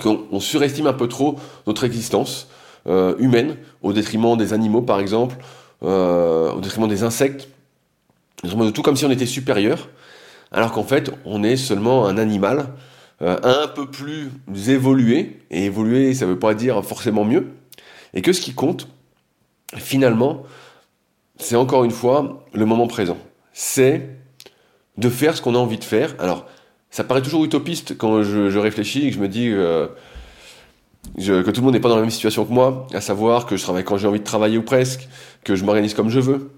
qu'on 0.00 0.40
surestime 0.40 0.86
un 0.86 0.92
peu 0.92 1.08
trop 1.08 1.38
notre 1.66 1.84
existence 1.84 2.48
euh, 2.86 3.14
humaine 3.18 3.56
au 3.82 3.92
détriment 3.92 4.36
des 4.36 4.52
animaux, 4.52 4.82
par 4.82 5.00
exemple, 5.00 5.36
euh, 5.82 6.52
au 6.52 6.60
détriment 6.60 6.88
des 6.88 7.02
insectes, 7.02 7.48
de 8.42 8.70
tout 8.70 8.82
comme 8.82 8.96
si 8.96 9.04
on 9.04 9.10
était 9.10 9.26
supérieur, 9.26 9.88
alors 10.52 10.72
qu'en 10.72 10.84
fait, 10.84 11.10
on 11.24 11.42
est 11.42 11.56
seulement 11.56 12.06
un 12.06 12.18
animal 12.18 12.68
euh, 13.22 13.38
un 13.42 13.68
peu 13.68 13.90
plus 13.90 14.30
évolué, 14.68 15.40
et 15.50 15.64
évolué, 15.64 16.14
ça 16.14 16.26
ne 16.26 16.30
veut 16.32 16.38
pas 16.38 16.54
dire 16.54 16.84
forcément 16.84 17.24
mieux, 17.24 17.48
et 18.12 18.22
que 18.22 18.32
ce 18.32 18.40
qui 18.40 18.54
compte, 18.54 18.88
finalement, 19.76 20.42
c'est 21.38 21.56
encore 21.56 21.84
une 21.84 21.90
fois 21.90 22.44
le 22.52 22.64
moment 22.64 22.86
présent. 22.86 23.18
C'est 23.52 24.08
de 24.96 25.08
faire 25.08 25.36
ce 25.36 25.42
qu'on 25.42 25.54
a 25.54 25.58
envie 25.58 25.78
de 25.78 25.84
faire. 25.84 26.14
Alors, 26.18 26.46
ça 26.94 27.02
paraît 27.02 27.22
toujours 27.22 27.44
utopiste 27.44 27.98
quand 27.98 28.22
je, 28.22 28.56
réfléchis 28.56 29.04
et 29.04 29.08
que 29.08 29.16
je 29.16 29.20
me 29.20 29.26
dis 29.26 29.48
euh, 29.48 29.88
que 31.16 31.50
tout 31.50 31.60
le 31.60 31.64
monde 31.64 31.74
n'est 31.74 31.80
pas 31.80 31.88
dans 31.88 31.96
la 31.96 32.02
même 32.02 32.10
situation 32.10 32.44
que 32.44 32.52
moi, 32.52 32.86
à 32.94 33.00
savoir 33.00 33.46
que 33.46 33.56
je 33.56 33.64
travaille 33.64 33.82
quand 33.82 33.96
j'ai 33.96 34.06
envie 34.06 34.20
de 34.20 34.24
travailler 34.24 34.58
ou 34.58 34.62
presque, 34.62 35.08
que 35.42 35.56
je 35.56 35.64
m'organise 35.64 35.92
comme 35.92 36.08
je 36.08 36.20
veux. 36.20 36.52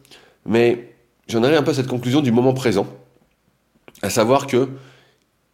Mais 0.44 0.94
j'en 1.26 1.42
arrive 1.42 1.56
un 1.56 1.62
peu 1.62 1.70
à 1.70 1.74
cette 1.74 1.86
conclusion 1.86 2.20
du 2.20 2.32
moment 2.32 2.52
présent, 2.52 2.86
à 4.02 4.10
savoir 4.10 4.46
que 4.46 4.68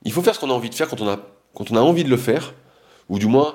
il 0.02 0.10
faut 0.10 0.20
faire 0.20 0.34
ce 0.34 0.40
qu'on 0.40 0.50
a 0.50 0.52
envie 0.52 0.68
de 0.68 0.74
faire 0.74 0.88
quand 0.88 1.00
on 1.00 1.08
a, 1.08 1.16
quand 1.54 1.70
on 1.70 1.76
a 1.76 1.80
envie 1.80 2.02
de 2.02 2.10
le 2.10 2.16
faire, 2.16 2.52
ou 3.08 3.20
du 3.20 3.28
moins, 3.28 3.54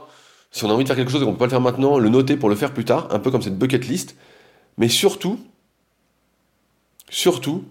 si 0.52 0.64
on 0.64 0.70
a 0.70 0.74
envie 0.74 0.86
de 0.86 0.88
faire 0.88 0.96
quelque 0.96 1.12
chose 1.12 1.22
et 1.22 1.26
qu'on 1.26 1.32
ne 1.32 1.36
peut 1.36 1.40
pas 1.40 1.48
le 1.48 1.52
faire 1.52 1.60
maintenant, 1.60 1.98
le 1.98 2.08
noter 2.08 2.38
pour 2.38 2.48
le 2.48 2.56
faire 2.56 2.74
plus 2.74 2.86
tard, 2.86 3.10
un 3.12 3.20
peu 3.20 3.32
comme 3.32 3.42
cette 3.42 3.58
bucket 3.58 3.86
list. 3.86 4.16
Mais 4.78 4.88
surtout, 4.88 5.42
surtout, 7.10 7.66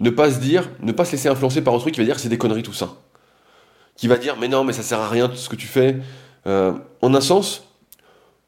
ne 0.00 0.10
pas 0.10 0.30
se 0.30 0.38
dire, 0.38 0.70
ne 0.80 0.92
pas 0.92 1.04
se 1.04 1.12
laisser 1.12 1.28
influencer 1.28 1.62
par 1.62 1.74
autrui 1.74 1.92
qui 1.92 2.00
va 2.00 2.06
dire 2.06 2.18
c'est 2.18 2.28
des 2.28 2.38
conneries 2.38 2.62
tout 2.62 2.72
ça. 2.72 2.94
Qui 3.96 4.06
va 4.06 4.16
dire, 4.16 4.36
mais 4.40 4.48
non, 4.48 4.64
mais 4.64 4.72
ça 4.72 4.82
sert 4.82 5.00
à 5.00 5.08
rien 5.08 5.28
tout 5.28 5.36
ce 5.36 5.48
que 5.48 5.56
tu 5.56 5.66
fais. 5.66 5.96
Euh, 6.46 6.72
en 7.02 7.14
un 7.14 7.20
sens, 7.20 7.64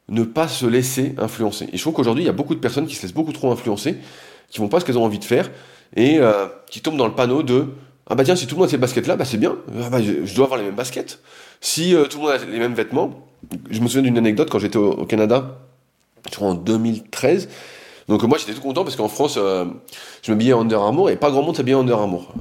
ne 0.08 0.22
pas 0.22 0.48
se 0.48 0.66
laisser 0.66 1.14
influencer. 1.18 1.68
Et 1.72 1.76
je 1.76 1.82
trouve 1.82 1.94
qu'aujourd'hui, 1.94 2.24
il 2.24 2.26
y 2.26 2.30
a 2.30 2.32
beaucoup 2.32 2.54
de 2.54 2.60
personnes 2.60 2.86
qui 2.86 2.94
se 2.94 3.02
laissent 3.02 3.14
beaucoup 3.14 3.32
trop 3.32 3.50
influencer, 3.50 3.96
qui 4.48 4.58
vont 4.58 4.68
pas 4.68 4.80
ce 4.80 4.84
qu'elles 4.84 4.98
ont 4.98 5.04
envie 5.04 5.18
de 5.18 5.24
faire, 5.24 5.50
et 5.96 6.18
euh, 6.20 6.46
qui 6.68 6.80
tombent 6.80 6.96
dans 6.96 7.06
le 7.06 7.14
panneau 7.14 7.42
de 7.42 7.66
ah 8.12 8.16
bah 8.16 8.24
tiens, 8.24 8.34
si 8.34 8.48
tout 8.48 8.56
le 8.56 8.58
monde 8.58 8.66
a 8.66 8.70
ces 8.70 8.76
baskets-là, 8.76 9.14
bah 9.14 9.24
c'est 9.24 9.36
bien, 9.36 9.56
ah 9.84 9.88
bah, 9.88 10.02
je, 10.02 10.34
dois 10.34 10.46
avoir 10.46 10.58
les 10.58 10.66
mêmes 10.66 10.74
baskets. 10.74 11.20
Si 11.60 11.94
euh, 11.94 12.06
tout 12.06 12.18
le 12.18 12.24
monde 12.24 12.32
a 12.32 12.44
les 12.44 12.58
mêmes 12.58 12.74
vêtements, 12.74 13.28
je 13.70 13.80
me 13.80 13.86
souviens 13.86 14.02
d'une 14.02 14.18
anecdote 14.18 14.50
quand 14.50 14.58
j'étais 14.58 14.78
au, 14.78 15.06
Canada, 15.06 15.60
je 16.28 16.34
crois 16.34 16.48
en 16.48 16.54
2013. 16.54 17.48
Donc 18.08 18.22
moi 18.24 18.38
j'étais 18.38 18.54
tout 18.54 18.60
content 18.60 18.84
parce 18.84 18.96
qu'en 18.96 19.08
France, 19.08 19.36
euh, 19.36 19.64
je 20.22 20.32
m'habillais 20.32 20.52
en 20.52 20.62
Under 20.62 20.80
Armour 20.80 21.10
et 21.10 21.16
pas 21.16 21.30
grand 21.30 21.42
monde 21.42 21.56
s'habillait 21.56 21.76
en 21.76 21.80
Under 21.80 21.98
Armour. 21.98 22.32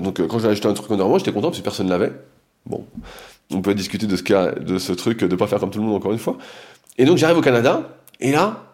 donc 0.00 0.26
quand 0.26 0.38
j'ai 0.38 0.48
acheté 0.48 0.68
un 0.68 0.74
truc 0.74 0.90
Under 0.90 1.04
Armour, 1.04 1.18
j'étais 1.18 1.32
content 1.32 1.48
parce 1.48 1.58
que 1.58 1.64
personne 1.64 1.86
ne 1.86 1.90
l'avait. 1.90 2.12
Bon, 2.66 2.84
on 3.52 3.60
peut 3.60 3.74
discuter 3.74 4.06
de 4.06 4.16
ce, 4.16 4.22
cas, 4.22 4.52
de 4.52 4.78
ce 4.78 4.92
truc 4.92 5.24
de 5.24 5.36
pas 5.36 5.46
faire 5.46 5.60
comme 5.60 5.70
tout 5.70 5.78
le 5.78 5.84
monde 5.84 5.96
encore 5.96 6.12
une 6.12 6.18
fois. 6.18 6.36
Et 6.98 7.04
donc 7.04 7.18
j'arrive 7.18 7.38
au 7.38 7.42
Canada, 7.42 7.96
et 8.20 8.32
là, 8.32 8.64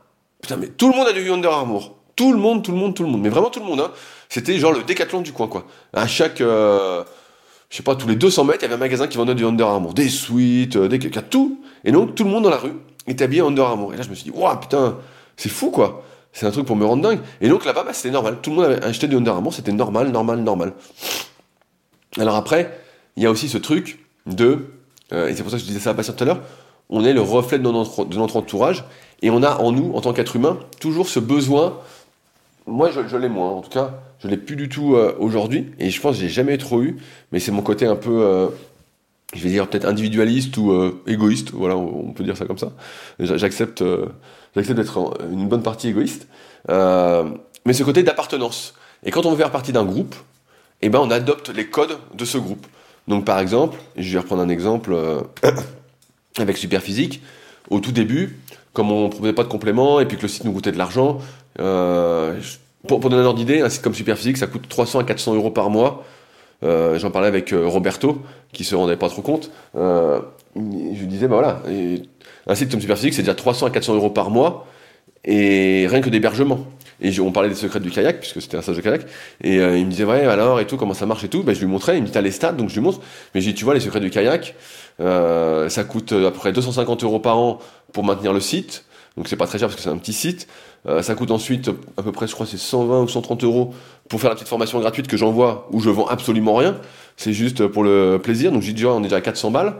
putain, 0.40 0.56
mais 0.56 0.68
tout 0.68 0.90
le 0.90 0.96
monde 0.96 1.08
a 1.08 1.12
du 1.12 1.30
Under 1.30 1.52
Armour. 1.52 1.96
Tout 2.14 2.32
le 2.32 2.38
monde, 2.38 2.62
tout 2.62 2.72
le 2.72 2.76
monde, 2.76 2.94
tout 2.94 3.02
le 3.02 3.08
monde. 3.08 3.22
Mais 3.22 3.28
vraiment 3.28 3.50
tout 3.50 3.60
le 3.60 3.66
monde, 3.66 3.80
hein. 3.80 3.90
C'était 4.28 4.58
genre 4.58 4.72
le 4.72 4.82
décathlon 4.82 5.20
du 5.20 5.32
coin, 5.32 5.48
quoi. 5.48 5.66
À 5.92 6.06
chaque, 6.06 6.40
euh, 6.40 7.02
je 7.70 7.76
sais 7.76 7.82
pas, 7.82 7.94
tous 7.94 8.06
les 8.06 8.16
200 8.16 8.44
mètres, 8.44 8.58
il 8.60 8.62
y 8.62 8.64
avait 8.66 8.74
un 8.74 8.78
magasin 8.78 9.06
qui 9.06 9.16
vendait 9.16 9.34
du 9.34 9.44
Under 9.44 9.66
Armour. 9.66 9.94
Des 9.94 10.08
suites, 10.08 10.76
euh, 10.76 10.88
des, 10.88 10.98
tout. 10.98 11.60
Et 11.84 11.92
donc, 11.92 12.14
tout 12.14 12.24
le 12.24 12.30
monde 12.30 12.44
dans 12.44 12.50
la 12.50 12.58
rue 12.58 12.74
était 13.06 13.24
habillé 13.24 13.42
Under 13.42 13.66
Armour. 13.66 13.94
Et 13.94 13.96
là, 13.96 14.02
je 14.02 14.10
me 14.10 14.14
suis 14.14 14.30
dit, 14.30 14.36
waouh, 14.36 14.56
putain, 14.58 14.96
c'est 15.36 15.48
fou, 15.48 15.70
quoi. 15.70 16.04
C'est 16.32 16.46
un 16.46 16.50
truc 16.50 16.66
pour 16.66 16.76
me 16.76 16.84
rendre 16.84 17.02
dingue. 17.02 17.20
Et 17.40 17.48
donc, 17.48 17.64
là-bas, 17.64 17.84
bah, 17.84 17.92
c'était 17.92 18.10
normal. 18.10 18.38
Tout 18.40 18.50
le 18.50 18.56
monde 18.56 18.64
avait 18.64 18.84
acheté 18.84 19.06
du 19.06 19.16
Under 19.16 19.34
Armour, 19.34 19.52
c'était 19.52 19.72
normal, 19.72 20.08
normal, 20.10 20.40
normal. 20.40 20.72
Alors 22.18 22.36
après, 22.36 22.78
il 23.16 23.22
y 23.22 23.26
a 23.26 23.30
aussi 23.30 23.48
ce 23.48 23.58
truc 23.58 24.04
de, 24.26 24.66
euh, 25.12 25.28
et 25.28 25.34
c'est 25.34 25.42
pour 25.42 25.50
ça 25.50 25.56
que 25.56 25.62
je 25.62 25.66
disais 25.66 25.80
ça 25.80 25.90
à 25.90 25.92
Bastien 25.92 26.14
tout 26.14 26.24
à 26.24 26.26
l'heure, 26.26 26.40
on 26.88 27.04
est 27.04 27.12
le 27.12 27.20
reflet 27.20 27.58
de 27.58 27.62
notre, 27.62 28.36
entourage, 28.36 28.84
et 29.22 29.30
on 29.30 29.42
a 29.42 29.56
en 29.58 29.72
nous, 29.72 29.92
en 29.94 30.00
tant 30.00 30.12
qu'être 30.12 30.36
humain, 30.36 30.58
toujours 30.80 31.08
ce 31.08 31.20
besoin 31.20 31.78
moi, 32.64 32.90
je, 32.92 33.16
l'ai 33.16 33.28
moins. 33.28 33.50
En 33.50 33.60
tout 33.60 33.70
cas, 33.70 33.92
je 34.20 34.28
l'ai 34.28 34.36
plus 34.36 34.54
du 34.54 34.68
tout 34.68 34.94
euh, 34.94 35.16
aujourd'hui. 35.18 35.72
Et 35.80 35.90
je 35.90 36.00
pense 36.00 36.14
que 36.14 36.22
j'ai 36.22 36.28
jamais 36.28 36.56
trop 36.58 36.80
eu. 36.80 36.96
Mais 37.32 37.40
c'est 37.40 37.50
mon 37.50 37.62
côté 37.62 37.86
un 37.86 37.96
peu, 37.96 38.22
euh, 38.22 38.46
je 39.34 39.42
vais 39.42 39.48
dire 39.48 39.66
peut-être 39.66 39.84
individualiste 39.84 40.56
ou 40.58 40.72
égoïste. 41.08 41.50
Voilà, 41.50 41.76
on, 41.76 42.12
peut 42.12 42.22
dire 42.22 42.36
ça 42.36 42.46
comme 42.46 42.58
ça. 42.58 42.70
J'accepte, 43.18 43.82
j'accepte 44.54 44.78
d'être 44.78 45.18
une 45.30 45.48
bonne 45.48 45.62
partie 45.62 45.88
égoïste. 45.88 46.26
mais 46.68 47.72
ce 47.72 47.82
côté 47.82 48.02
d'appartenance. 48.02 48.74
Et 49.04 49.10
quand 49.10 49.26
on 49.26 49.30
veut 49.30 49.36
faire 49.36 49.50
partie 49.50 49.72
d'un 49.72 49.84
groupe, 49.84 50.14
eh 50.80 50.88
ben, 50.88 51.00
on 51.00 51.10
adopte 51.10 51.48
les 51.48 51.66
codes 51.66 51.98
de 52.14 52.24
ce 52.24 52.38
groupe. 52.38 52.66
Donc, 53.08 53.24
par 53.24 53.38
exemple, 53.38 53.78
je 53.96 54.12
vais 54.12 54.18
reprendre 54.18 54.42
un 54.42 54.48
exemple 54.48 54.96
avec 56.38 56.56
Superphysique. 56.56 57.22
Au 57.70 57.80
tout 57.80 57.92
début, 57.92 58.38
comme 58.72 58.90
on 58.90 59.04
ne 59.04 59.08
proposait 59.08 59.32
pas 59.32 59.44
de 59.44 59.48
compléments 59.48 60.00
et 60.00 60.06
puis 60.06 60.16
que 60.16 60.22
le 60.22 60.28
site 60.28 60.44
nous 60.44 60.52
coûtait 60.52 60.72
de 60.72 60.78
l'argent, 60.78 61.18
euh, 61.60 62.38
pour, 62.88 63.00
donner 63.00 63.16
un 63.16 63.24
ordre 63.24 63.38
d'idée, 63.38 63.60
un 63.60 63.68
site 63.68 63.82
comme 63.82 63.94
Superphysique, 63.94 64.38
ça 64.38 64.46
coûte 64.46 64.68
300 64.68 65.00
à 65.00 65.04
400 65.04 65.34
euros 65.34 65.50
par 65.50 65.70
mois. 65.70 66.04
Euh, 66.64 66.98
j'en 66.98 67.10
parlais 67.10 67.28
avec 67.28 67.52
euh, 67.52 67.66
Roberto, 67.66 68.22
qui 68.52 68.64
se 68.64 68.74
rendait 68.74 68.96
pas 68.96 69.08
trop 69.08 69.22
compte. 69.22 69.50
je 69.74 70.20
lui 70.54 71.06
disais, 71.06 71.28
bah 71.28 71.36
voilà, 71.36 71.62
un 72.46 72.54
site 72.54 72.70
comme 72.70 72.80
Superphysique, 72.80 73.14
c'est 73.14 73.22
déjà 73.22 73.34
300 73.34 73.66
à 73.66 73.70
400 73.70 73.94
euros 73.94 74.10
par 74.10 74.30
mois, 74.30 74.66
et 75.24 75.86
rien 75.88 76.00
que 76.00 76.10
d'hébergement. 76.10 76.66
Et 77.00 77.18
on 77.18 77.32
parlait 77.32 77.48
des 77.48 77.56
secrets 77.56 77.80
du 77.80 77.90
kayak, 77.90 78.20
puisque 78.20 78.40
c'était 78.40 78.56
un 78.56 78.62
stage 78.62 78.76
de 78.76 78.80
kayak. 78.80 79.02
Et 79.42 79.56
il 79.56 79.86
me 79.86 79.90
disait, 79.90 80.04
ouais, 80.04 80.24
alors, 80.24 80.60
et 80.60 80.66
tout, 80.68 80.76
comment 80.76 80.94
ça 80.94 81.04
marche 81.04 81.24
et 81.24 81.28
tout. 81.28 81.42
Ben, 81.42 81.52
je 81.52 81.58
lui 81.58 81.66
montrais, 81.66 81.96
il 81.96 82.02
me 82.02 82.06
dit, 82.06 82.12
t'as 82.12 82.20
les 82.20 82.30
stats, 82.30 82.52
donc 82.52 82.68
je 82.68 82.74
lui 82.74 82.80
montre. 82.80 83.00
Mais 83.34 83.40
j'ai 83.40 83.50
dit, 83.52 83.58
tu 83.58 83.64
vois, 83.64 83.74
les 83.74 83.80
secrets 83.80 83.98
du 83.98 84.10
kayak, 84.10 84.54
ça 84.98 85.84
coûte 85.84 86.12
à 86.12 86.30
peu 86.30 86.38
près 86.38 86.52
250 86.52 87.02
euros 87.02 87.18
par 87.18 87.38
an 87.38 87.58
pour 87.92 88.04
maintenir 88.04 88.32
le 88.32 88.40
site. 88.40 88.84
Donc 89.16 89.28
c'est 89.28 89.36
pas 89.36 89.46
très 89.46 89.58
cher 89.58 89.68
parce 89.68 89.76
que 89.76 89.82
c'est 89.82 89.90
un 89.90 89.98
petit 89.98 90.12
site. 90.12 90.48
Euh, 90.86 91.02
ça 91.02 91.14
coûte 91.14 91.30
ensuite 91.30 91.70
à 91.96 92.02
peu 92.02 92.12
près, 92.12 92.26
je 92.26 92.32
crois, 92.32 92.46
c'est 92.46 92.58
120 92.58 93.02
ou 93.02 93.08
130 93.08 93.44
euros 93.44 93.74
pour 94.08 94.20
faire 94.20 94.30
la 94.30 94.36
petite 94.36 94.48
formation 94.48 94.80
gratuite 94.80 95.06
que 95.06 95.16
j'envoie 95.16 95.68
où 95.70 95.80
je 95.80 95.90
vends 95.90 96.06
absolument 96.06 96.54
rien. 96.54 96.76
C'est 97.16 97.32
juste 97.32 97.66
pour 97.66 97.84
le 97.84 98.18
plaisir. 98.22 98.52
Donc 98.52 98.62
j'ai 98.62 98.72
déjà, 98.72 98.88
on 98.88 99.00
est 99.00 99.04
déjà 99.04 99.16
à 99.16 99.20
400 99.20 99.50
balles. 99.50 99.74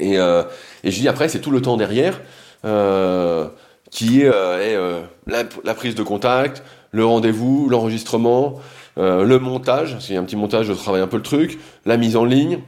Et, 0.00 0.18
euh, 0.18 0.42
et 0.82 0.90
je 0.90 0.98
dis 0.98 1.08
après, 1.08 1.28
c'est 1.28 1.40
tout 1.40 1.50
le 1.50 1.62
temps 1.62 1.76
derrière 1.76 2.20
euh, 2.64 3.48
qui 3.90 4.22
est, 4.22 4.30
euh, 4.32 5.02
la, 5.26 5.74
prise 5.74 5.94
de 5.94 6.02
contact, 6.02 6.64
le 6.90 7.04
rendez-vous, 7.04 7.68
l'enregistrement, 7.68 8.58
le 8.96 9.38
montage. 9.38 9.96
C'est 10.00 10.16
un 10.16 10.24
petit 10.24 10.36
montage, 10.36 10.66
je 10.66 10.72
travaille 10.72 11.02
un 11.02 11.06
peu 11.06 11.16
le 11.16 11.22
truc, 11.22 11.58
la 11.86 11.96
mise 11.96 12.16
en 12.16 12.24
ligne. 12.24 12.60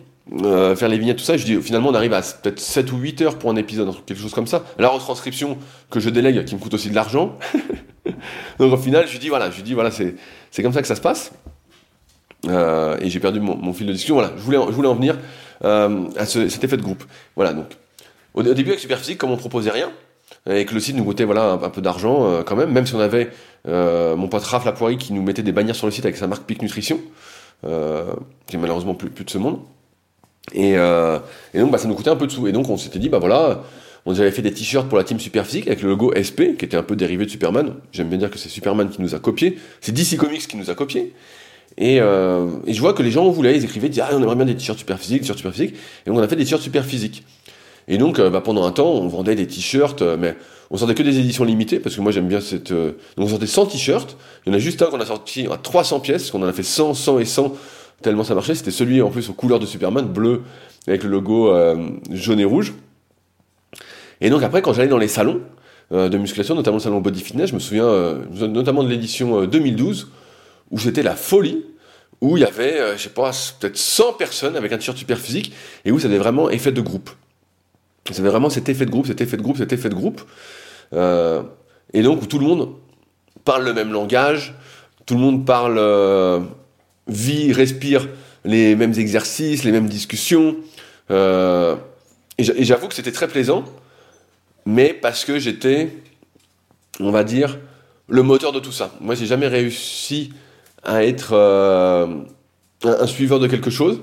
Faire 0.77 0.89
les 0.89 0.99
vignettes, 0.99 1.19
tout 1.19 1.25
ça, 1.25 1.37
je 1.37 1.45
dis 1.45 1.61
finalement 1.61 1.89
on 1.89 1.95
arrive 1.95 2.13
à 2.13 2.21
peut-être 2.21 2.61
7 2.61 2.93
ou 2.93 2.97
8 2.97 3.23
heures 3.23 3.39
pour 3.39 3.51
un 3.51 3.57
épisode, 3.57 3.93
quelque 4.07 4.21
chose 4.21 4.33
comme 4.33 4.47
ça. 4.47 4.65
La 4.79 4.89
retranscription 4.89 5.59
que 5.91 5.99
je 5.99 6.11
délègue 6.11 6.45
qui 6.45 6.55
me 6.55 6.61
coûte 6.61 6.75
aussi 6.75 6.91
de 6.91 6.95
l'argent. 6.95 7.37
Donc 8.59 8.73
au 8.73 8.77
final, 8.77 9.07
je 9.09 9.19
dis 9.19 9.29
voilà, 9.29 9.51
je 9.51 9.63
dis 9.63 9.75
voilà, 9.75 9.91
c'est, 9.91 10.15
comme 10.63 10.73
ça 10.73 10.81
que 10.81 10.89
ça 10.89 10.97
se 10.97 11.01
passe. 11.01 11.33
Et 12.49 13.11
j'ai 13.11 13.21
perdu 13.21 13.41
mon, 13.41 13.73
fil 13.73 13.87
de 13.87 13.93
discussion. 13.93 14.15
Voilà, 14.15 14.33
je 14.37 14.43
voulais, 14.43 14.59
je 14.59 14.73
voulais 14.73 14.89
en 14.89 14.95
venir 14.95 15.17
euh, 15.65 16.07
à 16.17 16.27
cet 16.27 16.65
effet 16.65 16.77
de 16.77 16.83
groupe. 16.83 17.05
Voilà, 17.37 17.53
donc 17.53 17.67
au, 18.35 18.43
début 18.43 18.71
avec 18.71 18.81
Superphysique, 18.81 19.19
comme 19.19 19.31
on 19.31 19.37
proposait 19.37 19.71
rien, 19.71 19.91
et 20.49 20.65
que 20.65 20.75
le 20.75 20.81
site 20.81 20.97
nous 20.97 21.05
coûtait 21.05 21.25
voilà 21.25 21.53
un, 21.53 21.69
peu 21.69 21.83
d'argent 21.83 22.43
quand 22.45 22.57
même, 22.57 22.73
même 22.73 22.87
si 22.87 22.95
on 22.95 23.01
avait 23.01 23.31
mon 23.67 24.29
pote 24.29 24.43
Raph 24.43 24.65
Lapoirie 24.65 24.97
qui 24.97 25.13
nous 25.13 25.23
mettait 25.23 25.43
des 25.43 25.53
bannières 25.53 25.77
sur 25.77 25.87
le 25.87 25.93
site 25.93 26.05
avec 26.05 26.17
sa 26.17 26.27
marque 26.27 26.45
Pic 26.45 26.63
Nutrition, 26.63 26.99
qui 27.63 27.69
est 27.69 28.59
malheureusement 28.59 28.95
plus, 28.95 29.11
de 29.11 29.31
ce 29.31 29.39
monde. 29.39 29.59
Et, 30.53 30.77
euh, 30.77 31.19
et 31.55 31.61
donc, 31.61 31.71
bah, 31.71 31.79
ça 31.79 31.89
nous 31.89 31.95
coûtait 31.95 32.11
un 32.11 32.17
peu 32.17 32.27
de 32.27 32.33
sous. 32.33 32.47
Et 32.49 32.53
donc, 32.53 32.69
on 32.69 32.77
s'était 32.77 32.99
dit, 32.99 33.09
bah 33.09 33.19
voilà, 33.19 33.63
on 34.05 34.19
avait 34.19 34.31
fait 34.31 34.43
des 34.43 34.53
t-shirts 34.53 34.89
pour 34.89 34.99
la 34.99 35.05
team 35.05 35.21
Superphysique 35.21 35.67
avec 35.67 35.83
le 35.83 35.91
logo 35.91 36.13
SP, 36.19 36.59
qui 36.59 36.65
était 36.65 36.77
un 36.77 36.83
peu 36.83 36.97
dérivé 36.97 37.25
de 37.25 37.31
Superman. 37.31 37.75
J'aime 37.93 38.09
bien 38.09 38.19
dire 38.19 38.31
que 38.31 38.39
c'est 38.39 38.49
Superman 38.49 38.89
qui 38.91 39.01
nous 39.01 39.15
a 39.15 39.19
copié. 39.19 39.59
C'est 39.81 39.93
DC 39.93 40.17
Comics 40.17 40.47
qui 40.47 40.57
nous 40.57 40.71
a 40.71 40.75
copié. 40.75 41.15
Et, 41.79 42.01
euh, 42.01 42.49
et 42.67 42.75
je 42.75 42.81
vois 42.81 42.93
que 42.93 43.03
les 43.03 43.11
gens 43.11 43.29
voulaient, 43.31 43.57
ils 43.57 43.65
écrivaient, 43.65 43.87
ils 43.87 43.91
disaient, 43.91 44.05
ah, 44.09 44.15
on 44.15 44.23
aimerait 44.23 44.37
bien 44.37 44.45
des 44.45 44.55
t-shirts 44.55 44.79
Superphysique, 44.79 45.23
t-shirts 45.23 45.39
Superphysique. 45.39 45.75
Et 46.05 46.11
donc, 46.11 46.19
on 46.19 46.23
a 46.23 46.29
fait 46.29 46.37
des 46.37 46.45
t-shirts 46.45 46.63
Superphysique. 46.63 47.25
Et 47.89 47.99
donc, 47.99 48.19
euh, 48.19 48.31
bah, 48.31 48.41
pendant 48.41 48.65
un 48.65 48.73
temps, 48.73 48.91
on 48.91 49.09
vendait 49.09 49.35
des 49.35 49.47
t-shirts, 49.47 50.03
euh, 50.03 50.17
mais 50.19 50.37
on 50.71 50.77
sortait 50.77 50.95
que 50.95 51.03
des 51.03 51.19
éditions 51.19 51.45
limitées, 51.45 51.81
parce 51.81 51.97
que 51.97 52.01
moi 52.01 52.13
j'aime 52.13 52.29
bien 52.29 52.41
cette... 52.41 52.73
donc 52.73 52.95
on 53.19 53.29
sortait 53.29 53.47
100 53.47 53.67
t-shirts. 53.67 54.17
Il 54.47 54.51
y 54.51 54.53
en 54.55 54.57
a 54.57 54.59
juste 54.59 54.81
un 54.81 54.87
qu'on 54.87 55.01
a 55.01 55.05
sorti 55.05 55.47
à 55.51 55.59
300 55.59 56.01
pièces, 56.01 56.31
qu'on 56.31 56.43
en 56.43 56.47
a 56.47 56.53
fait 56.55 56.63
100, 56.63 56.95
100 56.95 57.19
et 57.19 57.25
100 57.27 57.55
tellement 58.01 58.25
ça 58.25 58.35
marchait. 58.35 58.55
C'était 58.55 58.71
celui 58.71 59.03
en 59.03 59.11
plus 59.11 59.29
aux 59.29 59.35
couleurs 59.35 59.59
de 59.59 59.67
Superman, 59.67 60.07
bleu, 60.07 60.43
avec 60.87 61.03
le 61.03 61.11
logo 61.11 61.53
jaune 62.11 62.41
et 62.41 62.47
rouge. 62.47 62.73
Et 64.23 64.31
donc 64.31 64.43
après, 64.43 64.63
quand 64.63 64.73
j'allais 64.73 64.89
dans 64.89 64.97
les 64.97 65.09
salons 65.09 65.43
de 65.91 66.17
musculation, 66.17 66.55
notamment 66.55 66.79
le 66.79 66.83
salon 66.83 67.03
Body 67.03 67.21
Fitness, 67.21 67.51
je 67.51 67.55
me 67.55 67.61
souviens 67.61 68.17
notamment 68.49 68.83
de 68.83 68.89
l'édition 68.89 69.45
2012, 69.45 70.11
où 70.71 70.79
c'était 70.79 71.03
la 71.03 71.17
folie, 71.17 71.65
où 72.21 72.37
il 72.37 72.41
y 72.41 72.47
avait, 72.47 72.97
je 72.97 73.03
sais 73.03 73.11
pas, 73.11 73.33
peut-être 73.61 73.77
100 73.77 74.15
personnes 74.15 74.57
avec 74.57 74.73
un 74.73 74.79
t-shirt 74.79 74.97
super 74.97 75.19
physique, 75.19 75.53
et 75.85 75.93
où 75.93 75.99
ça 75.99 76.07
avait 76.07 76.19
vraiment 76.19 76.51
effet 76.51 76.73
de 76.73 76.81
groupe. 76.81 77.11
Ça 78.11 78.21
avait 78.21 78.31
vraiment 78.31 78.51
cet 78.51 78.69
effet 78.69 78.87
de 78.87 78.91
groupe, 78.91 79.07
cet 79.07 79.21
effet 79.21 79.37
de 79.37 79.43
groupe, 79.43 79.59
cet 79.59 79.73
effet 79.73 79.89
de 79.89 79.95
groupe. 79.95 80.23
et 80.93 82.03
donc 82.03 82.23
où 82.23 82.27
tout 82.27 82.39
le 82.39 82.47
monde 82.47 82.75
parle 83.45 83.65
le 83.65 83.75
même 83.75 83.93
langage, 83.93 84.55
tout 85.07 85.15
le 85.15 85.21
monde 85.21 85.45
parle 85.45 85.79
vit, 87.07 87.53
respire 87.53 88.09
les 88.45 88.75
mêmes 88.75 88.95
exercices, 88.95 89.65
les 89.65 89.73
mêmes 89.73 89.89
discussions. 89.89 90.57
Euh, 91.11 91.77
et 92.39 92.65
j'avoue 92.65 92.89
que 92.89 92.95
c'était 92.95 93.13
très 93.13 93.29
plaisant, 93.29 93.65
mais 94.67 94.93
parce 94.95 95.25
que 95.25 95.39
j'étais, 95.39 95.91
on 97.01 97.11
va 97.11 97.25
dire, 97.25 97.59
le 98.09 98.23
moteur 98.23 98.53
de 98.53 98.61
tout 98.61 98.73
ça. 98.73 98.93
Moi, 99.01 99.15
j'ai 99.15 99.27
jamais 99.27 99.49
réussi 99.49 100.33
à 100.83 101.05
être 101.05 101.31
euh, 101.33 102.07
un, 102.85 103.07
suiveur 103.07 103.41
de 103.41 103.47
quelque 103.47 103.71
chose. 103.71 104.01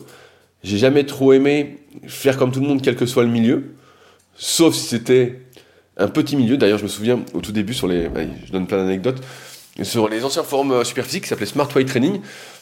J'ai 0.63 0.77
jamais 0.77 1.05
trop 1.05 1.33
aimé 1.33 1.79
faire 2.07 2.37
comme 2.37 2.51
tout 2.51 2.59
le 2.59 2.67
monde, 2.67 2.81
quel 2.81 2.95
que 2.95 3.05
soit 3.05 3.23
le 3.23 3.29
milieu, 3.29 3.75
sauf 4.35 4.75
si 4.75 4.85
c'était 4.85 5.41
un 5.97 6.07
petit 6.07 6.35
milieu. 6.35 6.57
D'ailleurs, 6.57 6.77
je 6.77 6.83
me 6.83 6.89
souviens 6.89 7.19
au 7.33 7.41
tout 7.41 7.51
début 7.51 7.73
sur 7.73 7.87
les, 7.87 8.09
je 8.45 8.51
donne 8.51 8.67
plein 8.67 8.77
d'anecdotes 8.77 9.21
sur 9.83 10.09
les 10.09 10.25
anciens 10.25 10.43
forums 10.43 10.83
Superphysique 10.83 11.23
qui 11.23 11.29
s'appelait 11.29 11.45
Smart 11.45 11.69
Weight 11.73 11.87
Training. 11.87 12.19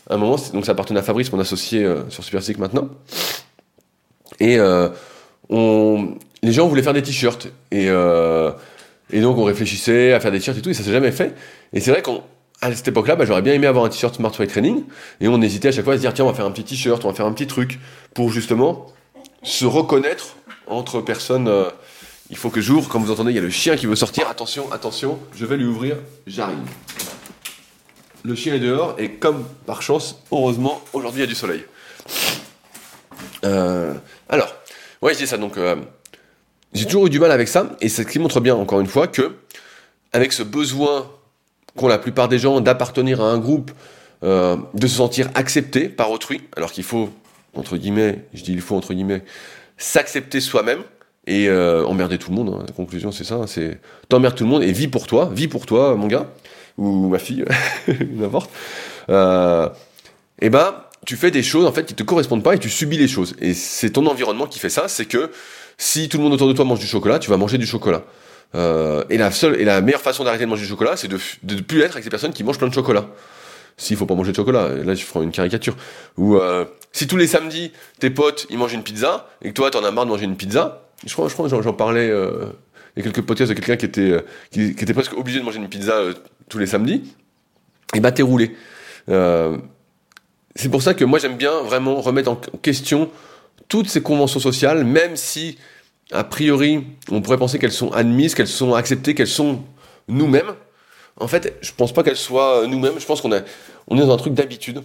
À 0.09 0.15
un 0.15 0.17
moment, 0.17 0.37
donc 0.53 0.65
ça 0.65 0.73
appartenait 0.73 0.99
à 0.99 1.03
Fabrice, 1.03 1.31
mon 1.31 1.39
associé 1.39 1.87
sur 2.09 2.23
Superphysique 2.23 2.59
maintenant. 2.59 2.89
Et 4.39 4.59
on, 5.49 6.15
les 6.43 6.51
gens 6.51 6.67
voulaient 6.67 6.83
faire 6.83 6.93
des 6.93 7.01
t-shirts. 7.01 7.47
Et, 7.71 7.87
et 7.87 9.21
donc 9.21 9.37
on 9.37 9.43
réfléchissait 9.43 10.13
à 10.13 10.19
faire 10.19 10.31
des 10.31 10.37
t-shirts 10.37 10.59
et 10.59 10.61
tout, 10.61 10.69
et 10.69 10.75
ça 10.75 10.83
s'est 10.83 10.91
jamais 10.91 11.11
fait. 11.11 11.33
Et 11.73 11.79
c'est 11.79 11.89
vrai 11.89 12.03
qu'à 12.61 12.75
cette 12.75 12.87
époque-là, 12.87 13.15
bah, 13.15 13.25
j'aurais 13.25 13.41
bien 13.41 13.53
aimé 13.53 13.67
avoir 13.67 13.85
un 13.85 13.89
t-shirt 13.89 14.15
Smart 14.15 14.31
Weight 14.37 14.49
Training, 14.49 14.83
et 15.21 15.27
on 15.27 15.41
hésitait 15.41 15.69
à 15.69 15.71
chaque 15.71 15.85
fois 15.85 15.93
à 15.93 15.97
se 15.97 16.01
dire, 16.01 16.13
tiens, 16.13 16.25
on 16.25 16.29
va 16.29 16.33
faire 16.33 16.45
un 16.45 16.51
petit 16.51 16.63
t-shirt, 16.63 17.03
on 17.05 17.09
va 17.09 17.13
faire 17.13 17.25
un 17.25 17.33
petit 17.33 17.47
truc, 17.47 17.79
pour 18.13 18.31
justement 18.31 18.87
se 19.43 19.65
reconnaître 19.65 20.35
entre 20.67 21.01
personnes. 21.01 21.47
Euh, 21.47 21.69
il 22.29 22.35
faut 22.35 22.49
que 22.49 22.59
j'ouvre, 22.59 22.89
comme 22.89 23.03
vous 23.03 23.11
entendez, 23.11 23.31
il 23.31 23.35
y 23.35 23.39
a 23.39 23.41
le 23.41 23.49
chien 23.49 23.77
qui 23.77 23.85
veut 23.85 23.95
sortir, 23.95 24.27
attention, 24.29 24.71
attention, 24.71 25.19
je 25.35 25.45
vais 25.45 25.57
lui 25.57 25.65
ouvrir, 25.65 25.97
j'arrive. 26.25 26.57
Le 28.23 28.35
chien 28.35 28.53
est 28.55 28.59
dehors, 28.59 28.95
et 28.97 29.11
comme 29.11 29.45
par 29.65 29.81
chance, 29.81 30.21
heureusement, 30.31 30.81
aujourd'hui 30.91 31.21
il 31.21 31.23
y 31.23 31.27
a 31.27 31.29
du 31.29 31.35
soleil. 31.35 31.63
Euh, 33.45 33.93
alors, 34.27 34.53
ouais, 35.01 35.13
je 35.13 35.19
dis 35.19 35.27
ça, 35.27 35.37
donc... 35.37 35.57
Euh, 35.57 35.75
j'ai 36.73 36.85
toujours 36.85 37.07
eu 37.07 37.09
du 37.09 37.19
mal 37.19 37.31
avec 37.31 37.47
ça, 37.47 37.77
et 37.79 37.87
c'est 37.87 38.03
ce 38.03 38.07
qui 38.07 38.19
montre 38.19 38.41
bien, 38.41 38.53
encore 38.55 38.81
une 38.81 38.87
fois, 38.87 39.07
que 39.07 39.37
avec 40.11 40.33
ce 40.33 40.43
besoin 40.43 41.09
qu'ont 41.77 41.87
la 41.87 41.97
plupart 41.97 42.27
des 42.27 42.39
gens 42.39 42.59
d'appartenir 42.59 43.21
à 43.21 43.31
un 43.31 43.37
groupe, 43.37 43.71
euh, 44.23 44.57
de 44.73 44.87
se 44.87 44.97
sentir 44.97 45.29
accepté 45.35 45.87
par 45.87 46.11
autrui, 46.11 46.41
alors 46.57 46.71
qu'il 46.71 46.83
faut, 46.83 47.09
entre 47.55 47.77
guillemets, 47.77 48.25
je 48.33 48.43
dis 48.43 48.51
il 48.51 48.61
faut 48.61 48.75
entre 48.75 48.93
guillemets, 48.93 49.23
s'accepter 49.77 50.41
soi-même 50.41 50.81
et 51.27 51.47
euh, 51.47 51.85
emmerder 51.85 52.17
tout 52.17 52.31
le 52.31 52.35
monde. 52.35 52.49
Hein. 52.53 52.63
La 52.67 52.73
conclusion, 52.73 53.11
c'est 53.11 53.23
ça, 53.23 53.35
hein, 53.35 53.47
c'est 53.47 53.79
t'emmerdes 54.09 54.35
tout 54.35 54.43
le 54.43 54.49
monde 54.49 54.63
et 54.63 54.71
vis 54.71 54.87
pour 54.87 55.07
toi, 55.07 55.29
vis 55.33 55.47
pour 55.47 55.65
toi, 55.65 55.95
mon 55.95 56.07
gars 56.07 56.27
ou 56.77 57.07
ma 57.07 57.19
fille, 57.19 57.45
n'importe. 58.11 58.51
Euh, 59.09 59.69
et 60.39 60.49
ben, 60.49 60.75
tu 61.05 61.15
fais 61.15 61.31
des 61.31 61.43
choses 61.43 61.65
en 61.65 61.71
fait 61.71 61.85
qui 61.85 61.93
te 61.93 62.03
correspondent 62.03 62.43
pas 62.43 62.55
et 62.55 62.59
tu 62.59 62.69
subis 62.69 62.97
les 62.97 63.07
choses. 63.07 63.35
Et 63.39 63.53
c'est 63.53 63.91
ton 63.91 64.05
environnement 64.05 64.47
qui 64.47 64.59
fait 64.59 64.69
ça, 64.69 64.87
c'est 64.87 65.05
que 65.05 65.31
si 65.77 66.09
tout 66.09 66.17
le 66.17 66.23
monde 66.23 66.33
autour 66.33 66.47
de 66.47 66.53
toi 66.53 66.65
mange 66.65 66.79
du 66.79 66.87
chocolat, 66.87 67.19
tu 67.19 67.29
vas 67.29 67.37
manger 67.37 67.57
du 67.57 67.67
chocolat. 67.67 68.03
Euh, 68.55 69.03
et 69.09 69.17
la 69.17 69.31
seule 69.31 69.59
et 69.59 69.65
la 69.65 69.81
meilleure 69.81 70.01
façon 70.01 70.23
d'arrêter 70.23 70.45
de 70.45 70.49
manger 70.49 70.63
du 70.63 70.69
chocolat, 70.69 70.95
c'est 70.95 71.07
de 71.07 71.17
ne 71.43 71.61
plus 71.61 71.81
être 71.81 71.93
avec 71.93 72.03
ces 72.03 72.09
personnes 72.09 72.33
qui 72.33 72.43
mangent 72.43 72.57
plein 72.57 72.67
de 72.67 72.73
chocolat. 72.73 73.07
S'il 73.75 73.95
faut 73.95 74.05
pas 74.05 74.15
manger 74.15 74.31
de 74.31 74.35
chocolat, 74.35 74.69
là 74.69 74.95
je 74.95 75.03
ferai 75.03 75.23
une 75.23 75.31
caricature. 75.31 75.75
Ou 76.17 76.37
euh, 76.37 76.65
si 76.93 77.07
tous 77.07 77.17
les 77.17 77.27
samedis 77.27 77.71
tes 77.99 78.09
potes 78.09 78.47
ils 78.49 78.57
mangent 78.57 78.73
une 78.73 78.83
pizza 78.83 79.29
et 79.41 79.49
que 79.49 79.53
toi 79.53 79.69
t'en 79.69 79.83
as 79.83 79.91
marre 79.91 80.05
de 80.05 80.11
manger 80.11 80.25
une 80.25 80.37
pizza, 80.37 80.87
je 81.05 81.13
crois, 81.13 81.27
je 81.27 81.33
crois 81.33 81.47
j'en 81.47 81.73
parlais. 81.73 82.09
Euh, 82.09 82.45
il 82.95 83.05
y 83.05 83.07
a 83.07 83.11
quelques 83.11 83.25
podcasts 83.25 83.51
de 83.51 83.53
quelqu'un 83.53 83.75
qui 83.75 83.85
était 83.85 84.25
qui, 84.49 84.69
était 84.69 84.93
presque 84.93 85.13
obligé 85.15 85.39
de 85.39 85.45
manger 85.45 85.59
une 85.59 85.69
pizza 85.69 86.01
tous 86.49 86.57
les 86.57 86.65
samedis. 86.65 87.03
Et 87.93 87.99
bah 87.99 88.11
t'es 88.11 88.23
roulé. 88.23 88.55
c'est 89.07 90.69
pour 90.71 90.81
ça 90.81 90.95
que 90.95 91.05
moi 91.05 91.19
j'aime 91.19 91.37
bien 91.37 91.61
vraiment 91.61 92.01
remettre 92.01 92.31
en 92.31 92.35
question 92.35 93.11
toutes 93.67 93.89
ces 93.89 94.01
conventions 94.01 94.39
sociales, 94.39 94.83
même 94.83 95.15
si, 95.15 95.57
a 96.11 96.23
priori, 96.23 96.83
on 97.11 97.21
pourrait 97.21 97.37
penser 97.37 97.59
qu'elles 97.59 97.71
sont 97.71 97.91
admises, 97.91 98.35
qu'elles 98.35 98.47
sont 98.47 98.73
acceptées, 98.73 99.15
qu'elles 99.15 99.27
sont 99.27 99.59
nous-mêmes, 100.07 100.53
en 101.19 101.27
fait, 101.27 101.57
je 101.61 101.71
pense 101.75 101.91
pas 101.91 102.03
qu'elles 102.03 102.17
soient 102.17 102.67
nous-mêmes, 102.67 102.99
je 102.99 103.05
pense 103.05 103.21
qu'on 103.21 103.31
on 103.87 103.97
est 103.97 104.01
dans 104.01 104.13
un 104.13 104.17
truc 104.17 104.33
d'habitude. 104.33 104.83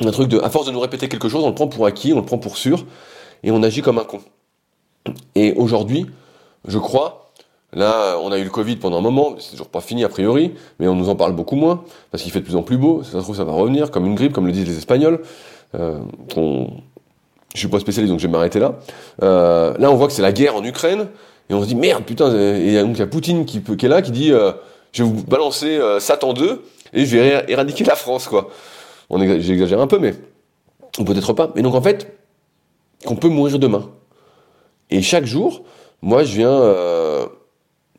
Un 0.00 0.10
truc 0.10 0.28
de, 0.28 0.38
à 0.38 0.50
force 0.50 0.66
de 0.66 0.72
nous 0.72 0.80
répéter 0.80 1.08
quelque 1.08 1.28
chose, 1.28 1.44
on 1.44 1.48
le 1.48 1.54
prend 1.54 1.68
pour 1.68 1.86
acquis, 1.86 2.12
on 2.12 2.16
le 2.16 2.24
prend 2.24 2.38
pour 2.38 2.56
sûr, 2.56 2.84
et 3.42 3.50
on 3.50 3.62
agit 3.62 3.82
comme 3.82 3.98
un 3.98 4.04
con. 4.04 4.20
Et 5.34 5.54
aujourd'hui, 5.54 6.06
je 6.66 6.78
crois, 6.78 7.30
là, 7.72 8.18
on 8.20 8.30
a 8.30 8.38
eu 8.38 8.44
le 8.44 8.50
Covid 8.50 8.76
pendant 8.76 8.98
un 8.98 9.00
moment, 9.00 9.36
c'est 9.38 9.52
toujours 9.52 9.68
pas 9.68 9.80
fini 9.80 10.04
a 10.04 10.08
priori, 10.08 10.54
mais 10.78 10.88
on 10.88 10.94
nous 10.94 11.08
en 11.08 11.16
parle 11.16 11.34
beaucoup 11.34 11.56
moins, 11.56 11.84
parce 12.10 12.22
qu'il 12.22 12.32
fait 12.32 12.40
de 12.40 12.44
plus 12.44 12.56
en 12.56 12.62
plus 12.62 12.76
beau, 12.76 13.02
ça 13.02 13.12
se 13.12 13.18
trouve 13.18 13.36
ça 13.36 13.44
va 13.44 13.52
revenir, 13.52 13.90
comme 13.90 14.06
une 14.06 14.14
grippe, 14.14 14.32
comme 14.32 14.46
le 14.46 14.52
disent 14.52 14.66
les 14.66 14.78
Espagnols, 14.78 15.22
euh, 15.74 16.00
je 17.54 17.58
suis 17.58 17.68
pas 17.68 17.80
spécialiste, 17.80 18.12
donc 18.12 18.20
je 18.20 18.26
vais 18.26 18.32
m'arrêter 18.32 18.58
là. 18.58 18.78
Euh, 19.22 19.74
là, 19.78 19.90
on 19.90 19.96
voit 19.96 20.06
que 20.06 20.12
c'est 20.12 20.22
la 20.22 20.32
guerre 20.32 20.56
en 20.56 20.64
Ukraine, 20.64 21.08
et 21.50 21.54
on 21.54 21.62
se 21.62 21.66
dit 21.66 21.74
merde, 21.74 22.04
putain. 22.04 22.32
Et 22.34 22.80
donc 22.80 22.96
il 22.96 22.98
y 22.98 23.02
a 23.02 23.06
Poutine 23.06 23.44
qui, 23.44 23.62
qui 23.62 23.86
est 23.86 23.88
là, 23.88 24.02
qui 24.02 24.10
dit 24.10 24.32
euh, 24.32 24.52
je 24.92 25.02
vais 25.02 25.08
vous 25.08 25.24
balancer 25.24 25.78
euh, 25.78 26.00
Satan 26.00 26.32
2 26.32 26.62
et 26.92 27.06
je 27.06 27.16
vais 27.16 27.44
éradiquer 27.48 27.84
la 27.84 27.96
France, 27.96 28.26
quoi. 28.26 28.50
On 29.10 29.18
j'exagère 29.40 29.80
un 29.80 29.86
peu, 29.86 29.98
mais 29.98 30.14
peut-être 30.92 31.32
pas. 31.32 31.50
Mais 31.54 31.62
donc 31.62 31.74
en 31.74 31.82
fait, 31.82 32.18
qu'on 33.06 33.16
peut 33.16 33.28
mourir 33.28 33.58
demain. 33.58 33.90
Et 34.90 35.02
chaque 35.02 35.24
jour, 35.24 35.62
moi, 36.02 36.24
je 36.24 36.34
viens 36.36 36.52
euh, 36.52 37.26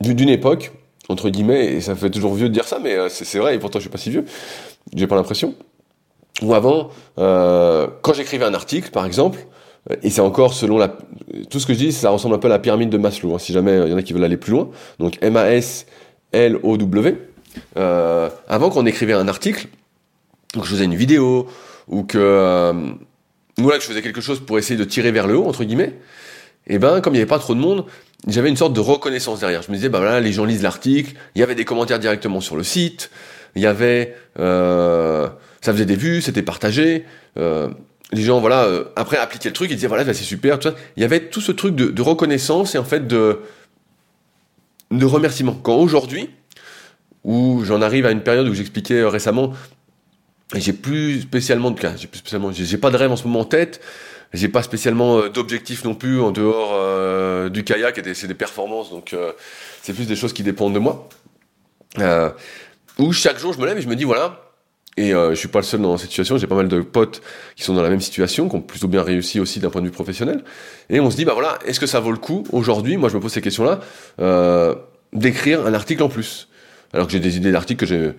d'une 0.02 0.30
époque 0.30 0.72
entre 1.10 1.30
guillemets, 1.30 1.66
et 1.66 1.82
ça 1.82 1.96
fait 1.96 2.12
toujours 2.12 2.36
vieux 2.36 2.50
de 2.50 2.54
dire 2.54 2.66
ça, 2.66 2.80
mais 2.80 2.96
euh, 2.96 3.10
c'est 3.10 3.40
vrai, 3.40 3.56
et 3.56 3.60
pourtant 3.60 3.80
je 3.80 3.84
suis 3.84 3.90
pas 3.90 3.98
si 3.98 4.12
vieux, 4.12 4.26
j'ai 4.94 5.08
pas 5.08 5.16
l'impression, 5.16 5.56
ou 6.42 6.54
avant, 6.54 6.90
euh, 7.18 7.88
quand 8.02 8.14
j'écrivais 8.14 8.46
un 8.46 8.54
article, 8.54 8.92
par 8.92 9.06
exemple, 9.06 9.40
euh, 9.90 9.96
et 10.04 10.10
c'est 10.10 10.22
encore 10.22 10.54
selon 10.54 10.78
la... 10.78 10.96
Tout 11.50 11.60
ce 11.60 11.66
que 11.66 11.74
je 11.74 11.80
dis, 11.80 11.92
ça 11.92 12.10
ressemble 12.10 12.36
un 12.36 12.40
peu 12.40 12.48
à 12.48 12.50
la 12.50 12.60
pyramide 12.60 12.90
de 12.90 12.98
Maslow, 12.98 13.36
hein, 13.36 13.40
si 13.40 13.54
jamais 13.54 13.78
il 13.86 13.90
y 13.90 13.94
en 13.94 13.98
a 13.98 14.02
qui 14.02 14.14
veulent 14.14 14.24
aller 14.24 14.38
plus 14.38 14.52
loin. 14.52 14.70
Donc 15.00 15.18
M-A-S-L-O-W. 15.22 17.16
Euh, 17.78 18.30
avant 18.48 18.70
qu'on 18.70 18.86
écrivait 18.86 19.14
un 19.14 19.28
article, 19.28 19.68
donc 20.54 20.66
je 20.66 20.72
faisais 20.72 20.86
une 20.86 20.96
vidéo, 20.96 21.48
ou 21.88 22.04
que... 22.04 22.18
Euh, 22.18 22.74
voilà, 23.58 23.78
que 23.78 23.84
je 23.84 23.90
faisais 23.90 24.02
quelque 24.02 24.22
chose 24.22 24.40
pour 24.40 24.58
essayer 24.58 24.80
de 24.80 24.86
tirer 24.86 25.12
vers 25.12 25.28
le 25.28 25.38
haut, 25.38 25.46
entre 25.46 25.64
guillemets, 25.66 25.96
et 26.68 26.76
eh 26.76 26.80
ben, 26.80 27.02
comme 27.02 27.14
il 27.14 27.18
n'y 27.18 27.22
avait 27.22 27.30
pas 27.30 27.40
trop 27.40 27.56
de 27.56 27.60
monde, 27.60 27.86
j'avais 28.28 28.50
une 28.50 28.56
sorte 28.56 28.74
de 28.74 28.80
reconnaissance 28.80 29.40
derrière. 29.40 29.64
Je 29.64 29.72
me 29.72 29.76
disais, 29.76 29.90
bah 29.90 29.98
voilà, 30.00 30.20
les 30.20 30.32
gens 30.32 30.46
lisent 30.46 30.62
l'article, 30.62 31.14
il 31.34 31.40
y 31.40 31.44
avait 31.44 31.56
des 31.56 31.66
commentaires 31.66 31.98
directement 31.98 32.42
sur 32.42 32.56
le 32.56 32.64
site, 32.64 33.10
il 33.56 33.62
y 33.62 33.66
avait... 33.66 34.16
Euh, 34.40 35.28
ça 35.62 35.74
faisait 35.74 35.86
des 35.86 35.96
vues, 35.96 36.22
c'était 36.22 36.42
partagé. 36.42 37.06
Euh, 37.38 37.70
les 38.12 38.22
gens, 38.22 38.40
voilà, 38.40 38.64
euh, 38.64 38.86
après 38.96 39.18
appliquaient 39.18 39.50
le 39.50 39.54
truc, 39.54 39.70
ils 39.70 39.76
disaient 39.76 39.88
voilà, 39.88 40.06
c'est 40.06 40.24
super, 40.24 40.60
tout 40.60 40.70
ça. 40.70 40.76
Il 40.96 41.02
y 41.02 41.04
avait 41.04 41.30
tout 41.30 41.42
ce 41.42 41.52
truc 41.52 41.76
de, 41.76 42.02
reconnaissance 42.02 42.76
et 42.76 42.78
en 42.78 42.84
fait 42.84 43.08
de, 43.08 43.42
de 44.92 45.06
remerciement. 45.06 45.54
Quand 45.54 45.76
aujourd'hui, 45.76 46.30
où 47.24 47.64
j'en 47.64 47.82
arrive 47.82 48.06
à 48.06 48.12
une 48.12 48.22
période 48.22 48.48
où 48.48 48.54
j'expliquais 48.54 49.02
euh, 49.02 49.10
récemment, 49.10 49.54
j'ai 50.56 50.74
plus 50.74 51.22
spécialement 51.22 51.72
de 51.72 51.80
cas, 51.80 51.96
j'ai 51.96 52.08
plus 52.08 52.20
spécialement, 52.20 52.52
j'ai 52.52 52.78
pas 52.78 52.90
de 52.90 52.98
rêve 52.98 53.12
en 53.12 53.16
ce 53.16 53.26
moment 53.26 53.42
en 53.42 53.46
tête, 53.46 53.82
j'ai 54.34 54.48
pas 54.48 54.64
spécialement 54.64 55.28
d'objectifs 55.28 55.84
non 55.84 55.94
plus 55.94 56.20
en 56.20 56.32
dehors 56.32 57.52
du 57.52 57.64
kayak, 57.64 58.00
et 58.00 58.14
c'est 58.16 58.26
des 58.26 58.34
performances, 58.34 58.90
donc 58.90 59.16
c'est 59.84 59.94
plus 59.94 60.08
des 60.08 60.16
choses 60.16 60.34
qui 60.34 60.42
dépendent 60.42 60.74
de 60.74 60.80
moi. 60.80 61.08
où 62.98 63.14
chaque 63.14 63.38
jour 63.38 63.54
je 63.54 63.60
me 63.60 63.68
lève 63.68 63.78
et 63.78 63.82
je 63.82 63.88
me 63.88 63.96
dis 63.96 64.06
voilà, 64.06 64.49
et 65.00 65.14
euh, 65.14 65.30
je 65.30 65.36
suis 65.36 65.48
pas 65.48 65.60
le 65.60 65.64
seul 65.64 65.82
dans 65.82 65.96
cette 65.96 66.10
situation, 66.10 66.38
j'ai 66.38 66.46
pas 66.46 66.56
mal 66.56 66.68
de 66.68 66.82
potes 66.82 67.22
qui 67.56 67.64
sont 67.64 67.74
dans 67.74 67.82
la 67.82 67.90
même 67.90 68.02
situation, 68.02 68.50
qui 68.50 68.56
ont 68.58 68.62
plutôt 68.62 68.90
bien 68.90 69.02
réussi 69.02 69.40
aussi 69.40 69.62
d'un 69.62 69.70
point 69.70 69.80
de 69.80 69.86
vue 69.86 69.94
professionnel. 69.94 70.44
Et 70.90 71.00
on 71.00 71.10
se 71.10 71.16
dit, 71.16 71.24
bah 71.24 71.32
voilà, 71.34 71.58
est-ce 71.66 71.80
que 71.80 71.86
ça 71.86 72.02
vaut 72.02 72.12
le 72.12 72.18
coup 72.18 72.44
aujourd'hui, 72.52 72.98
moi 72.98 73.08
je 73.08 73.16
me 73.16 73.22
pose 73.22 73.32
ces 73.32 73.40
questions-là, 73.40 73.80
euh, 74.20 74.76
d'écrire 75.14 75.66
un 75.66 75.74
article 75.74 76.04
en 76.04 76.10
plus 76.10 76.50
Alors 76.92 77.08
que 77.08 77.14
j'ai 77.14 77.22
des 77.22 77.38
idées 77.38 77.54
d'articles 77.54 77.88
que 77.88 78.14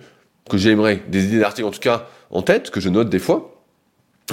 que 0.49 0.57
j'aimerais, 0.57 1.03
des 1.07 1.25
idées 1.25 1.39
d'articles 1.39 1.67
en 1.67 1.71
tout 1.71 1.79
cas 1.79 2.07
en 2.31 2.41
tête, 2.41 2.71
que 2.71 2.79
je 2.79 2.89
note 2.89 3.09
des 3.09 3.19
fois. 3.19 3.63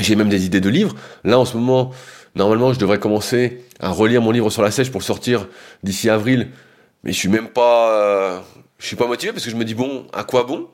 J'ai 0.01 0.17
même 0.17 0.31
des 0.31 0.47
idées 0.47 0.63
de 0.63 0.71
livres. 0.71 0.95
Là 1.25 1.39
en 1.39 1.45
ce 1.45 1.55
moment, 1.55 1.91
normalement 2.35 2.73
je 2.73 2.79
devrais 2.79 2.99
commencer 2.99 3.63
à 3.79 3.91
relire 3.91 4.23
mon 4.23 4.31
livre 4.31 4.49
sur 4.49 4.63
la 4.63 4.71
sèche 4.71 4.91
pour 4.91 5.01
le 5.01 5.05
sortir 5.05 5.49
d'ici 5.83 6.09
avril, 6.09 6.49
mais 7.05 7.13
je 7.13 7.19
suis 7.19 7.29
même 7.29 7.49
pas, 7.49 7.93
euh, 7.93 8.41
je 8.79 8.87
suis 8.87 8.97
pas 8.97 9.07
motivé 9.07 9.33
parce 9.33 9.45
que 9.45 9.51
je 9.51 9.57
me 9.57 9.67
dis 9.67 9.75
bon, 9.75 10.07
à 10.15 10.25
quoi 10.25 10.45
bon? 10.45 10.69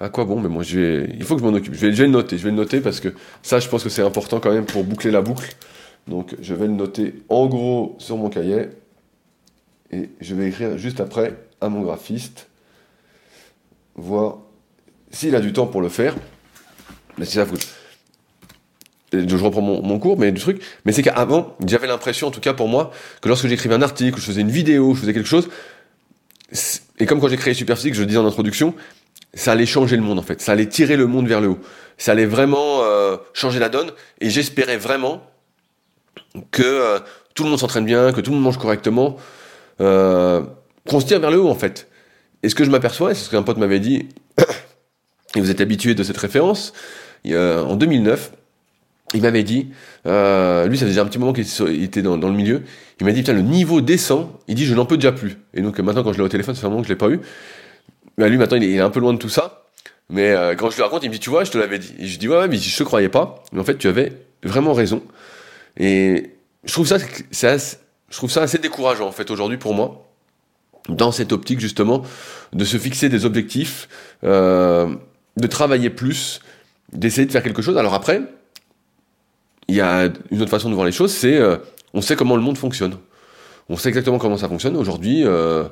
À 0.00 0.08
quoi 0.08 0.24
bon 0.24 0.40
Mais 0.40 0.48
moi, 0.48 0.62
je 0.62 0.78
vais, 0.78 1.14
il 1.16 1.24
faut 1.24 1.34
que 1.34 1.42
je 1.42 1.46
m'en 1.46 1.54
occupe. 1.54 1.74
Je 1.74 1.86
vais, 1.86 1.90
le 1.90 2.06
noter. 2.06 2.38
Je 2.38 2.44
vais 2.44 2.50
le 2.50 2.56
noter 2.56 2.80
parce 2.80 3.00
que 3.00 3.08
ça, 3.42 3.58
je 3.58 3.68
pense 3.68 3.82
que 3.82 3.88
c'est 3.88 4.02
important 4.02 4.40
quand 4.40 4.52
même 4.52 4.66
pour 4.66 4.84
boucler 4.84 5.10
la 5.10 5.20
boucle. 5.20 5.54
Donc, 6.06 6.36
je 6.40 6.54
vais 6.54 6.66
le 6.66 6.72
noter 6.72 7.14
en 7.28 7.46
gros 7.46 7.96
sur 7.98 8.16
mon 8.16 8.28
cahier 8.28 8.68
et 9.90 10.10
je 10.20 10.34
vais 10.34 10.48
écrire 10.48 10.78
juste 10.78 11.00
après 11.00 11.34
à 11.60 11.68
mon 11.68 11.82
graphiste, 11.82 12.48
voir 13.96 14.38
s'il 15.10 15.34
a 15.34 15.40
du 15.40 15.52
temps 15.52 15.66
pour 15.66 15.80
le 15.80 15.88
faire. 15.88 16.14
Mais 17.18 17.24
si 17.24 17.34
ça 17.34 17.44
vous... 17.44 17.56
Je 19.12 19.36
reprends 19.36 19.62
mon, 19.62 19.82
mon, 19.82 19.98
cours, 19.98 20.18
mais 20.18 20.30
du 20.32 20.40
truc. 20.40 20.62
Mais 20.84 20.92
c'est 20.92 21.02
qu'avant, 21.02 21.56
j'avais 21.66 21.86
l'impression, 21.86 22.28
en 22.28 22.30
tout 22.30 22.40
cas 22.40 22.52
pour 22.52 22.68
moi, 22.68 22.92
que 23.22 23.28
lorsque 23.28 23.48
j'écrivais 23.48 23.74
un 23.74 23.80
article, 23.80 24.20
je 24.20 24.24
faisais 24.26 24.42
une 24.42 24.50
vidéo, 24.50 24.94
je 24.94 25.00
faisais 25.00 25.14
quelque 25.14 25.28
chose, 25.28 25.48
et 26.98 27.06
comme 27.06 27.20
quand 27.20 27.28
j'ai 27.28 27.36
créé 27.36 27.54
Superphysique, 27.54 27.94
je 27.94 28.00
le 28.00 28.06
disais 28.06 28.18
en 28.18 28.26
introduction, 28.26 28.74
ça 29.34 29.52
allait 29.52 29.66
changer 29.66 29.96
le 29.96 30.02
monde 30.02 30.18
en 30.18 30.22
fait, 30.22 30.40
ça 30.40 30.52
allait 30.52 30.66
tirer 30.66 30.96
le 30.96 31.06
monde 31.06 31.28
vers 31.28 31.40
le 31.40 31.48
haut, 31.48 31.58
ça 31.96 32.12
allait 32.12 32.26
vraiment 32.26 32.82
euh, 32.82 33.16
changer 33.34 33.58
la 33.58 33.68
donne, 33.68 33.90
et 34.20 34.30
j'espérais 34.30 34.76
vraiment 34.76 35.22
que 36.50 36.62
euh, 36.62 36.98
tout 37.34 37.44
le 37.44 37.50
monde 37.50 37.58
s'entraîne 37.58 37.84
bien, 37.84 38.12
que 38.12 38.20
tout 38.20 38.30
le 38.30 38.36
monde 38.36 38.44
mange 38.44 38.58
correctement, 38.58 39.16
euh, 39.80 40.42
qu'on 40.88 41.00
se 41.00 41.06
tire 41.06 41.20
vers 41.20 41.30
le 41.30 41.40
haut 41.40 41.48
en 41.48 41.54
fait. 41.54 41.88
Et 42.42 42.48
ce 42.48 42.54
que 42.54 42.64
je 42.64 42.70
m'aperçois, 42.70 43.14
c'est 43.14 43.24
ce 43.24 43.30
qu'un 43.30 43.42
pote 43.42 43.58
m'avait 43.58 43.80
dit, 43.80 44.08
et 45.34 45.40
vous 45.40 45.50
êtes 45.50 45.60
habitué 45.60 45.94
de 45.94 46.02
cette 46.02 46.18
référence, 46.18 46.72
en 47.26 47.76
2009, 47.76 48.32
il 49.14 49.22
m'avait 49.22 49.42
dit, 49.42 49.68
lui 50.04 50.78
ça 50.78 50.86
faisait 50.86 51.00
un 51.00 51.06
petit 51.06 51.18
moment 51.18 51.32
qu'il 51.32 51.44
était 51.82 52.02
dans, 52.02 52.16
dans, 52.16 52.28
le 52.28 52.34
milieu, 52.34 52.62
il 53.00 53.06
m'a 53.06 53.12
dit, 53.12 53.20
putain 53.20 53.32
le 53.32 53.42
niveau 53.42 53.80
descend, 53.80 54.30
il 54.46 54.54
dit 54.54 54.66
je 54.66 54.74
n'en 54.74 54.86
peux 54.86 54.96
déjà 54.96 55.12
plus. 55.12 55.36
Et 55.52 55.60
donc 55.60 55.78
maintenant 55.80 56.04
quand 56.04 56.12
je 56.12 56.18
l'ai 56.18 56.24
au 56.24 56.28
téléphone, 56.28 56.54
c'est 56.54 56.64
un 56.64 56.70
moment 56.70 56.82
que 56.82 56.88
je 56.88 56.92
l'ai 56.92 56.98
pas 56.98 57.10
eu, 57.10 57.20
bah, 58.18 58.28
lui 58.28 58.36
maintenant 58.36 58.56
il 58.56 58.64
est, 58.64 58.80
un 58.80 58.90
peu 58.90 59.00
loin 59.00 59.14
de 59.14 59.18
tout 59.18 59.28
ça. 59.28 59.64
Mais 60.10 60.30
euh, 60.30 60.54
quand 60.54 60.70
je 60.70 60.76
lui 60.76 60.82
raconte, 60.82 61.04
il 61.04 61.08
me 61.08 61.14
dit, 61.14 61.20
tu 61.20 61.30
vois, 61.30 61.44
je 61.44 61.50
te 61.50 61.58
l'avais 61.58 61.78
dit. 61.78 61.94
Et 61.98 62.06
je 62.06 62.18
dis, 62.18 62.28
ouais, 62.28 62.48
mais 62.48 62.56
je 62.56 62.76
te 62.76 62.82
croyais 62.82 63.10
pas. 63.10 63.44
Mais 63.52 63.60
en 63.60 63.64
fait, 63.64 63.76
tu 63.76 63.88
avais 63.88 64.12
vraiment 64.42 64.72
raison. 64.72 65.02
Et 65.76 66.30
je 66.64 66.72
trouve 66.72 66.86
ça, 66.86 66.96
c'est 67.30 67.78
je 68.10 68.16
trouve 68.16 68.30
ça 68.30 68.42
assez 68.42 68.58
décourageant, 68.58 69.06
en 69.06 69.12
fait, 69.12 69.30
aujourd'hui 69.30 69.58
pour 69.58 69.74
moi, 69.74 70.06
dans 70.88 71.12
cette 71.12 71.32
optique, 71.32 71.60
justement, 71.60 72.02
de 72.52 72.64
se 72.64 72.78
fixer 72.78 73.08
des 73.08 73.26
objectifs, 73.26 73.88
euh, 74.24 74.94
de 75.36 75.46
travailler 75.46 75.90
plus, 75.90 76.40
d'essayer 76.92 77.26
de 77.26 77.32
faire 77.32 77.42
quelque 77.42 77.62
chose. 77.62 77.76
Alors 77.76 77.94
après, 77.94 78.22
il 79.68 79.74
y 79.74 79.80
a 79.80 80.08
une 80.30 80.40
autre 80.40 80.50
façon 80.50 80.70
de 80.70 80.74
voir 80.74 80.86
les 80.86 80.92
choses, 80.92 81.12
c'est, 81.12 81.36
euh, 81.36 81.58
on 81.92 82.00
sait 82.00 82.16
comment 82.16 82.36
le 82.36 82.42
monde 82.42 82.56
fonctionne. 82.56 82.96
On 83.68 83.76
sait 83.76 83.90
exactement 83.90 84.18
comment 84.18 84.38
ça 84.38 84.48
fonctionne. 84.48 84.76
Aujourd'hui, 84.76 85.26
euh, 85.26 85.64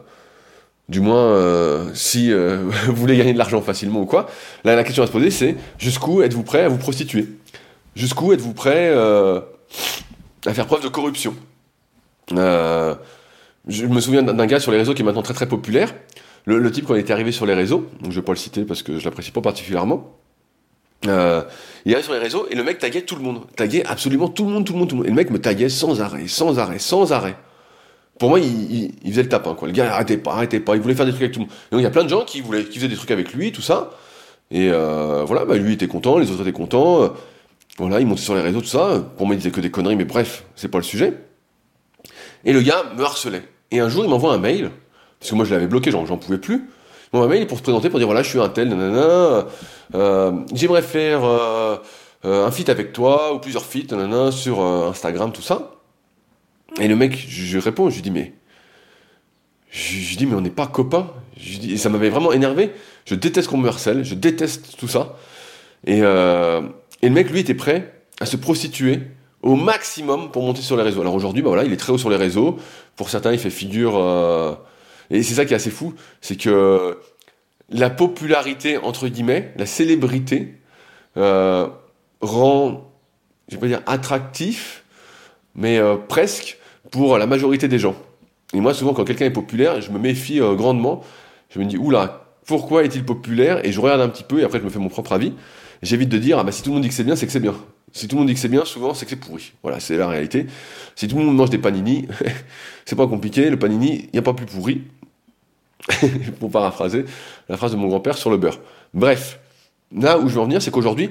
du 0.89 1.01
moins, 1.01 1.32
euh, 1.32 1.91
si 1.95 2.32
euh, 2.32 2.70
vous 2.87 2.95
voulez 2.95 3.16
gagner 3.16 3.32
de 3.32 3.39
l'argent 3.39 3.61
facilement 3.61 4.01
ou 4.01 4.07
quoi, 4.07 4.28
là, 4.64 4.76
la 4.76 4.84
question 4.84 5.03
à 5.03 5.07
se 5.07 5.12
poser, 5.12 5.30
c'est 5.30 5.57
jusqu'où 5.78 6.22
êtes-vous 6.22 6.43
prêt 6.43 6.62
à 6.62 6.68
vous 6.68 6.78
prostituer? 6.78 7.28
Jusqu'où 7.95 8.32
êtes-vous 8.32 8.53
prêt 8.53 8.91
euh, 8.91 9.41
à 10.45 10.55
faire 10.55 10.66
preuve 10.66 10.82
de 10.82 10.89
corruption? 10.89 11.34
Je 12.30 13.84
me 13.87 14.01
souviens 14.01 14.22
d'un 14.22 14.47
gars 14.47 14.61
sur 14.61 14.70
les 14.70 14.78
réseaux 14.78 14.95
qui 14.95 15.03
est 15.03 15.05
maintenant 15.05 15.22
très 15.22 15.34
très 15.34 15.49
populaire. 15.49 15.93
Le, 16.45 16.70
type, 16.70 16.87
quand 16.87 16.95
il 16.95 17.01
était 17.01 17.12
arrivé 17.12 17.32
sur 17.32 17.47
les 17.47 17.55
réseaux, 17.55 17.89
donc 18.01 18.12
je 18.12 18.20
vais 18.20 18.24
pas 18.24 18.32
le 18.32 18.39
citer 18.39 18.62
parce 18.62 18.84
que 18.84 19.01
je 19.01 19.05
l'apprécie 19.05 19.32
pas 19.32 19.41
particulièrement, 19.41 20.16
euh, 21.09 21.43
il 21.84 21.93
arrive 21.93 22.05
sur 22.05 22.14
les 22.14 22.20
réseaux 22.20 22.47
et 22.49 22.55
le 22.55 22.62
mec 22.62 22.78
taguait 22.78 23.03
tout 23.03 23.16
le 23.16 23.22
monde. 23.22 23.43
Taguait 23.57 23.84
absolument 23.84 24.28
tout 24.28 24.45
le 24.45 24.53
monde, 24.53 24.64
tout 24.64 24.72
le 24.72 24.78
monde, 24.78 24.89
tout 24.89 24.95
le 24.95 24.99
monde. 24.99 25.07
Et 25.07 25.11
le 25.11 25.16
mec 25.16 25.30
me 25.30 25.41
taguait 25.41 25.68
sans 25.68 26.01
arrêt, 26.01 26.28
sans 26.28 26.61
arrêt, 26.61 26.78
sans 26.78 27.12
arrêt 27.12 27.37
pour 28.19 28.31
moi, 28.31 28.41
il, 28.41 28.93
il, 29.05 29.11
faisait 29.11 29.23
le 29.23 29.29
tapin, 29.29 29.55
quoi. 29.55 29.69
Le 29.69 29.75
gars 29.75 29.93
arrêtait 29.93 30.17
pas, 30.17 30.33
arrêtait 30.33 30.61
pas, 30.61 30.75
il 30.75 30.81
voulait 30.81 30.95
faire 30.95 31.05
des 31.05 31.12
trucs 31.12 31.23
avec 31.23 31.35
tout 31.35 31.41
le 31.41 31.47
monde. 31.47 31.55
donc 31.71 31.81
il 31.81 31.85
y 31.85 31.87
a 31.87 31.91
plein 31.91 32.05
de 32.05 32.09
gens 32.09 32.25
qui 32.25 32.41
voulaient, 32.41 32.64
qui 32.64 32.79
faisaient 32.79 32.89
des 32.89 32.97
trucs 32.97 33.11
avec 33.11 33.33
lui, 33.33 33.53
tout 33.53 33.62
ça. 33.62 33.91
Et 34.51 34.71
euh, 34.71 35.25
voilà, 35.27 35.45
bah, 35.45 35.57
lui 35.57 35.75
était 35.75 35.89
content, 35.89 36.19
les 36.19 36.31
autres 36.31 36.43
étaient 36.43 36.53
contents. 36.53 37.03
Euh, 37.03 37.09
voilà, 37.79 38.01
il 38.01 38.07
montait 38.07 38.23
sur 38.23 38.35
les 38.35 38.41
réseaux, 38.41 38.61
tout 38.61 38.69
ça. 38.69 39.05
Pour 39.17 39.27
moi, 39.27 39.35
il 39.35 39.39
disait 39.39 39.51
que 39.51 39.61
des 39.61 39.71
conneries, 39.71 39.97
mais 39.97 40.05
bref, 40.05 40.45
c'est 40.55 40.69
pas 40.69 40.79
le 40.79 40.85
sujet. 40.85 41.14
Et 42.45 42.53
le 42.53 42.62
gars 42.62 42.85
me 42.97 43.03
harcelait. 43.03 43.43
Et 43.71 43.81
un 43.81 43.89
jour, 43.89 44.05
il 44.05 44.11
m'envoie 44.11 44.33
un 44.33 44.39
mail, 44.39 44.71
parce 45.19 45.31
que 45.31 45.37
moi, 45.37 45.45
je 45.45 45.53
l'avais 45.53 45.67
bloqué, 45.67 45.91
j'en, 45.91 46.05
pouvais 46.17 46.39
plus. 46.39 46.55
Il 47.12 47.17
m'envoie 47.17 47.27
un 47.27 47.31
mail 47.31 47.47
pour 47.47 47.59
se 47.59 47.62
présenter, 47.62 47.91
pour 47.91 47.99
dire 47.99 48.07
voilà, 48.07 48.23
je 48.23 48.31
suis 48.31 48.41
un 48.41 48.49
tel, 48.49 48.69
nanana, 48.69 49.47
euh, 49.95 50.33
j'aimerais 50.55 50.83
faire 50.83 51.23
un 52.25 52.51
feat 52.51 52.69
avec 52.69 52.93
toi, 52.93 53.35
ou 53.35 53.41
plusieurs 53.41 53.64
feats, 53.64 53.91
nanana, 53.91 54.31
sur 54.31 54.61
Instagram, 54.61 55.33
tout 55.33 55.43
ça. 55.43 55.76
Et 56.81 56.89
le 56.89 56.97
mec, 56.97 57.27
je, 57.29 57.59
réponds, 57.59 57.89
je 57.91 57.97
lui 57.97 58.03
dis, 58.03 58.11
mais. 58.11 58.33
Je, 59.70 59.95
lui 59.95 60.16
dis, 60.16 60.27
mais 60.27 60.35
on 60.35 60.41
n'est 60.41 60.51
pas 60.51 60.66
copains. 60.66 61.11
Je 61.39 61.70
et 61.70 61.77
ça 61.77 61.89
m'avait 61.89 62.11
vraiment 62.11 62.33
énervé. 62.33 62.72
Je 63.05 63.14
déteste 63.14 63.49
qu'on 63.49 63.59
me 63.59 63.68
harcèle, 63.68 64.05
je 64.05 64.14
déteste 64.14 64.77
tout 64.79 64.89
ça. 64.89 65.16
Et, 65.87 66.01
euh, 66.03 66.62
et 67.03 67.09
le 67.09 67.14
mec, 67.14 67.31
lui, 67.31 67.41
était 67.41 67.55
prêt 67.55 67.95
à 68.20 68.27
se 68.27 68.37
prostituer 68.37 69.01
au 69.43 69.55
maximum 69.55 70.31
pour 70.31 70.43
monter 70.43 70.62
sur 70.62 70.77
les 70.77 70.83
réseaux. 70.83 71.01
Alors 71.01 71.14
aujourd'hui, 71.14 71.43
bah 71.43 71.49
voilà, 71.49 71.64
il 71.64 71.72
est 71.72 71.77
très 71.77 71.93
haut 71.93 71.99
sur 71.99 72.11
les 72.11 72.16
réseaux. 72.16 72.59
Pour 72.97 73.11
certains, 73.11 73.33
il 73.33 73.39
fait 73.39 73.51
figure. 73.51 73.97
Euh, 73.97 74.55
et 75.11 75.22
c'est 75.22 75.35
ça 75.35 75.45
qui 75.45 75.53
est 75.53 75.57
assez 75.57 75.70
fou, 75.70 75.95
c'est 76.20 76.37
que 76.37 76.99
la 77.68 77.91
popularité 77.91 78.77
entre 78.77 79.07
guillemets, 79.07 79.53
la 79.57 79.66
célébrité 79.66 80.55
euh, 81.16 81.68
rend, 82.20 82.91
je 83.49 83.55
vais 83.55 83.61
pas 83.61 83.66
dire 83.68 83.83
attractif, 83.87 84.85
mais 85.55 85.81
presque 86.09 86.59
pour 86.91 87.18
la 87.18 87.26
majorité 87.26 87.68
des 87.68 87.78
gens. 87.78 87.97
Et 88.55 88.61
moi, 88.61 88.74
souvent, 88.74 88.95
quand 88.95 89.05
quelqu'un 89.05 89.26
est 89.26 89.30
populaire, 89.30 89.80
je 89.80 89.91
me 89.91 89.99
méfie 89.99 90.41
euh, 90.41 90.55
grandement. 90.55 91.03
Je 91.51 91.59
me 91.59 91.64
dis, 91.64 91.76
oula, 91.76 92.34
pourquoi 92.47 92.84
est-il 92.84 93.05
populaire? 93.05 93.64
Et 93.64 93.72
je 93.72 93.80
regarde 93.80 94.01
un 94.01 94.09
petit 94.09 94.24
peu 94.24 94.41
et 94.41 94.45
après, 94.45 94.59
je 94.59 94.64
me 94.64 94.70
fais 94.70 94.78
mon 94.78 94.89
propre 94.89 95.12
avis. 95.12 95.32
J'évite 95.82 96.09
de 96.09 96.18
dire, 96.18 96.39
ah 96.39 96.45
bah 96.45 96.53
si 96.53 96.62
tout 96.62 96.70
le 96.70 96.74
monde 96.74 96.82
dit 96.82 96.89
que 96.89 96.95
c'est 96.95 97.05
bien, 97.05 97.16
c'est 97.16 97.26
que 97.26 97.32
c'est 97.32 97.41
bien. 97.41 97.55
Si 97.93 98.09
tout 98.09 98.16
le 98.16 98.20
monde 98.20 98.28
dit 98.28 98.34
que 98.34 98.41
c'est 98.41 98.49
bien, 98.49 98.64
souvent, 98.64 98.95
c'est 98.95 99.05
que 99.05 99.11
c'est 99.11 99.16
pourri. 99.16 99.53
Voilà, 99.62 99.80
c'est 99.80 99.97
la 99.97 100.09
réalité. 100.09 100.47
Si 100.95 101.09
tout 101.09 101.18
le 101.18 101.24
monde 101.24 101.37
mange 101.37 101.51
des 101.51 101.59
panini, 101.59 102.07
c'est 102.84 102.97
pas 102.97 103.07
compliqué. 103.07 103.51
Le 103.51 103.59
panini, 103.59 104.05
il 104.05 104.11
n'y 104.12 104.18
a 104.18 104.22
pas 104.22 104.34
plus 104.34 104.47
pourri. 104.47 104.82
pour 106.41 106.51
paraphraser 106.51 107.05
la 107.49 107.57
phrase 107.57 107.72
de 107.72 107.76
mon 107.76 107.89
grand-père 107.89 108.16
sur 108.16 108.30
le 108.30 108.37
beurre. 108.37 108.59
Bref, 108.95 109.39
là 109.95 110.18
où 110.18 110.28
je 110.28 110.34
veux 110.34 110.41
en 110.41 110.45
venir, 110.45 110.61
c'est 110.62 110.70
qu'aujourd'hui, 110.70 111.11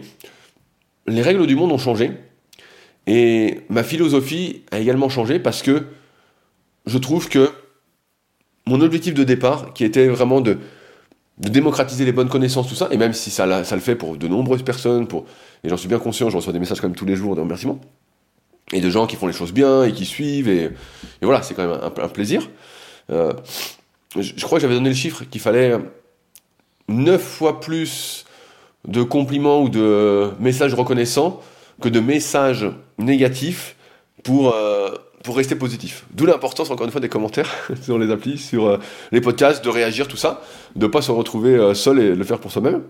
les 1.07 1.21
règles 1.21 1.47
du 1.47 1.55
monde 1.55 1.71
ont 1.71 1.77
changé. 1.77 2.11
Et 3.07 3.61
ma 3.69 3.83
philosophie 3.83 4.63
a 4.71 4.79
également 4.79 5.09
changé 5.09 5.39
parce 5.39 5.61
que 5.61 5.83
je 6.85 6.97
trouve 6.97 7.29
que 7.29 7.51
mon 8.67 8.81
objectif 8.81 9.13
de 9.13 9.23
départ, 9.23 9.73
qui 9.73 9.83
était 9.83 10.07
vraiment 10.07 10.41
de, 10.41 10.57
démocratiser 11.37 12.05
les 12.05 12.11
bonnes 12.11 12.29
connaissances, 12.29 12.67
tout 12.67 12.75
ça, 12.75 12.87
et 12.91 12.97
même 12.97 13.13
si 13.13 13.29
ça, 13.29 13.45
le 13.45 13.79
fait 13.79 13.95
pour 13.95 14.17
de 14.17 14.27
nombreuses 14.27 14.63
personnes, 14.63 15.07
pour, 15.07 15.25
et 15.63 15.69
j'en 15.69 15.77
suis 15.77 15.89
bien 15.89 15.99
conscient, 15.99 16.29
je 16.29 16.37
reçois 16.37 16.53
des 16.53 16.59
messages 16.59 16.81
quand 16.81 16.87
même 16.87 16.95
tous 16.95 17.05
les 17.05 17.15
jours 17.15 17.35
de 17.35 17.41
remerciements, 17.41 17.79
et 18.71 18.81
de 18.81 18.89
gens 18.89 19.05
qui 19.05 19.15
font 19.15 19.27
les 19.27 19.33
choses 19.33 19.51
bien 19.51 19.83
et 19.83 19.91
qui 19.91 20.05
suivent, 20.05 20.47
et, 20.47 20.71
voilà, 21.21 21.43
c'est 21.43 21.53
quand 21.53 21.67
même 21.67 21.79
un, 21.83 22.07
plaisir. 22.07 22.49
Euh, 23.11 23.33
je, 24.15 24.33
je, 24.35 24.45
crois 24.45 24.57
que 24.57 24.61
j'avais 24.63 24.75
donné 24.75 24.89
le 24.89 24.95
chiffre 24.95 25.25
qu'il 25.25 25.41
fallait 25.41 25.77
9 26.87 27.21
fois 27.21 27.59
plus 27.59 28.25
de 28.87 29.03
compliments 29.03 29.61
ou 29.61 29.69
de 29.69 30.31
messages 30.39 30.73
reconnaissants 30.73 31.41
que 31.81 31.89
de 31.89 31.99
messages 31.99 32.65
négatifs 32.97 33.75
pour, 34.23 34.53
euh, 34.53 34.89
pour 35.23 35.37
rester 35.37 35.55
positif. 35.55 36.05
D'où 36.11 36.25
l'importance, 36.25 36.69
encore 36.69 36.85
une 36.85 36.91
fois, 36.91 37.01
des 37.01 37.09
commentaires 37.09 37.53
sur 37.81 37.97
les 37.97 38.11
applis, 38.11 38.37
sur 38.37 38.65
euh, 38.65 38.77
les 39.11 39.21
podcasts, 39.21 39.63
de 39.63 39.69
réagir, 39.69 40.07
tout 40.07 40.17
ça, 40.17 40.41
de 40.75 40.87
pas 40.87 41.01
se 41.01 41.11
retrouver 41.11 41.55
euh, 41.55 41.73
seul 41.73 41.99
et 41.99 42.15
le 42.15 42.23
faire 42.23 42.39
pour 42.39 42.51
soi-même, 42.51 42.83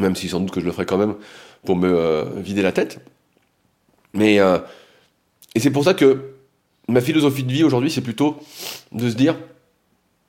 même 0.00 0.16
si 0.16 0.28
sans 0.28 0.40
doute 0.40 0.50
que 0.50 0.60
je 0.60 0.66
le 0.66 0.72
ferai 0.72 0.86
quand 0.86 0.98
même 0.98 1.14
pour 1.64 1.76
me 1.76 2.40
vider 2.40 2.62
la 2.62 2.72
tête. 2.72 3.00
Mais, 4.12 4.36
et 4.36 5.60
c'est 5.60 5.70
pour 5.70 5.82
ça 5.82 5.94
que 5.94 6.32
ma 6.86 7.00
philosophie 7.00 7.42
de 7.42 7.52
vie 7.52 7.64
aujourd'hui, 7.64 7.90
c'est 7.90 8.02
plutôt 8.02 8.36
de 8.92 9.10
se 9.10 9.16
dire, 9.16 9.34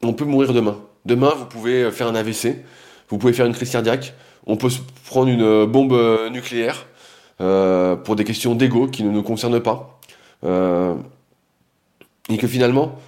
on 0.01 0.13
peut 0.13 0.25
mourir 0.25 0.51
demain. 0.51 0.79
Demain, 1.05 1.31
vous 1.37 1.45
pouvez 1.45 1.91
faire 1.91 2.07
un 2.07 2.15
AVC, 2.15 2.55
vous 3.09 3.19
pouvez 3.19 3.33
faire 3.33 3.45
une 3.45 3.53
crise 3.53 3.69
cardiaque, 3.69 4.15
on 4.47 4.57
peut 4.57 4.69
prendre 5.05 5.27
une 5.27 5.65
bombe 5.65 5.95
nucléaire, 6.31 6.87
pour 7.37 8.15
des 8.15 8.23
questions 8.23 8.55
d'ego 8.55 8.87
qui 8.87 9.03
ne 9.03 9.11
nous 9.11 9.23
concernent 9.23 9.59
pas. 9.59 9.97
Euh, 10.43 10.95
et 12.29 12.37
que 12.37 12.47
finalement, 12.47 12.99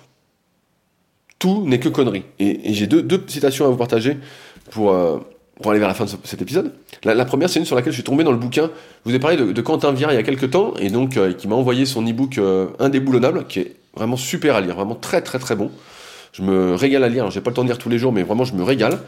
tout 1.39 1.63
n'est 1.65 1.79
que 1.79 1.89
connerie. 1.89 2.23
Et, 2.39 2.73
j'ai 2.73 2.87
deux, 2.87 3.23
citations 3.27 3.65
à 3.65 3.69
vous 3.69 3.77
partager 3.77 4.17
pour, 4.71 4.91
euh, 4.91 5.19
pour 5.61 5.71
aller 5.71 5.79
vers 5.79 5.89
la 5.89 5.93
fin 5.93 6.05
de 6.05 6.09
cet 6.23 6.41
épisode. 6.41 6.73
La, 7.03 7.25
première, 7.25 7.49
c'est 7.49 7.59
une 7.59 7.65
sur 7.65 7.75
laquelle 7.75 7.91
je 7.91 7.97
suis 7.97 8.03
tombé 8.03 8.23
dans 8.23 8.31
le 8.31 8.37
bouquin. 8.37 8.71
Je 9.05 9.09
vous 9.09 9.15
ai 9.15 9.19
parlé 9.19 9.37
de, 9.37 9.61
Quentin 9.61 9.91
Viard 9.91 10.11
il 10.11 10.15
y 10.15 10.19
a 10.19 10.23
quelques 10.23 10.51
temps, 10.51 10.73
et 10.79 10.89
donc 10.89 11.17
qui 11.37 11.47
m'a 11.47 11.55
envoyé 11.55 11.85
son 11.85 12.01
e-book 12.05 12.39
Indéboulonnable, 12.79 13.45
qui 13.47 13.59
est 13.59 13.75
vraiment 13.95 14.17
super 14.17 14.55
à 14.55 14.61
lire, 14.61 14.75
vraiment 14.75 14.95
très 14.95 15.21
très 15.21 15.39
très 15.39 15.55
bon. 15.55 15.71
Je 16.31 16.43
me 16.43 16.75
régale 16.75 17.03
à 17.03 17.09
lire, 17.09 17.31
j'ai 17.31 17.41
pas 17.41 17.49
le 17.49 17.55
temps 17.55 17.63
de 17.63 17.67
lire 17.67 17.77
tous 17.77 17.89
les 17.89 17.97
jours, 17.97 18.11
mais 18.11 18.23
vraiment 18.23 18.43
je 18.43 18.53
me 18.53 18.63
régale. 18.63 18.99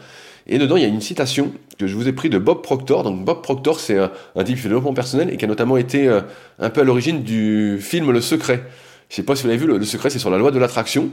Et 0.46 0.58
dedans, 0.58 0.76
il 0.76 0.82
y 0.82 0.84
a 0.84 0.88
une 0.88 1.00
citation 1.00 1.52
que 1.78 1.86
je 1.86 1.94
vous 1.94 2.08
ai 2.08 2.12
pris 2.12 2.30
de 2.30 2.38
Bob 2.38 2.62
Proctor. 2.62 3.02
Donc 3.02 3.24
Bob 3.24 3.42
Proctor, 3.42 3.78
c'est 3.78 3.98
un, 3.98 4.10
type 4.44 4.56
de 4.56 4.62
développement 4.62 4.94
personnel 4.94 5.30
et 5.32 5.36
qui 5.36 5.44
a 5.44 5.48
notamment 5.48 5.76
été 5.76 6.08
euh, 6.08 6.20
un 6.58 6.70
peu 6.70 6.80
à 6.80 6.84
l'origine 6.84 7.22
du 7.22 7.78
film 7.80 8.10
Le 8.10 8.20
Secret. 8.20 8.64
Je 9.08 9.16
sais 9.16 9.22
pas 9.22 9.36
si 9.36 9.42
vous 9.42 9.48
l'avez 9.48 9.60
vu, 9.60 9.66
Le, 9.66 9.84
Secret, 9.84 10.10
c'est 10.10 10.18
sur 10.18 10.30
la 10.30 10.38
loi 10.38 10.50
de 10.50 10.58
l'attraction. 10.58 11.10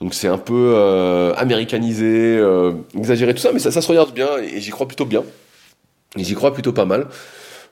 Donc 0.00 0.14
c'est 0.14 0.28
un 0.28 0.38
peu 0.38 0.74
euh, 0.76 1.34
américanisé, 1.34 2.36
euh, 2.38 2.72
exagéré, 2.96 3.34
tout 3.34 3.40
ça, 3.40 3.50
mais 3.52 3.58
ça, 3.58 3.72
ça 3.72 3.80
se 3.80 3.88
regarde 3.88 4.14
bien 4.14 4.28
et 4.38 4.60
j'y 4.60 4.70
crois 4.70 4.86
plutôt 4.86 5.06
bien. 5.06 5.24
Et 6.16 6.22
j'y 6.22 6.34
crois 6.34 6.54
plutôt 6.54 6.72
pas 6.72 6.84
mal. 6.84 7.08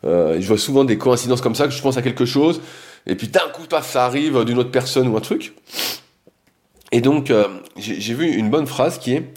je 0.03 0.47
vois 0.47 0.59
souvent 0.59 0.85
des 0.85 0.99
coïncidences 0.99 1.41
comme 1.41 1.55
ça, 1.55 1.67
que 1.67 1.73
je 1.73 1.81
pense 1.81 1.97
à 1.97 2.03
quelque 2.03 2.25
chose, 2.25 2.61
et 3.07 3.15
puis 3.15 3.29
d'un 3.29 3.49
coup, 3.53 3.63
paf, 3.69 3.89
ça 3.89 4.05
arrive 4.05 4.45
d'une 4.45 4.59
autre 4.59 4.71
personne 4.71 5.07
ou 5.09 5.17
un 5.17 5.21
truc. 5.21 5.55
Et 6.93 7.01
donc, 7.01 7.33
j'ai 7.77 8.15
vu 8.15 8.27
une 8.27 8.51
bonne 8.51 8.67
phrase 8.67 8.99
qui 8.99 9.15
est 9.15 9.33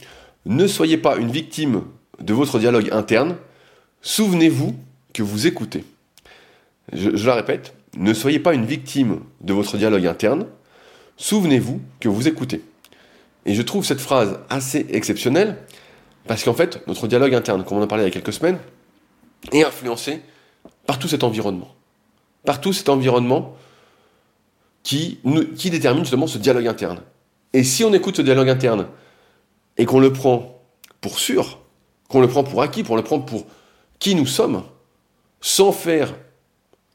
ne 0.50 0.66
soyez 0.68 0.98
pas 0.98 1.16
une 1.18 1.32
victime 1.32 1.84
de 2.20 2.34
votre 2.34 2.60
dialogue 2.60 2.90
interne, 2.92 3.38
souvenez-vous 4.02 4.76
que 5.14 5.24
vous 5.24 5.48
écoutez. 5.48 5.86
Je, 6.92 7.26
la 7.26 7.36
répète, 7.36 7.76
ne 7.96 8.14
soyez 8.14 8.40
pas 8.40 8.56
une 8.56 8.66
victime 8.66 9.22
de 9.42 9.54
votre 9.54 9.78
dialogue 9.78 10.08
interne, 10.08 10.48
souvenez-vous 11.18 11.80
que 12.00 12.10
vous 12.10 12.28
écoutez. 12.28 12.64
Et 13.46 13.54
je 13.54 13.62
trouve 13.62 13.86
cette 13.86 14.02
phrase 14.02 14.40
assez 14.50 14.88
exceptionnelle, 14.90 15.56
parce 16.28 16.44
qu'en 16.44 16.56
fait, 16.56 16.86
notre 16.88 17.08
dialogue 17.08 17.36
interne, 17.36 17.64
comme 17.64 17.78
on 17.78 17.82
en 17.82 17.84
a 17.84 17.88
parlé 17.88 18.04
il 18.04 18.08
y 18.08 18.10
a 18.10 18.14
quelques 18.14 18.34
semaines, 18.34 18.58
est 19.52 19.64
influencé 19.64 20.20
par 20.88 20.98
tout 20.98 21.08
cet 21.08 21.24
environnement. 21.24 21.76
Par 22.44 22.60
tout 22.60 22.74
cet 22.74 22.90
environnement 22.90 23.56
qui, 24.82 25.20
qui 25.56 25.70
détermine 25.70 26.04
justement 26.04 26.26
ce 26.26 26.40
dialogue 26.40 26.68
interne. 26.68 27.02
Et 27.54 27.64
si 27.64 27.84
on 27.84 27.94
écoute 27.94 28.18
ce 28.18 28.22
dialogue 28.24 28.50
interne 28.50 28.88
et 29.80 29.86
qu'on 29.86 30.00
le 30.00 30.14
prend 30.14 30.62
pour 31.02 31.18
sûr, 31.18 31.58
qu'on 32.10 32.22
le 32.22 32.28
prend 32.28 32.44
pour 32.44 32.62
acquis, 32.62 32.84
qu'on 32.84 32.98
le 32.98 33.04
prend 33.04 33.20
pour 33.20 33.48
qui 33.98 34.14
nous 34.14 34.28
sommes, 34.28 34.64
sans 35.42 35.72
faire, 35.72 36.14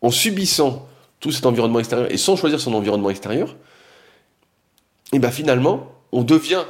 en 0.02 0.10
subissant 0.10 0.86
tout 1.18 1.32
cet 1.32 1.46
environnement 1.46 1.78
extérieur 1.78 2.12
et 2.12 2.18
sans 2.18 2.36
choisir 2.36 2.60
son 2.60 2.74
environnement 2.74 3.10
extérieur, 3.10 3.56
et 5.12 5.18
bien 5.18 5.30
finalement, 5.30 5.92
on 6.12 6.22
devient 6.22 6.64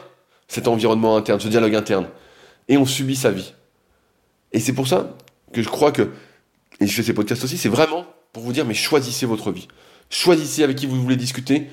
cet 0.48 0.68
environnement 0.68 1.16
interne, 1.16 1.40
ce 1.40 1.48
dialogue 1.48 1.74
interne. 1.74 2.08
et 2.68 2.78
on 2.78 2.86
subit 2.86 3.16
sa 3.16 3.30
vie. 3.30 3.52
Et 4.52 4.60
c'est 4.60 4.72
pour 4.72 4.86
ça 4.86 5.16
que 5.52 5.62
je 5.62 5.68
crois 5.68 5.92
que, 5.92 6.12
et 6.80 6.86
je 6.86 6.94
fais 6.94 7.02
ces 7.02 7.12
podcasts 7.12 7.44
aussi, 7.44 7.58
c'est 7.58 7.68
vraiment 7.68 8.06
pour 8.32 8.42
vous 8.42 8.52
dire, 8.52 8.64
mais 8.64 8.74
choisissez 8.74 9.26
votre 9.26 9.50
vie. 9.50 9.68
Choisissez 10.10 10.62
avec 10.62 10.76
qui 10.76 10.86
vous 10.86 11.00
voulez 11.02 11.16
discuter. 11.16 11.68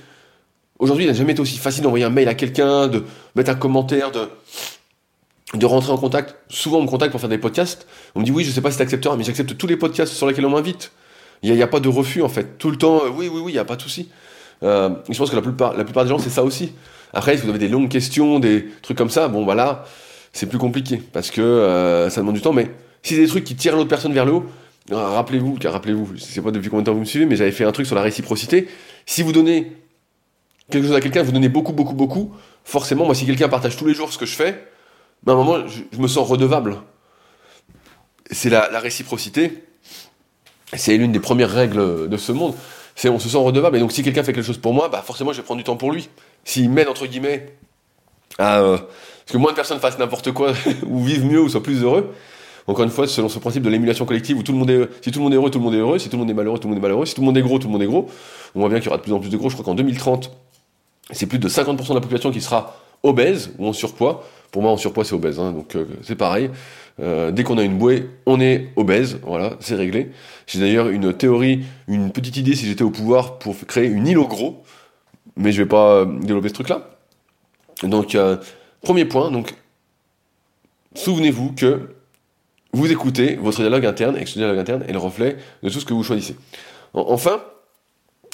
Aujourd'hui, 0.81 1.05
il 1.05 1.07
n'a 1.07 1.13
jamais 1.13 1.33
été 1.33 1.41
aussi 1.41 1.59
facile 1.59 1.83
d'envoyer 1.83 2.05
un 2.05 2.09
mail 2.09 2.27
à 2.27 2.33
quelqu'un, 2.33 2.87
de 2.87 3.03
mettre 3.35 3.51
un 3.51 3.55
commentaire, 3.55 4.09
de, 4.09 4.27
de 5.53 5.65
rentrer 5.67 5.91
en 5.91 5.97
contact. 5.97 6.35
Souvent, 6.49 6.79
on 6.79 6.81
me 6.81 6.87
contacte 6.87 7.11
pour 7.11 7.19
faire 7.19 7.29
des 7.29 7.37
podcasts. 7.37 7.85
On 8.15 8.19
me 8.19 8.25
dit, 8.25 8.31
oui, 8.31 8.43
je 8.43 8.49
sais 8.49 8.61
pas 8.61 8.71
si 8.71 8.77
tu 8.77 8.83
accepteras, 8.83 9.15
mais 9.15 9.23
j'accepte 9.23 9.55
tous 9.55 9.67
les 9.67 9.77
podcasts 9.77 10.11
sur 10.11 10.25
lesquels 10.25 10.45
on 10.47 10.49
m'invite. 10.49 10.91
Il 11.43 11.53
n'y 11.53 11.61
a, 11.61 11.67
pas 11.67 11.79
de 11.79 11.87
refus, 11.87 12.23
en 12.23 12.29
fait. 12.29 12.57
Tout 12.57 12.71
le 12.71 12.77
temps, 12.77 13.03
euh, 13.05 13.09
oui, 13.15 13.29
oui, 13.31 13.41
oui, 13.43 13.51
il 13.51 13.55
n'y 13.55 13.59
a 13.59 13.63
pas 13.63 13.75
de 13.75 13.81
souci. 13.83 14.09
Euh, 14.63 14.89
je 15.07 15.15
pense 15.15 15.29
que 15.29 15.35
la 15.35 15.43
plupart, 15.43 15.77
la 15.77 15.83
plupart 15.83 16.03
des 16.03 16.09
gens, 16.09 16.17
c'est 16.17 16.31
ça 16.31 16.43
aussi. 16.43 16.73
Après, 17.13 17.37
si 17.37 17.43
vous 17.43 17.49
avez 17.49 17.59
des 17.59 17.67
longues 17.67 17.89
questions, 17.89 18.39
des 18.39 18.67
trucs 18.81 18.97
comme 18.97 19.11
ça, 19.11 19.27
bon, 19.27 19.45
voilà, 19.45 19.85
c'est 20.33 20.47
plus 20.47 20.57
compliqué 20.57 20.99
parce 21.13 21.29
que 21.29 21.41
euh, 21.41 22.09
ça 22.09 22.21
demande 22.21 22.35
du 22.35 22.41
temps. 22.41 22.53
Mais 22.53 22.71
si 23.03 23.13
c'est 23.13 23.21
des 23.21 23.27
trucs 23.27 23.43
qui 23.43 23.55
tirent 23.55 23.75
l'autre 23.75 23.89
personne 23.89 24.13
vers 24.13 24.25
le 24.25 24.33
haut, 24.33 24.45
rappelez-vous, 24.89 25.59
rappelez-vous, 25.63 26.09
je 26.15 26.21
sais 26.21 26.41
pas 26.41 26.49
depuis 26.49 26.71
combien 26.71 26.81
de 26.81 26.87
temps 26.87 26.93
vous 26.93 27.01
me 27.01 27.05
suivez, 27.05 27.27
mais 27.27 27.35
j'avais 27.35 27.51
fait 27.51 27.65
un 27.65 27.71
truc 27.71 27.85
sur 27.85 27.95
la 27.95 28.01
réciprocité. 28.01 28.67
Si 29.05 29.21
vous 29.21 29.31
donnez 29.31 29.73
quelque 30.71 30.87
chose 30.87 30.95
à 30.95 31.01
quelqu'un, 31.01 31.23
vous 31.23 31.31
donnez 31.31 31.49
beaucoup, 31.49 31.73
beaucoup, 31.73 31.93
beaucoup, 31.93 32.33
forcément, 32.63 33.05
moi, 33.05 33.15
si 33.15 33.25
quelqu'un 33.25 33.49
partage 33.49 33.77
tous 33.77 33.85
les 33.85 33.93
jours 33.93 34.11
ce 34.11 34.17
que 34.17 34.25
je 34.25 34.35
fais, 34.35 34.67
ben, 35.23 35.33
à 35.33 35.35
un 35.35 35.43
moment, 35.43 35.67
je, 35.67 35.99
me 35.99 36.07
sens 36.07 36.27
redevable. 36.27 36.77
C'est 38.31 38.49
la, 38.49 38.79
réciprocité. 38.79 39.63
C'est 40.73 40.97
l'une 40.97 41.11
des 41.11 41.19
premières 41.19 41.51
règles 41.51 42.09
de 42.09 42.17
ce 42.17 42.31
monde. 42.31 42.55
C'est 42.95 43.09
on 43.09 43.19
se 43.19 43.29
sent 43.29 43.37
redevable. 43.37 43.77
Et 43.77 43.79
donc, 43.79 43.91
si 43.91 44.03
quelqu'un 44.03 44.23
fait 44.23 44.33
quelque 44.33 44.45
chose 44.45 44.57
pour 44.57 44.73
moi, 44.73 44.89
bah 44.89 45.03
forcément, 45.05 45.33
je 45.33 45.37
vais 45.37 45.43
prendre 45.43 45.59
du 45.59 45.63
temps 45.63 45.75
pour 45.75 45.91
lui. 45.91 46.09
S'il 46.43 46.69
m'aide, 46.69 46.87
entre 46.87 47.05
guillemets, 47.05 47.53
à. 48.39 48.61
Euh, 48.61 48.77
que 49.31 49.37
moins 49.37 49.51
de 49.51 49.55
personnes 49.55 49.79
fassent 49.79 49.99
n'importe 49.99 50.31
quoi, 50.31 50.53
ou 50.87 51.03
vivent 51.03 51.25
mieux, 51.25 51.41
ou 51.41 51.49
soient 51.49 51.63
plus 51.63 51.83
heureux. 51.83 52.13
Encore 52.67 52.83
une 52.83 52.91
fois, 52.91 53.07
selon 53.07 53.29
ce 53.29 53.39
principe 53.39 53.63
de 53.63 53.69
l'émulation 53.69 54.05
collective, 54.05 54.37
où 54.37 54.39
si 54.39 54.43
tout 54.45 54.51
le 54.51 54.57
monde 54.59 54.69
est 54.69 55.35
heureux, 55.35 55.49
tout 55.49 55.59
le 55.59 55.63
monde 55.63 55.73
est 55.73 55.79
heureux, 55.79 55.99
si 55.99 56.09
tout 56.09 56.15
le 56.15 56.19
monde 56.19 56.29
est 56.29 56.33
malheureux, 56.33 56.59
tout 56.59 56.67
le 56.67 56.73
monde 56.73 56.79
est 56.79 56.81
malheureux, 56.81 57.05
si 57.05 57.15
tout 57.15 57.21
le 57.21 57.25
monde 57.25 57.37
est 57.37 57.41
gros, 57.41 57.57
tout 57.59 57.67
le 57.67 57.73
monde 57.73 57.81
est 57.81 57.87
gros. 57.87 58.07
On 58.55 58.59
voit 58.59 58.69
bien 58.69 58.79
qu'il 58.79 58.85
y 58.85 58.89
aura 58.89 58.97
de 58.97 59.03
plus 59.03 59.13
en 59.13 59.19
plus 59.19 59.29
de 59.29 59.37
gros. 59.37 59.49
Je 59.49 59.55
crois 59.55 59.65
qu'en 59.65 59.73
2030, 59.73 60.31
c'est 61.11 61.25
plus 61.25 61.39
de 61.39 61.49
50% 61.49 61.89
de 61.89 61.93
la 61.93 62.01
population 62.01 62.31
qui 62.31 62.41
sera 62.41 62.75
obèse 63.03 63.51
ou 63.57 63.67
en 63.67 63.73
surpoids. 63.73 64.25
Pour 64.51 64.61
moi, 64.61 64.71
en 64.71 64.77
surpoids, 64.77 65.05
c'est 65.05 65.15
obèse, 65.15 65.39
hein, 65.39 65.51
donc 65.51 65.75
euh, 65.75 65.85
c'est 66.03 66.15
pareil. 66.15 66.49
Euh, 66.99 67.31
dès 67.31 67.43
qu'on 67.43 67.57
a 67.57 67.63
une 67.63 67.77
bouée, 67.77 68.09
on 68.25 68.39
est 68.41 68.69
obèse, 68.75 69.19
voilà, 69.23 69.53
c'est 69.59 69.75
réglé. 69.75 70.11
J'ai 70.45 70.59
d'ailleurs 70.59 70.89
une 70.89 71.13
théorie, 71.13 71.63
une 71.87 72.11
petite 72.11 72.37
idée 72.37 72.55
si 72.55 72.65
j'étais 72.65 72.83
au 72.83 72.89
pouvoir 72.89 73.39
pour 73.39 73.55
créer 73.65 73.87
une 73.87 74.07
île 74.07 74.17
au 74.17 74.27
gros, 74.27 74.63
mais 75.37 75.51
je 75.51 75.61
vais 75.61 75.69
pas 75.69 75.95
euh, 75.95 76.05
développer 76.19 76.49
ce 76.49 76.53
truc-là. 76.55 76.89
Donc, 77.83 78.15
premier 78.83 79.05
point, 79.05 79.31
donc, 79.31 79.55
souvenez-vous 80.93 81.53
que 81.53 81.95
vous 82.73 82.91
écoutez 82.91 83.35
votre 83.35 83.61
dialogue 83.61 83.85
interne 83.85 84.17
et 84.17 84.23
que 84.23 84.29
ce 84.29 84.37
dialogue 84.37 84.59
interne 84.59 84.83
est 84.87 84.93
le 84.93 84.99
reflet 84.99 85.37
de 85.63 85.69
tout 85.69 85.79
ce 85.79 85.85
que 85.85 85.93
vous 85.93 86.03
choisissez. 86.03 86.35
Enfin, 86.93 87.41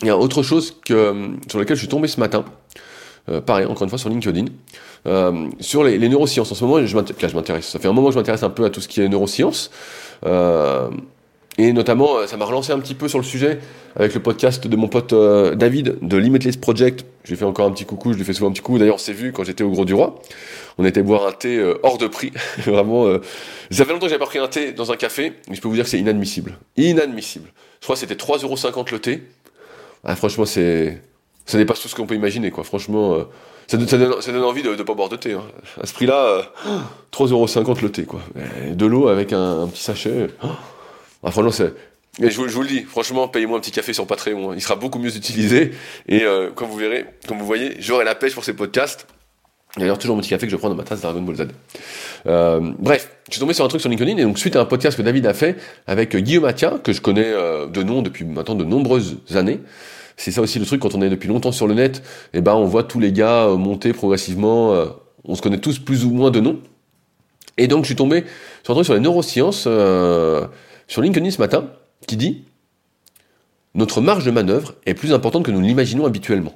il 0.02 0.08
y 0.08 0.12
a 0.12 0.18
autre 0.18 0.44
chose 0.44 0.76
que, 0.86 1.32
sur 1.50 1.60
laquelle 1.60 1.76
je 1.76 1.82
suis 1.82 1.90
tombé 1.90 2.08
ce 2.08 2.20
matin. 2.20 2.46
Euh, 3.30 3.42
pareil, 3.42 3.66
encore 3.66 3.84
une 3.84 3.90
fois 3.90 3.98
sur 3.98 4.10
LinkedIn, 4.10 4.46
euh, 5.06 5.48
sur 5.60 5.84
les, 5.84 5.98
neurosciences. 6.10 6.52
En 6.52 6.56
ce 6.56 6.64
moment, 6.64 6.86
je 6.86 6.96
m'intéresse. 6.96 7.68
Ça 7.68 7.80
fait 7.80 7.88
un 7.88 7.94
moment 7.94 8.08
que 8.08 8.14
je 8.14 8.20
m'intéresse 8.20 8.44
un 8.44 8.50
peu 8.50 8.64
à 8.64 8.70
tout 8.70 8.80
ce 8.80 8.88
qui 8.88 9.02
est 9.02 9.10
neurosciences. 9.10 9.70
Euh, 10.26 10.90
et 11.58 11.74
notamment, 11.74 12.28
ça 12.28 12.38
m'a 12.38 12.46
relancé 12.46 12.72
un 12.72 12.80
petit 12.80 12.94
peu 12.94 13.08
sur 13.08 13.18
le 13.18 13.26
sujet 13.26 13.60
avec 13.96 14.14
le 14.14 14.20
podcast 14.22 14.68
de 14.68 14.76
mon 14.76 14.88
pote 14.88 15.12
David 15.56 15.98
de 16.04 16.18
Limitless 16.18 16.56
Project. 16.56 17.04
J'ai 17.24 17.36
fait 17.36 17.46
encore 17.46 17.66
un 17.66 17.72
petit 17.72 17.84
coucou, 17.84 18.14
je 18.14 18.18
lui 18.20 18.24
fais 18.24 18.34
souvent 18.34 18.50
un 18.50 18.54
petit 18.54 18.62
coucou. 18.62 18.78
D'ailleurs, 18.78 18.96
on 18.96 19.00
s'est 19.00 19.12
vu 19.12 19.32
quand 19.32 19.44
j'étais 19.44 19.64
au 19.64 19.72
Gros 19.72 19.84
du 19.84 19.96
Roi. 19.96 20.22
On 20.78 20.86
était 20.86 21.02
boire 21.02 21.26
un 21.26 21.32
thé 21.32 21.60
hors 21.82 21.98
de 21.98 22.06
prix. 22.06 22.32
Vraiment, 22.60 23.12
ça 23.72 23.86
fait 23.86 23.92
longtemps 23.92 24.06
que 24.06 24.10
j'avais 24.10 24.20
pas 24.20 24.28
pris 24.28 24.38
un 24.38 24.48
thé 24.48 24.72
dans 24.72 24.92
un 24.92 24.98
café, 24.98 25.34
mais 25.50 25.56
je 25.56 25.62
peux 25.62 25.68
vous 25.68 25.74
dire 25.74 25.86
que 25.86 25.90
c'est 25.90 26.00
inadmissible. 26.00 26.60
Inadmissible. 26.78 27.50
Je 27.80 27.86
crois 27.86 27.96
que 27.96 28.02
c'était 28.02 28.16
3,50€ 28.16 28.92
le 28.92 29.00
thé. 29.00 29.24
Ah, 30.04 30.16
franchement, 30.16 30.46
c'est 30.46 31.02
ça 31.48 31.58
dépasse 31.58 31.80
tout 31.80 31.88
ce 31.88 31.96
qu'on 31.96 32.06
peut 32.06 32.16
imaginer, 32.16 32.52
quoi. 32.52 32.66
Franchement, 32.66 33.16
euh, 33.16 33.24
ça, 33.68 33.78
donne, 33.78 34.44
envie 34.44 34.64
de 34.64 34.76
ne 34.76 34.84
pas 34.84 34.94
boire 34.94 35.10
de 35.10 35.16
thé. 35.16 35.34
Hein. 35.34 35.44
À 35.82 35.86
ce 35.86 35.94
prix-là, 35.94 36.52
3,50€ 37.14 37.72
euh, 37.72 37.82
le 37.82 37.92
thé, 37.92 38.04
quoi. 38.04 38.22
de 38.70 38.86
l'eau 38.86 39.08
avec 39.08 39.32
un, 39.32 39.68
petit 39.68 39.82
sachet. 39.82 40.28
Ah, 41.24 41.32
franchement, 41.32 41.52
c'est. 41.52 41.74
Je, 42.20 42.36
vous 42.36 42.62
le 42.62 42.68
dis, 42.68 42.82
franchement, 42.82 43.28
payez-moi 43.28 43.58
un 43.58 43.62
petit 43.62 43.72
café 43.72 43.94
sur 43.94 44.06
Patreon. 44.08 44.52
Hein. 44.52 44.54
Il 44.56 44.62
sera 44.62 44.76
beaucoup 44.76 45.00
mieux 45.00 45.16
utilisé. 45.16 45.72
Et 46.08 46.24
euh, 46.24 46.50
comme 46.50 46.68
vous 46.68 46.78
verrez, 46.78 47.06
vous 47.30 47.46
voyez, 47.46 47.76
j'aurai 47.80 48.06
la 48.06 48.16
pêche 48.16 48.34
pour 48.34 48.44
ces 48.44 48.54
podcasts. 48.54 49.08
D'ailleurs, 49.78 49.98
toujours 49.98 50.16
mon 50.16 50.22
petit 50.22 50.30
café 50.30 50.48
que 50.48 50.52
je 50.52 50.58
prends 50.58 50.70
dans 50.70 50.76
ma 50.76 50.84
tasse 50.84 51.02
Dragon 51.02 51.22
Ball 51.22 51.36
Z. 51.36 51.48
bref, 52.80 53.12
je 53.28 53.34
suis 53.34 53.40
tombé 53.40 53.54
sur 53.54 53.64
un 53.64 53.68
truc 53.68 53.82
sur 53.82 53.90
LinkedIn 53.90 54.18
et 54.18 54.24
donc 54.24 54.40
suite 54.40 54.56
à 54.56 54.62
un 54.62 54.66
podcast 54.66 54.98
que 54.98 55.04
David 55.04 55.26
a 55.28 55.34
fait 55.34 55.58
avec 55.86 56.16
Guillaume 56.16 56.46
Atia, 56.46 56.80
que 56.84 56.94
je 56.94 57.02
connais 57.02 57.32
de 57.32 57.84
nom 57.84 58.02
depuis 58.02 58.26
maintenant 58.26 58.56
de 58.56 58.64
nombreuses 58.64 59.18
années, 59.36 59.60
c'est 60.18 60.32
ça 60.32 60.42
aussi 60.42 60.58
le 60.58 60.66
truc 60.66 60.82
quand 60.82 60.96
on 60.96 61.02
est 61.04 61.10
depuis 61.10 61.30
longtemps 61.30 61.52
sur 61.52 61.68
le 61.68 61.76
net, 61.76 61.98
et 62.34 62.40
eh 62.40 62.42
ben 62.42 62.56
on 62.56 62.66
voit 62.66 62.84
tous 62.84 63.00
les 63.00 63.12
gars 63.12 63.46
euh, 63.46 63.56
monter 63.56 63.94
progressivement, 63.94 64.74
euh, 64.74 64.88
on 65.24 65.36
se 65.36 65.42
connaît 65.42 65.60
tous 65.60 65.78
plus 65.78 66.06
ou 66.06 66.12
moins 66.12 66.32
de 66.32 66.40
nom. 66.40 66.60
Et 67.58 67.68
donc 67.68 67.84
je 67.84 67.90
suis 67.90 67.96
tombé 67.96 68.26
sur 68.64 68.74
un 68.74 68.76
truc 68.76 68.86
sur 68.86 68.96
les 68.96 69.00
neurosciences 69.00 69.66
euh, 69.68 70.48
sur 70.88 71.04
LinkedIn 71.04 71.30
ce 71.30 71.38
matin 71.38 71.70
qui 72.08 72.18
dit 72.18 72.46
notre 73.76 74.02
marge 74.02 74.26
de 74.26 74.32
manœuvre 74.32 74.74
est 74.88 74.96
plus 74.96 75.14
importante 75.14 75.44
que 75.44 75.52
nous 75.52 75.62
l'imaginons 75.62 76.06
habituellement. 76.08 76.56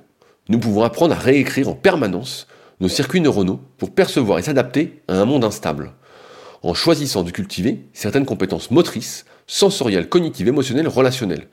Nous 0.49 0.57
pouvons 0.57 0.81
apprendre 0.81 1.13
à 1.13 1.17
réécrire 1.17 1.69
en 1.69 1.75
permanence 1.75 2.47
nos 2.81 2.89
circuits 2.89 3.21
neuronaux 3.21 3.61
pour 3.77 3.93
percevoir 3.93 4.39
et 4.39 4.41
s'adapter 4.41 5.01
à 5.07 5.13
un 5.13 5.25
monde 5.25 5.45
instable, 5.45 5.93
en 6.63 6.73
choisissant 6.73 7.23
de 7.23 7.31
cultiver 7.31 7.85
certaines 7.93 8.25
compétences 8.25 8.71
motrices, 8.71 9.25
sensorielles, 9.47 10.09
cognitives, 10.09 10.47
émotionnelles, 10.47 10.87
relationnelles. 10.87 11.47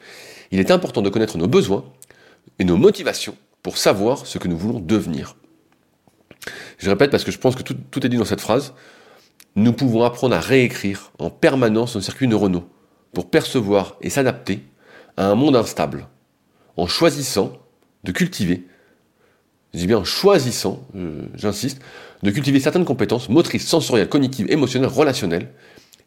Il 0.50 0.58
est 0.58 0.70
important 0.70 1.02
de 1.02 1.10
connaître 1.10 1.36
nos 1.36 1.46
besoins 1.46 1.84
et 2.58 2.64
nos 2.64 2.78
motivations 2.78 3.36
pour 3.62 3.76
savoir 3.76 4.26
ce 4.26 4.38
que 4.38 4.48
nous 4.48 4.56
voulons 4.56 4.80
devenir. 4.80 5.36
Je 6.78 6.88
répète 6.88 7.10
parce 7.10 7.24
que 7.24 7.30
je 7.30 7.38
pense 7.38 7.56
que 7.56 7.62
tout, 7.62 8.06
est 8.06 8.08
dit 8.08 8.16
dans 8.16 8.24
cette 8.24 8.40
phrase. 8.40 8.72
Nous 9.54 9.72
pouvons 9.72 10.04
apprendre 10.04 10.34
à 10.34 10.40
réécrire 10.40 11.12
en 11.18 11.28
permanence 11.28 11.94
nos 11.94 12.00
circuits 12.00 12.28
neuronaux 12.28 12.68
pour 13.12 13.28
percevoir 13.28 13.96
et 14.00 14.08
s'adapter 14.08 14.64
à 15.16 15.26
un 15.26 15.34
monde 15.34 15.56
instable, 15.56 16.08
en 16.76 16.86
choisissant 16.86 17.52
de 18.04 18.12
cultiver, 18.12 18.64
je 19.74 19.78
dis 19.78 19.86
bien 19.86 19.98
en 19.98 20.04
choisissant, 20.04 20.86
euh, 20.96 21.22
j'insiste, 21.34 21.80
de 22.22 22.30
cultiver 22.30 22.60
certaines 22.60 22.84
compétences 22.84 23.28
motrices, 23.28 23.66
sensorielles, 23.66 24.08
cognitives, 24.08 24.50
émotionnelles, 24.50 24.90
relationnelles. 24.90 25.50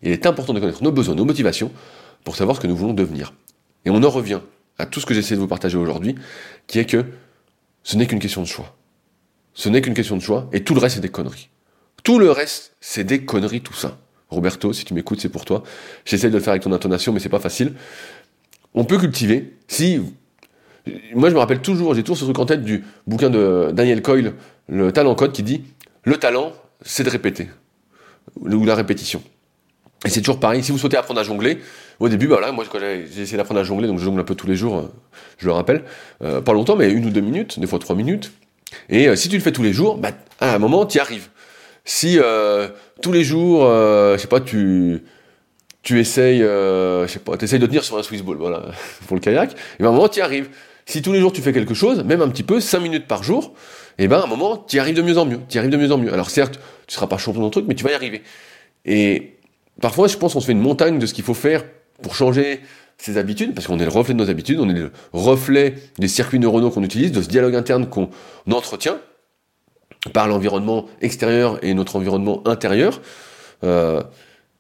Il 0.02 0.12
est 0.12 0.26
important 0.26 0.54
de 0.54 0.60
connaître 0.60 0.84
nos 0.84 0.92
besoins, 0.92 1.16
nos 1.16 1.26
motivations 1.26 1.72
pour 2.24 2.36
savoir 2.36 2.58
ce 2.58 2.62
que 2.62 2.68
nous 2.68 2.76
voulons 2.76 2.94
devenir. 2.94 3.34
Et 3.86 3.90
on 3.90 4.04
en 4.04 4.10
revient 4.10 4.40
à 4.78 4.86
tout 4.86 5.00
ce 5.00 5.06
que 5.06 5.14
j'essaie 5.14 5.36
de 5.36 5.40
vous 5.40 5.48
partager 5.48 5.78
aujourd'hui, 5.78 6.16
qui 6.68 6.80
est 6.80 6.86
que 6.86 7.06
ce 7.84 7.98
n'est 7.98 8.08
qu'une 8.08 8.20
question 8.20 8.42
de 8.42 8.48
choix. 8.48 8.76
Ce 9.54 9.70
n'est 9.70 9.82
qu'une 9.82 9.94
question 9.94 10.18
de 10.18 10.22
choix, 10.22 10.50
et 10.54 10.64
tout 10.64 10.74
le 10.74 10.80
reste, 10.80 10.96
c'est 10.96 11.02
des 11.02 11.10
conneries. 11.10 11.50
Tout 12.04 12.20
le 12.20 12.32
reste, 12.32 12.76
c'est 12.80 13.04
des 13.04 13.26
conneries, 13.26 13.62
tout 13.62 13.74
ça. 13.74 14.00
Roberto, 14.30 14.74
si 14.74 14.86
tu 14.86 14.94
m'écoutes, 14.94 15.20
c'est 15.20 15.30
pour 15.30 15.46
toi. 15.46 15.64
J'essaie 16.06 16.30
de 16.30 16.34
le 16.34 16.40
faire 16.40 16.52
avec 16.52 16.64
ton 16.64 16.72
intonation, 16.72 17.12
mais 17.12 17.20
c'est 17.20 17.30
pas 17.30 17.40
facile. 17.40 17.74
On 18.74 18.86
peut 18.86 18.98
cultiver, 18.98 19.58
si... 19.68 20.02
Moi, 21.14 21.30
je 21.30 21.36
me 21.36 21.40
rappelle 21.40 21.62
toujours, 21.62 21.94
j'ai 21.94 22.04
toujours 22.04 22.18
ce 22.18 22.24
truc 22.24 22.40
en 22.40 22.46
tête 22.46 22.64
du 22.64 22.84
bouquin 23.06 23.30
de 23.30 23.70
Daniel 23.74 24.02
Coyle, 24.02 24.34
Le 24.68 24.92
talent 24.92 25.16
code, 25.16 25.32
qui 25.32 25.44
dit 25.44 25.64
«Le 26.04 26.18
talent, 26.18 26.54
c'est 26.82 27.04
de 27.04 27.10
répéter.» 27.10 27.50
Ou 28.40 28.66
la 28.66 28.76
répétition. 28.76 29.22
Et 30.06 30.10
c'est 30.10 30.22
toujours 30.22 30.40
pareil, 30.40 30.64
si 30.64 30.72
vous 30.72 30.80
souhaitez 30.80 30.98
apprendre 30.98 31.20
à 31.20 31.24
jongler, 31.24 31.60
au 32.00 32.10
début, 32.10 32.28
bah 32.28 32.52
moi 32.52 32.66
j'ai 32.80 33.22
essayé 33.22 33.38
d'apprendre 33.38 33.60
à 33.60 33.64
jongler, 33.64 33.88
donc 33.88 34.00
je 34.00 34.04
jongle 34.04 34.20
un 34.20 34.24
peu 34.24 34.34
tous 34.34 34.48
les 34.48 34.56
jours, 34.56 34.78
euh, 34.78 34.92
je 35.38 35.46
le 35.46 35.52
rappelle, 35.52 35.84
euh, 36.24 36.42
pas 36.42 36.54
longtemps, 36.54 36.76
mais 36.76 36.90
une 36.90 37.06
ou 37.06 37.12
deux 37.12 37.22
minutes, 37.22 37.60
des 37.60 37.68
fois 37.68 37.78
trois 37.78 37.96
minutes. 37.96 38.32
Et 38.90 39.08
euh, 39.08 39.16
si 39.16 39.30
tu 39.30 39.36
le 39.36 39.44
fais 39.44 39.52
tous 39.52 39.62
les 39.62 39.74
jours, 39.74 39.98
bah, 39.98 40.10
à 40.40 40.56
un 40.56 40.58
moment, 40.58 40.88
tu 40.88 40.98
y 40.98 41.02
arrives. 41.02 41.30
Si 41.86 42.20
tous 43.02 43.12
les 43.12 43.24
jours, 43.24 43.62
je 43.64 44.18
sais 44.20 44.28
pas, 44.28 44.40
tu 44.40 45.04
tu 45.84 46.00
essayes, 46.00 46.40
je 46.40 47.06
sais 47.08 47.20
pas, 47.20 47.34
essayes 47.42 47.58
de 47.58 47.66
tenir 47.66 47.84
sur 47.84 47.98
un 47.98 48.04
Swiss 48.04 48.22
ball, 48.22 48.38
voilà, 48.38 48.66
pour 49.08 49.16
le 49.16 49.22
kayak, 49.22 49.52
et 49.52 49.56
ben, 49.80 49.86
à 49.86 49.90
un 49.90 49.92
moment, 49.92 50.08
tu 50.08 50.20
y 50.20 50.22
arrives. 50.22 50.50
Si 50.86 51.02
tous 51.02 51.14
les 51.14 51.20
jours 51.20 51.32
tu 51.32 51.42
fais 51.42 51.54
quelque 51.54 51.74
chose, 51.74 52.04
même 52.04 52.22
un 52.22 52.30
petit 52.30 52.44
peu, 52.44 52.60
cinq 52.60 52.80
minutes 52.80 53.08
par 53.08 53.24
jour, 53.24 53.54
et 53.98 54.08
ben 54.08 54.20
à 54.20 54.24
un 54.24 54.28
moment, 54.28 54.58
tu 54.58 54.78
y 54.78 54.80
arrives 54.80 54.96
de 54.96 55.02
mieux 55.02 55.18
en 55.18 55.26
mieux, 55.26 55.40
tu 55.48 55.58
arrives 55.58 55.70
de 55.70 55.78
mieux 55.78 55.92
en 55.92 55.98
mieux. 55.98 56.14
Alors 56.14 56.30
certes, 56.30 56.60
tu 56.88 56.96
seras 56.96 57.08
pas 57.08 57.18
champion 57.18 57.42
dans 57.42 57.48
le 57.48 57.52
truc, 57.52 57.66
mais 57.68 57.76
tu 57.76 57.84
vas 57.84 57.92
y 57.92 57.94
arriver. 57.94 58.24
Et 58.86 59.38
parfois, 59.80 60.08
je 60.08 60.18
pense 60.18 60.34
qu'on 60.34 60.40
se 60.40 60.46
fait 60.46 60.52
une 60.52 60.60
montagne 60.60 61.00
de 61.00 61.06
ce 61.06 61.14
qu'il 61.14 61.24
faut 61.24 61.34
faire 61.34 61.64
pour 62.02 62.16
changer 62.16 62.62
ses 62.98 63.18
habitudes, 63.18 63.54
parce 63.56 63.68
qu'on 63.68 63.80
est 63.80 63.86
le 63.86 63.92
reflet 63.92 64.14
de 64.14 64.20
nos 64.20 64.30
habitudes, 64.30 64.60
on 64.60 64.70
est 64.70 64.74
le 64.74 64.92
reflet 65.12 65.76
des 65.98 66.08
circuits 66.08 66.40
neuronaux 66.40 66.70
qu'on 66.70 66.84
utilise, 66.84 67.12
de 67.12 67.22
ce 67.22 67.28
dialogue 67.28 67.56
interne 67.56 67.88
qu'on 67.88 68.10
entretient 68.52 69.00
par 70.14 70.28
l'environnement 70.28 70.88
extérieur 71.02 71.64
et 71.64 71.74
notre 71.74 71.96
environnement 71.96 72.42
intérieur. 72.48 73.02
Euh, 73.64 74.02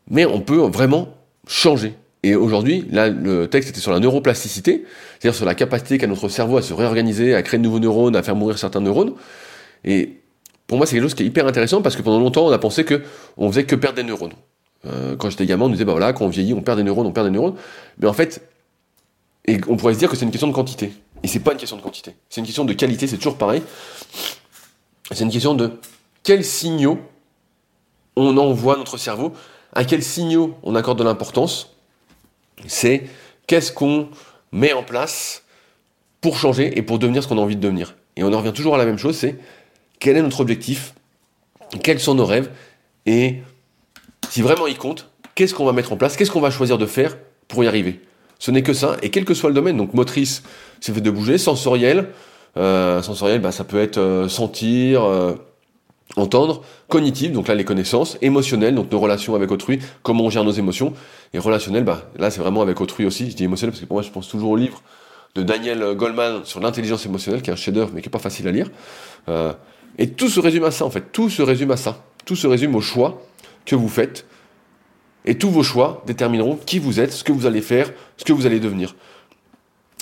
mais 0.10 0.26
on 0.26 0.42
peut 0.42 0.58
vraiment 0.58 1.10
changer. 1.48 1.96
Et 2.24 2.36
aujourd'hui, 2.36 2.86
là, 2.92 3.10
le 3.10 3.48
texte 3.48 3.70
était 3.70 3.80
sur 3.80 3.92
la 3.92 4.00
neuroplasticité, 4.00 4.86
c'est-à-dire 5.20 5.36
sur 5.36 5.46
la 5.46 5.56
capacité 5.56 5.98
qu'a 5.98 6.08
notre 6.08 6.30
cerveau 6.30 6.58
à 6.58 6.62
se 6.62 6.74
réorganiser, 6.74 7.34
à 7.34 7.42
créer 7.42 7.58
de 7.58 7.64
nouveaux 7.64 7.80
neurones, 7.80 8.16
à 8.16 8.22
faire 8.22 8.36
mourir 8.36 8.60
certains 8.60 8.82
neurones. 8.82 9.14
Et 9.84 10.22
pour 10.68 10.78
moi, 10.78 10.86
c'est 10.86 10.96
quelque 10.96 11.04
chose 11.04 11.16
qui 11.16 11.24
est 11.24 11.26
hyper 11.26 11.48
intéressant 11.48 11.82
parce 11.82 11.96
que 11.96 12.02
pendant 12.02 12.20
longtemps, 12.20 12.46
on 12.46 12.52
a 12.52 12.60
pensé 12.60 12.86
que 12.86 13.02
on 13.38 13.50
faisait 13.50 13.66
que 13.66 13.76
perdre 13.76 13.96
des 13.96 14.04
neurones. 14.04 14.34
Euh, 14.86 15.16
quand 15.16 15.30
j'étais 15.30 15.46
gamin, 15.46 15.66
on 15.66 15.70
disait, 15.70 15.86
bah 15.86 15.94
voilà, 15.94 16.14
quand 16.14 16.26
on 16.26 16.30
vieillit, 16.30 16.54
on 16.54 16.62
perd 16.62 16.78
des 16.78 16.84
neurones, 16.84 17.08
on 17.08 17.12
perd 17.12 17.28
des 17.28 17.32
neurones. 17.32 17.56
Mais 17.98 18.08
en 18.08 18.14
fait, 18.14 18.48
on 19.68 19.76
pourrait 19.76 19.96
se 19.96 20.00
dire 20.00 20.10
que 20.10 20.16
c'est 20.16 20.26
une 20.26 20.32
question 20.32 20.48
de 20.48 20.54
quantité. 20.54 20.94
Et 21.24 21.28
c'est 21.28 21.40
pas 21.40 21.54
une 21.54 21.58
question 21.58 21.78
de 21.78 21.82
quantité. 21.82 22.16
C'est 22.30 22.42
une 22.42 22.46
question 22.46 22.66
de 22.66 22.74
qualité, 22.74 23.08
c'est 23.08 23.18
toujours 23.18 23.38
pareil. 23.38 23.62
C'est 25.12 25.24
une 25.24 25.32
question 25.32 25.56
de 25.56 25.72
quels 26.24 26.46
signaux 26.46 27.00
on 28.16 28.38
envoie 28.38 28.78
notre 28.78 28.98
cerveau, 28.98 29.34
à 29.74 29.86
quels 29.86 30.04
signaux 30.04 30.56
on 30.64 30.76
accorde 30.76 31.00
de 31.00 31.04
l'importance. 31.04 31.76
C'est 32.68 33.04
qu'est-ce 33.48 33.72
qu'on 33.72 34.10
met 34.52 34.74
en 34.74 34.84
place 34.84 35.44
pour 36.22 36.38
changer 36.38 36.78
et 36.78 36.82
pour 36.82 37.00
devenir 37.00 37.24
ce 37.24 37.28
qu'on 37.28 37.38
a 37.38 37.42
envie 37.42 37.56
de 37.56 37.62
devenir. 37.62 37.96
Et 38.16 38.24
on 38.24 38.34
en 38.34 38.38
revient 38.38 38.54
toujours 38.54 38.76
à 38.76 38.78
la 38.78 38.86
même 38.86 38.98
chose, 38.98 39.18
c'est 39.18 39.38
quel 40.00 40.18
est 40.18 40.22
notre 40.22 40.40
objectif, 40.42 40.94
quels 41.84 42.00
sont 42.00 42.16
nos 42.16 42.26
rêves, 42.26 42.50
et 43.06 43.42
si 44.30 44.42
vraiment 44.42 44.68
il 44.68 44.78
compte, 44.78 45.10
qu'est-ce 45.36 45.54
qu'on 45.54 45.66
va 45.66 45.74
mettre 45.74 45.94
en 45.94 45.98
place, 45.98 46.18
qu'est-ce 46.18 46.32
qu'on 46.32 46.42
va 46.42 46.52
choisir 46.52 46.78
de 46.78 46.86
faire 46.86 47.18
pour 47.48 47.64
y 47.64 47.68
arriver. 47.68 48.02
Ce 48.40 48.52
n'est 48.52 48.64
que 48.64 48.74
ça, 48.74 48.98
et 49.02 49.10
quel 49.10 49.26
que 49.26 49.34
soit 49.34 49.50
le 49.50 49.56
domaine, 49.56 49.78
donc 49.78 49.94
motrice, 49.94 50.44
c'est 50.80 50.94
fait 50.94 51.02
de 51.02 51.12
bouger, 51.12 51.38
sensoriel, 51.38 52.10
euh, 52.58 53.02
sensoriel, 53.02 53.40
bah, 53.40 53.52
ça 53.52 53.64
peut 53.64 53.80
être 53.80 53.98
euh, 53.98 54.28
sentir, 54.28 55.04
euh, 55.04 55.36
entendre, 56.16 56.62
cognitif, 56.88 57.32
donc 57.32 57.48
là 57.48 57.56
les 57.56 57.64
connaissances, 57.64 58.18
émotionnel, 58.22 58.76
donc 58.76 58.92
nos 58.92 59.00
relations 59.00 59.36
avec 59.36 59.52
autrui, 59.52 59.80
comment 60.04 60.26
on 60.26 60.30
gère 60.30 60.44
nos 60.44 60.52
émotions, 60.52 60.94
et 61.34 61.40
relationnel, 61.40 61.84
bah, 61.84 62.10
là 62.18 62.32
c'est 62.32 62.42
vraiment 62.42 62.62
avec 62.62 62.82
autrui 62.82 63.06
aussi, 63.06 63.32
je 63.32 63.36
dis 63.36 63.44
émotionnel 63.44 63.72
parce 63.72 63.82
que 63.82 63.86
pour 63.86 63.96
moi 63.96 64.04
je 64.04 64.10
pense 64.10 64.28
toujours 64.28 64.52
au 64.52 64.58
livre 64.58 64.82
de 65.36 65.44
Daniel 65.44 65.96
Goldman 65.96 66.44
sur 66.44 66.60
l'intelligence 66.60 67.06
émotionnelle, 67.06 67.42
qui 67.42 67.50
est 67.50 67.54
un 67.54 67.58
chef-d'œuvre 67.58 67.92
mais 67.94 68.02
qui 68.02 68.10
est 68.10 68.12
pas 68.12 68.20
facile 68.20 68.48
à 68.48 68.52
lire. 68.52 68.70
Euh, 69.30 69.54
et 69.98 70.10
tout 70.10 70.30
se 70.30 70.40
résume 70.40 70.66
à 70.66 70.72
ça 70.72 70.86
en 70.86 70.90
fait, 70.90 71.12
tout 71.12 71.30
se 71.30 71.42
résume 71.42 71.72
à 71.72 71.78
ça, 71.78 72.04
tout 72.26 72.36
se 72.36 72.48
résume 72.48 72.76
au 72.76 72.82
choix 72.82 73.22
que 73.66 73.76
vous 73.76 73.90
faites, 73.90 74.26
et 75.26 75.36
tous 75.36 75.50
vos 75.50 75.64
choix 75.64 76.04
détermineront 76.08 76.58
qui 76.58 76.80
vous 76.80 77.00
êtes, 77.00 77.14
ce 77.14 77.24
que 77.24 77.32
vous 77.32 77.46
allez 77.46 77.62
faire, 77.62 77.92
ce 78.18 78.26
que 78.26 78.34
vous 78.34 78.46
allez 78.46 78.60
devenir. 78.60 78.96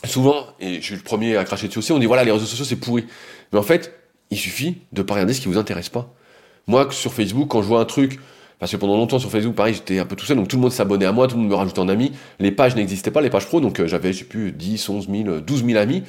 Souvent, 0.06 0.48
et 0.62 0.76
je 0.76 0.86
suis 0.86 0.96
le 0.96 1.02
premier 1.02 1.36
à 1.36 1.44
cracher 1.44 1.68
dessus 1.68 1.80
aussi, 1.80 1.92
on 1.92 2.00
dit 2.00 2.06
voilà 2.06 2.24
les 2.24 2.32
réseaux 2.32 2.46
sociaux 2.46 2.66
c'est 2.66 2.78
pourri. 2.78 3.06
Mais 3.52 3.60
en 3.60 3.64
fait, 3.64 3.94
il 4.32 4.38
suffit 4.38 4.78
de 4.92 5.02
pas 5.02 5.16
regarder 5.16 5.34
ce 5.34 5.42
qui 5.42 5.48
vous 5.48 5.58
intéresse 5.58 5.90
pas. 5.90 6.14
Moi, 6.68 6.88
sur 6.92 7.14
Facebook, 7.14 7.48
quand 7.50 7.62
je 7.62 7.68
vois 7.68 7.80
un 7.80 7.86
truc, 7.86 8.20
parce 8.60 8.72
que 8.72 8.78
pendant 8.78 8.98
longtemps 8.98 9.20
sur 9.20 9.32
Facebook, 9.32 9.56
pareil, 9.56 9.74
j'étais 9.74 10.00
un 10.00 10.06
peu 10.06 10.16
tout 10.16 10.26
seul, 10.26 10.38
donc 10.38 10.48
tout 10.50 10.58
le 10.58 10.62
monde 10.62 10.72
s'abonnait 10.72 11.06
à 11.06 11.12
moi, 11.12 11.28
tout 11.28 11.36
le 11.36 11.42
monde 11.42 11.50
me 11.50 11.56
rajoutait 11.56 11.80
en 11.80 11.88
ami. 11.88 12.12
Les 12.40 12.52
pages 12.52 12.76
n'existaient 12.76 13.12
pas, 13.12 13.22
les 13.22 13.30
pages 13.30 13.48
pro, 13.48 13.62
donc 13.62 13.80
euh, 13.80 13.88
j'avais, 13.88 14.14
je 14.14 14.20
sais 14.20 14.26
plus, 14.26 14.52
10, 14.52 14.90
11 14.90 15.08
000, 15.10 15.40
12 15.40 15.66
000 15.66 15.80
amis. 15.80 16.04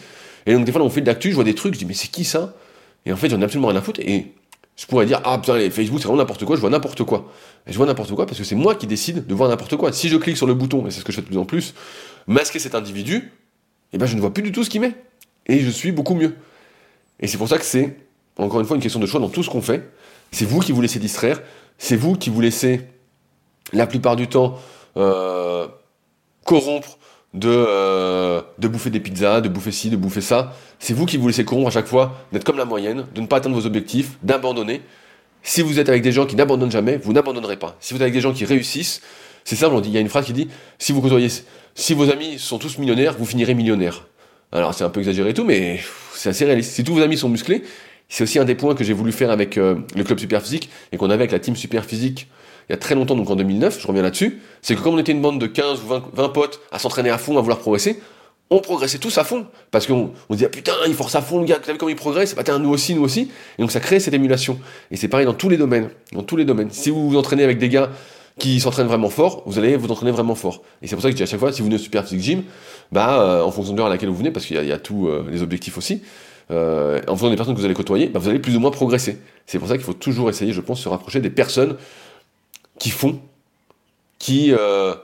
Et 0.47 0.55
donc 0.55 0.65
des 0.65 0.73
fois, 0.73 0.83
on 0.83 0.91
fait 0.91 1.01
de 1.01 1.07
l'actu, 1.07 1.31
je 1.31 1.35
vois 1.35 1.45
des 1.45 1.55
trucs, 1.55 1.75
je 1.75 1.79
dis 1.79 1.85
mais 1.85 1.95
c'est 1.95 2.09
qui 2.09 2.25
ça? 2.25 2.55
Et 3.07 3.13
en 3.13 3.17
fait, 3.17 3.31
j'en 3.31 3.41
ai 3.41 3.45
absolument 3.45 3.69
rien 3.69 3.79
à 3.79 3.83
foutre. 3.83 4.01
Et 4.01 4.35
je 4.77 4.87
pourrais 4.87 5.07
dire 5.07 5.21
ah 5.25 5.39
putain, 5.39 5.57
les 5.57 5.71
Facebook, 5.71 6.01
c'est 6.01 6.07
vraiment 6.07 6.23
n'importe 6.23 6.45
quoi, 6.45 6.57
je 6.57 6.61
vois 6.61 6.71
n'importe 6.71 7.05
quoi. 7.05 7.33
Et 7.67 7.73
je 7.73 7.77
vois 7.77 7.87
n'importe 7.87 8.15
quoi 8.15 8.27
parce 8.27 8.39
que 8.39 8.45
c'est 8.45 8.57
moi 8.57 8.75
qui 8.75 8.87
décide 8.87 9.27
de 9.27 9.35
voir 9.35 9.49
n'importe 9.49 9.77
quoi. 9.77 9.93
Si 9.93 10.09
je 10.09 10.17
clique 10.17 10.37
sur 10.37 10.47
le 10.47 10.55
bouton, 10.55 10.87
et 10.87 10.91
c'est 10.91 11.01
ce 11.01 11.05
que 11.05 11.13
je 11.13 11.17
fais 11.17 11.23
de 11.23 11.29
plus 11.29 11.39
en 11.39 11.45
plus, 11.45 11.75
masquer 12.27 12.59
cet 12.59 12.75
individu, 12.75 13.33
eh 13.93 13.99
ben 13.99 14.07
je 14.07 14.17
ne 14.17 14.21
vois 14.21 14.35
plus 14.35 14.43
du 14.43 14.53
tout 14.53 14.65
ce 14.65 14.71
qu'il 14.71 14.81
met. 14.81 14.95
Et 15.47 15.61
je 15.61 15.71
suis 15.71 15.93
beaucoup 15.93 16.15
mieux. 16.15 16.35
Et 17.21 17.27
c'est 17.27 17.39
pour 17.39 17.49
ça 17.49 17.59
que 17.59 17.65
c'est 17.65 17.97
encore 18.41 18.61
une 18.61 18.67
fois 18.67 18.77
une 18.77 18.83
question 18.83 19.01
de 19.01 19.07
choix 19.07 19.21
dans 19.21 19.29
tout 19.29 19.43
ce 19.43 19.51
qu'on 19.51 19.63
fait. 19.63 19.91
C'est 20.33 20.45
vous 20.45 20.61
qui 20.61 20.73
vous 20.73 20.81
laissez 20.81 20.99
distraire, 20.99 21.41
c'est 21.79 21.97
vous 21.97 22.15
qui 22.15 22.31
vous 22.31 22.41
laissez 22.41 22.87
la 23.73 23.87
plupart 23.87 24.17
du 24.17 24.29
temps 24.29 24.59
euh, 24.97 25.67
corrompre 26.45 26.99
de, 27.35 27.49
euh, 27.49 28.41
de 28.59 28.69
bouffer 28.69 28.91
des 28.91 29.01
pizzas, 29.01 29.41
de 29.41 29.49
bouffer 29.49 29.73
ci, 29.73 29.91
de 29.91 29.97
bouffer 29.97 30.21
ça. 30.21 30.55
C'est 30.79 30.95
vous 30.95 31.07
qui 31.07 31.17
vous 31.17 31.29
laissez 31.29 31.45
corrompre 31.45 31.69
à 31.69 31.71
chaque 31.71 31.87
fois, 31.87 32.17
d'être 32.33 32.45
comme 32.45 32.59
la 32.59 32.65
moyenne, 32.65 33.07
de 33.15 33.21
ne 33.21 33.27
pas 33.27 33.37
atteindre 33.37 33.57
vos 33.57 33.67
objectifs, 33.67 34.19
d'abandonner. 34.23 34.83
Si 35.43 35.63
vous 35.63 35.79
êtes 35.79 35.89
avec 35.89 36.03
des 36.03 36.13
gens 36.13 36.27
qui 36.27 36.37
n'abandonnent 36.37 36.71
jamais, 36.71 36.99
vous 36.99 37.13
n'abandonnerez 37.13 37.57
pas. 37.57 37.77
Si 37.81 37.95
vous 37.95 37.99
êtes 37.99 38.03
avec 38.03 38.15
des 38.15 38.21
gens 38.21 38.33
qui 38.33 38.45
réussissent, 38.45 39.01
c'est 39.45 39.57
simple, 39.57 39.81
il 39.85 39.91
y 39.91 39.97
a 39.97 40.01
une 40.01 40.09
phrase 40.09 40.27
qui 40.27 40.33
dit, 40.33 40.49
si 40.79 40.93
vous 40.93 41.03
si 41.75 41.95
vos 41.95 42.11
amis 42.11 42.39
sont 42.39 42.59
tous 42.59 42.79
millionnaires, 42.79 43.15
vous 43.19 43.25
finirez 43.25 43.55
millionnaire. 43.55 44.07
Alors 44.53 44.75
c'est 44.75 44.85
un 44.85 44.91
peu 44.91 45.01
exagéré 45.01 45.31
et 45.31 45.35
tout, 45.35 45.45
mais 45.45 45.81
c'est 46.15 46.31
assez 46.31 46.45
réaliste. 46.45 46.73
Si 46.73 46.85
tous 46.85 46.95
vos 46.95 47.03
amis 47.03 47.17
sont 47.17 47.29
musclés, 47.29 47.63
c'est 48.11 48.25
aussi 48.25 48.39
un 48.39 48.45
des 48.45 48.55
points 48.55 48.75
que 48.75 48.85
j'ai 48.85 48.93
voulu 48.93 49.13
faire 49.13 49.31
avec 49.31 49.57
euh, 49.57 49.77
le 49.97 50.05
club 50.05 50.19
super 50.19 50.43
physique 50.43 50.69
et 50.93 50.99
qu'on 50.99 51.07
avait 51.07 51.23
avec 51.23 51.33
la 51.33 51.39
team 51.39 51.57
super 51.57 51.87
physique 51.87 52.29
il 52.71 52.73
y 52.73 52.75
a 52.75 52.77
très 52.77 52.95
longtemps, 52.95 53.17
donc 53.17 53.29
en 53.29 53.35
2009, 53.35 53.81
je 53.81 53.87
reviens 53.89 54.03
là-dessus, 54.03 54.39
c'est 54.63 54.77
que 54.77 54.81
comme 54.81 54.95
on 54.95 54.99
était 54.99 55.11
une 55.11 55.21
bande 55.21 55.41
de 55.41 55.49
15 55.49 55.81
ou 55.83 55.89
20, 56.15 56.29
potes 56.29 56.61
à 56.71 56.79
s'entraîner 56.79 57.11
à 57.11 57.19
fond, 57.19 57.37
à 57.37 57.41
vouloir 57.41 57.59
progresser, 57.59 58.01
on 58.49 58.61
progressait 58.61 58.99
tous 58.99 59.19
à 59.19 59.25
fond. 59.25 59.47
Parce 59.73 59.89
qu'on 59.89 60.13
on 60.29 60.35
disait, 60.35 60.47
ah, 60.47 60.51
putain, 60.51 60.73
il 60.87 60.95
force 60.95 61.17
à 61.17 61.21
fond 61.21 61.41
le 61.41 61.47
gars, 61.47 61.59
tu 61.61 61.73
vu 61.73 61.79
comme 61.79 61.91
il 61.91 61.97
progresse, 61.97 62.37
bah, 62.37 62.45
nous 62.61 62.71
aussi, 62.71 62.95
nous 62.95 63.03
aussi. 63.03 63.29
Et 63.59 63.63
donc 63.63 63.73
ça 63.73 63.81
crée 63.81 63.99
cette 63.99 64.15
émulation. 64.15 64.61
Et 64.93 64.97
c'est 64.97 65.09
pareil 65.09 65.27
dans 65.27 65.35
tous 65.35 65.49
les 65.49 65.57
domaines. 65.57 65.91
Dans 66.13 66.23
tous 66.23 66.37
les 66.37 66.45
domaines. 66.45 66.71
Si 66.71 66.91
vous 66.91 67.11
vous 67.11 67.17
entraînez 67.17 67.43
avec 67.43 67.59
des 67.59 67.69
gars 67.69 67.91
qui 68.39 68.61
s'entraînent 68.61 68.87
vraiment 68.87 69.11
fort, 69.11 69.43
vous 69.47 69.59
allez 69.59 69.77
vous 69.77 69.91
entraîner 69.91 70.13
vraiment 70.13 70.37
fort. 70.37 70.63
Et 70.81 70.87
c'est 70.87 70.95
pour 70.95 71.03
ça 71.03 71.09
que 71.09 71.13
je 71.13 71.17
dis 71.17 71.23
à 71.25 71.27
chaque 71.27 71.41
fois, 71.41 71.53
si 71.53 71.63
vous 71.63 71.67
venez 71.67 71.77
au 71.77 71.83
Super 71.83 72.05
Physique 72.05 72.23
Gym, 72.23 72.43
bah, 72.93 73.21
euh, 73.21 73.43
en 73.43 73.51
fonction 73.51 73.73
de 73.73 73.79
l'heure 73.79 73.89
à 73.89 73.91
laquelle 73.91 74.11
vous 74.11 74.17
venez, 74.17 74.31
parce 74.31 74.47
qu'il 74.47 74.65
y, 74.65 74.73
a 74.73 74.79
tous 74.79 75.09
euh, 75.09 75.25
les 75.29 75.43
objectifs 75.43 75.77
aussi, 75.77 76.03
euh, 76.51 77.01
en 77.07 77.13
fonction 77.13 77.31
des 77.31 77.37
personnes 77.37 77.55
que 77.55 77.61
vous 77.61 77.65
allez 77.65 77.75
côtoyer, 77.75 78.09
bah, 78.09 78.19
vous 78.19 78.29
allez 78.29 78.39
plus 78.39 78.57
ou 78.57 78.61
moins 78.61 78.71
progresser. 78.71 79.19
C'est 79.47 79.59
pour 79.59 79.69
ça 79.69 79.77
qu'il 79.77 79.85
faut 79.85 79.93
toujours 79.93 80.29
essayer, 80.31 80.53
je 80.53 80.61
pense, 80.61 80.79
de 80.79 80.85
se 80.85 80.89
rapprocher 80.89 81.21
des 81.21 81.31
personnes 81.31 81.77
qui 82.79 82.91
font 82.91 83.21
qui, 84.21 84.53
euh, 84.53 84.95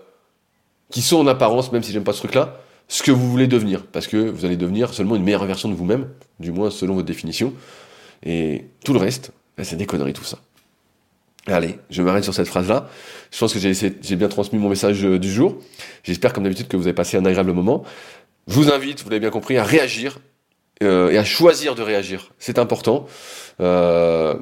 qui 0.91 1.03
sont 1.03 1.17
en 1.17 1.27
apparence, 1.27 1.73
même 1.73 1.83
si 1.83 1.91
j'aime 1.93 2.05
pas 2.05 2.13
ce 2.13 2.19
truc-là, 2.19 2.61
ce 2.87 3.03
que 3.03 3.11
vous 3.11 3.29
voulez 3.29 3.49
devenir. 3.49 3.85
Parce 3.87 4.07
que 4.07 4.17
vous 4.17 4.45
allez 4.45 4.57
devenir 4.57 4.95
seulement 4.95 5.17
une 5.17 5.25
meilleure 5.25 5.45
version 5.45 5.69
de 5.69 5.75
vous-même, 5.75 6.09
du 6.39 6.53
moins 6.53 6.71
selon 6.71 6.95
votre 6.95 7.07
définition. 7.07 7.53
Et 8.25 8.67
tout 8.85 8.93
le 8.93 9.01
reste, 9.01 9.33
ben, 9.57 9.65
c'est 9.65 9.77
des 9.77 9.87
conneries 9.87 10.13
tout 10.13 10.25
ça. 10.25 10.39
Allez, 11.49 11.79
je 11.91 12.03
m'arrête 12.03 12.25
sur 12.25 12.35
cette 12.35 12.49
phrase-là. 12.49 12.89
Je 13.31 13.39
pense 13.39 13.55
que 13.55 13.59
j'ai 13.59 14.17
bien 14.17 14.29
transmis 14.29 14.59
mon 14.59 14.69
message 14.69 15.05
euh, 15.05 15.19
du 15.19 15.31
jour. 15.31 15.57
J'espère, 16.03 16.33
comme 16.33 16.45
d'habitude, 16.45 16.69
que 16.69 16.77
vous 16.77 16.87
avez 16.87 16.95
passé 16.95 17.17
un 17.17 17.25
agréable 17.25 17.53
moment. 17.53 17.85
Je 18.49 18.55
vous 18.55 18.71
invite, 18.71 19.03
vous 19.03 19.11
l'avez 19.11 19.21
bien 19.21 19.31
compris, 19.31 19.57
à 19.57 19.65
réagir 19.65 20.19
euh, 20.83 21.11
et 21.11 21.19
à 21.19 21.25
choisir 21.25 21.75
de 21.75 21.83
réagir. 21.83 22.33
C'est 22.39 22.59
important. 22.59 23.07
Euh, 23.61 24.35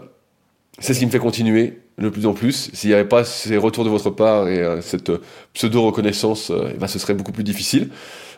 c'est 0.80 0.92
ce 0.92 0.98
qui 0.98 1.06
me 1.06 1.10
fait 1.10 1.20
continuer 1.20 1.78
de 1.98 2.08
plus 2.08 2.26
en 2.26 2.32
plus. 2.34 2.70
S'il 2.72 2.90
n'y 2.90 2.94
avait 2.94 3.08
pas 3.08 3.24
ces 3.24 3.56
retours 3.56 3.84
de 3.84 3.88
votre 3.88 4.10
part 4.10 4.48
et 4.48 4.58
euh, 4.58 4.80
cette 4.80 5.12
pseudo-reconnaissance, 5.52 6.50
eh 6.50 6.76
ben, 6.76 6.88
ce 6.88 6.98
serait 6.98 7.14
beaucoup 7.14 7.32
plus 7.32 7.44
difficile. 7.44 7.90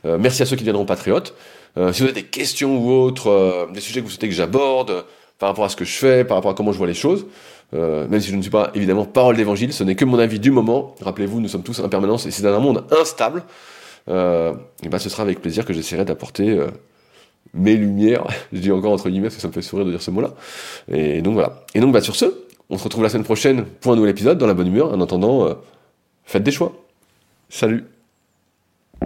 merci 0.04 0.42
à 0.42 0.46
ceux 0.46 0.56
qui 0.56 0.64
viendront 0.64 0.84
patriotes. 0.84 1.34
si 1.76 2.00
vous 2.00 2.04
avez 2.04 2.12
des 2.12 2.24
questions 2.24 2.76
ou 2.76 2.90
autres, 2.90 3.68
des 3.72 3.80
sujets 3.80 4.00
que 4.00 4.04
vous 4.04 4.10
souhaitez 4.10 4.28
que 4.28 4.34
j'aborde, 4.34 5.04
par 5.38 5.48
rapport 5.48 5.64
à 5.64 5.68
ce 5.68 5.76
que 5.76 5.84
je 5.84 5.96
fais, 5.96 6.24
par 6.24 6.36
rapport 6.36 6.50
à 6.50 6.54
comment 6.54 6.72
je 6.72 6.78
vois 6.78 6.86
les 6.86 6.94
choses, 6.94 7.26
même 7.72 8.20
si 8.20 8.30
je 8.30 8.36
ne 8.36 8.42
suis 8.42 8.50
pas 8.50 8.70
évidemment 8.74 9.04
parole 9.04 9.36
d'évangile, 9.36 9.72
ce 9.72 9.82
n'est 9.84 9.96
que 9.96 10.04
mon 10.04 10.18
avis 10.18 10.38
du 10.38 10.50
moment. 10.50 10.94
Rappelez-vous, 11.00 11.40
nous 11.40 11.48
sommes 11.48 11.64
tous 11.64 11.80
en 11.80 11.88
permanence 11.88 12.26
et 12.26 12.30
c'est 12.30 12.42
dans 12.42 12.54
un 12.54 12.60
monde 12.60 12.84
instable. 12.90 13.42
et 14.08 14.12
ben, 14.12 14.98
ce 14.98 15.08
sera 15.08 15.22
avec 15.22 15.40
plaisir 15.40 15.64
que 15.64 15.72
j'essaierai 15.72 16.04
d'apporter 16.04 16.60
mes 17.54 17.76
lumières. 17.76 18.26
je 18.52 18.58
dis 18.58 18.72
encore 18.72 18.92
entre 18.92 19.08
guillemets 19.08 19.28
parce 19.28 19.36
que 19.36 19.42
ça 19.42 19.48
me 19.48 19.52
fait 19.52 19.62
sourire 19.62 19.86
de 19.86 19.90
dire 19.90 20.02
ce 20.02 20.10
mot-là. 20.10 20.34
Et 20.92 21.22
donc 21.22 21.34
voilà. 21.34 21.64
Et 21.74 21.80
donc 21.80 21.92
bah, 21.92 22.00
sur 22.00 22.16
ce, 22.16 22.26
on 22.70 22.78
se 22.78 22.84
retrouve 22.84 23.02
la 23.02 23.08
semaine 23.08 23.24
prochaine 23.24 23.64
pour 23.64 23.92
un 23.92 23.96
nouvel 23.96 24.10
épisode 24.10 24.38
dans 24.38 24.46
la 24.46 24.54
bonne 24.54 24.68
humeur. 24.68 24.92
En 24.92 25.00
attendant, 25.00 25.46
euh, 25.46 25.54
faites 26.24 26.42
des 26.42 26.52
choix. 26.52 26.72
Salut 27.48 27.84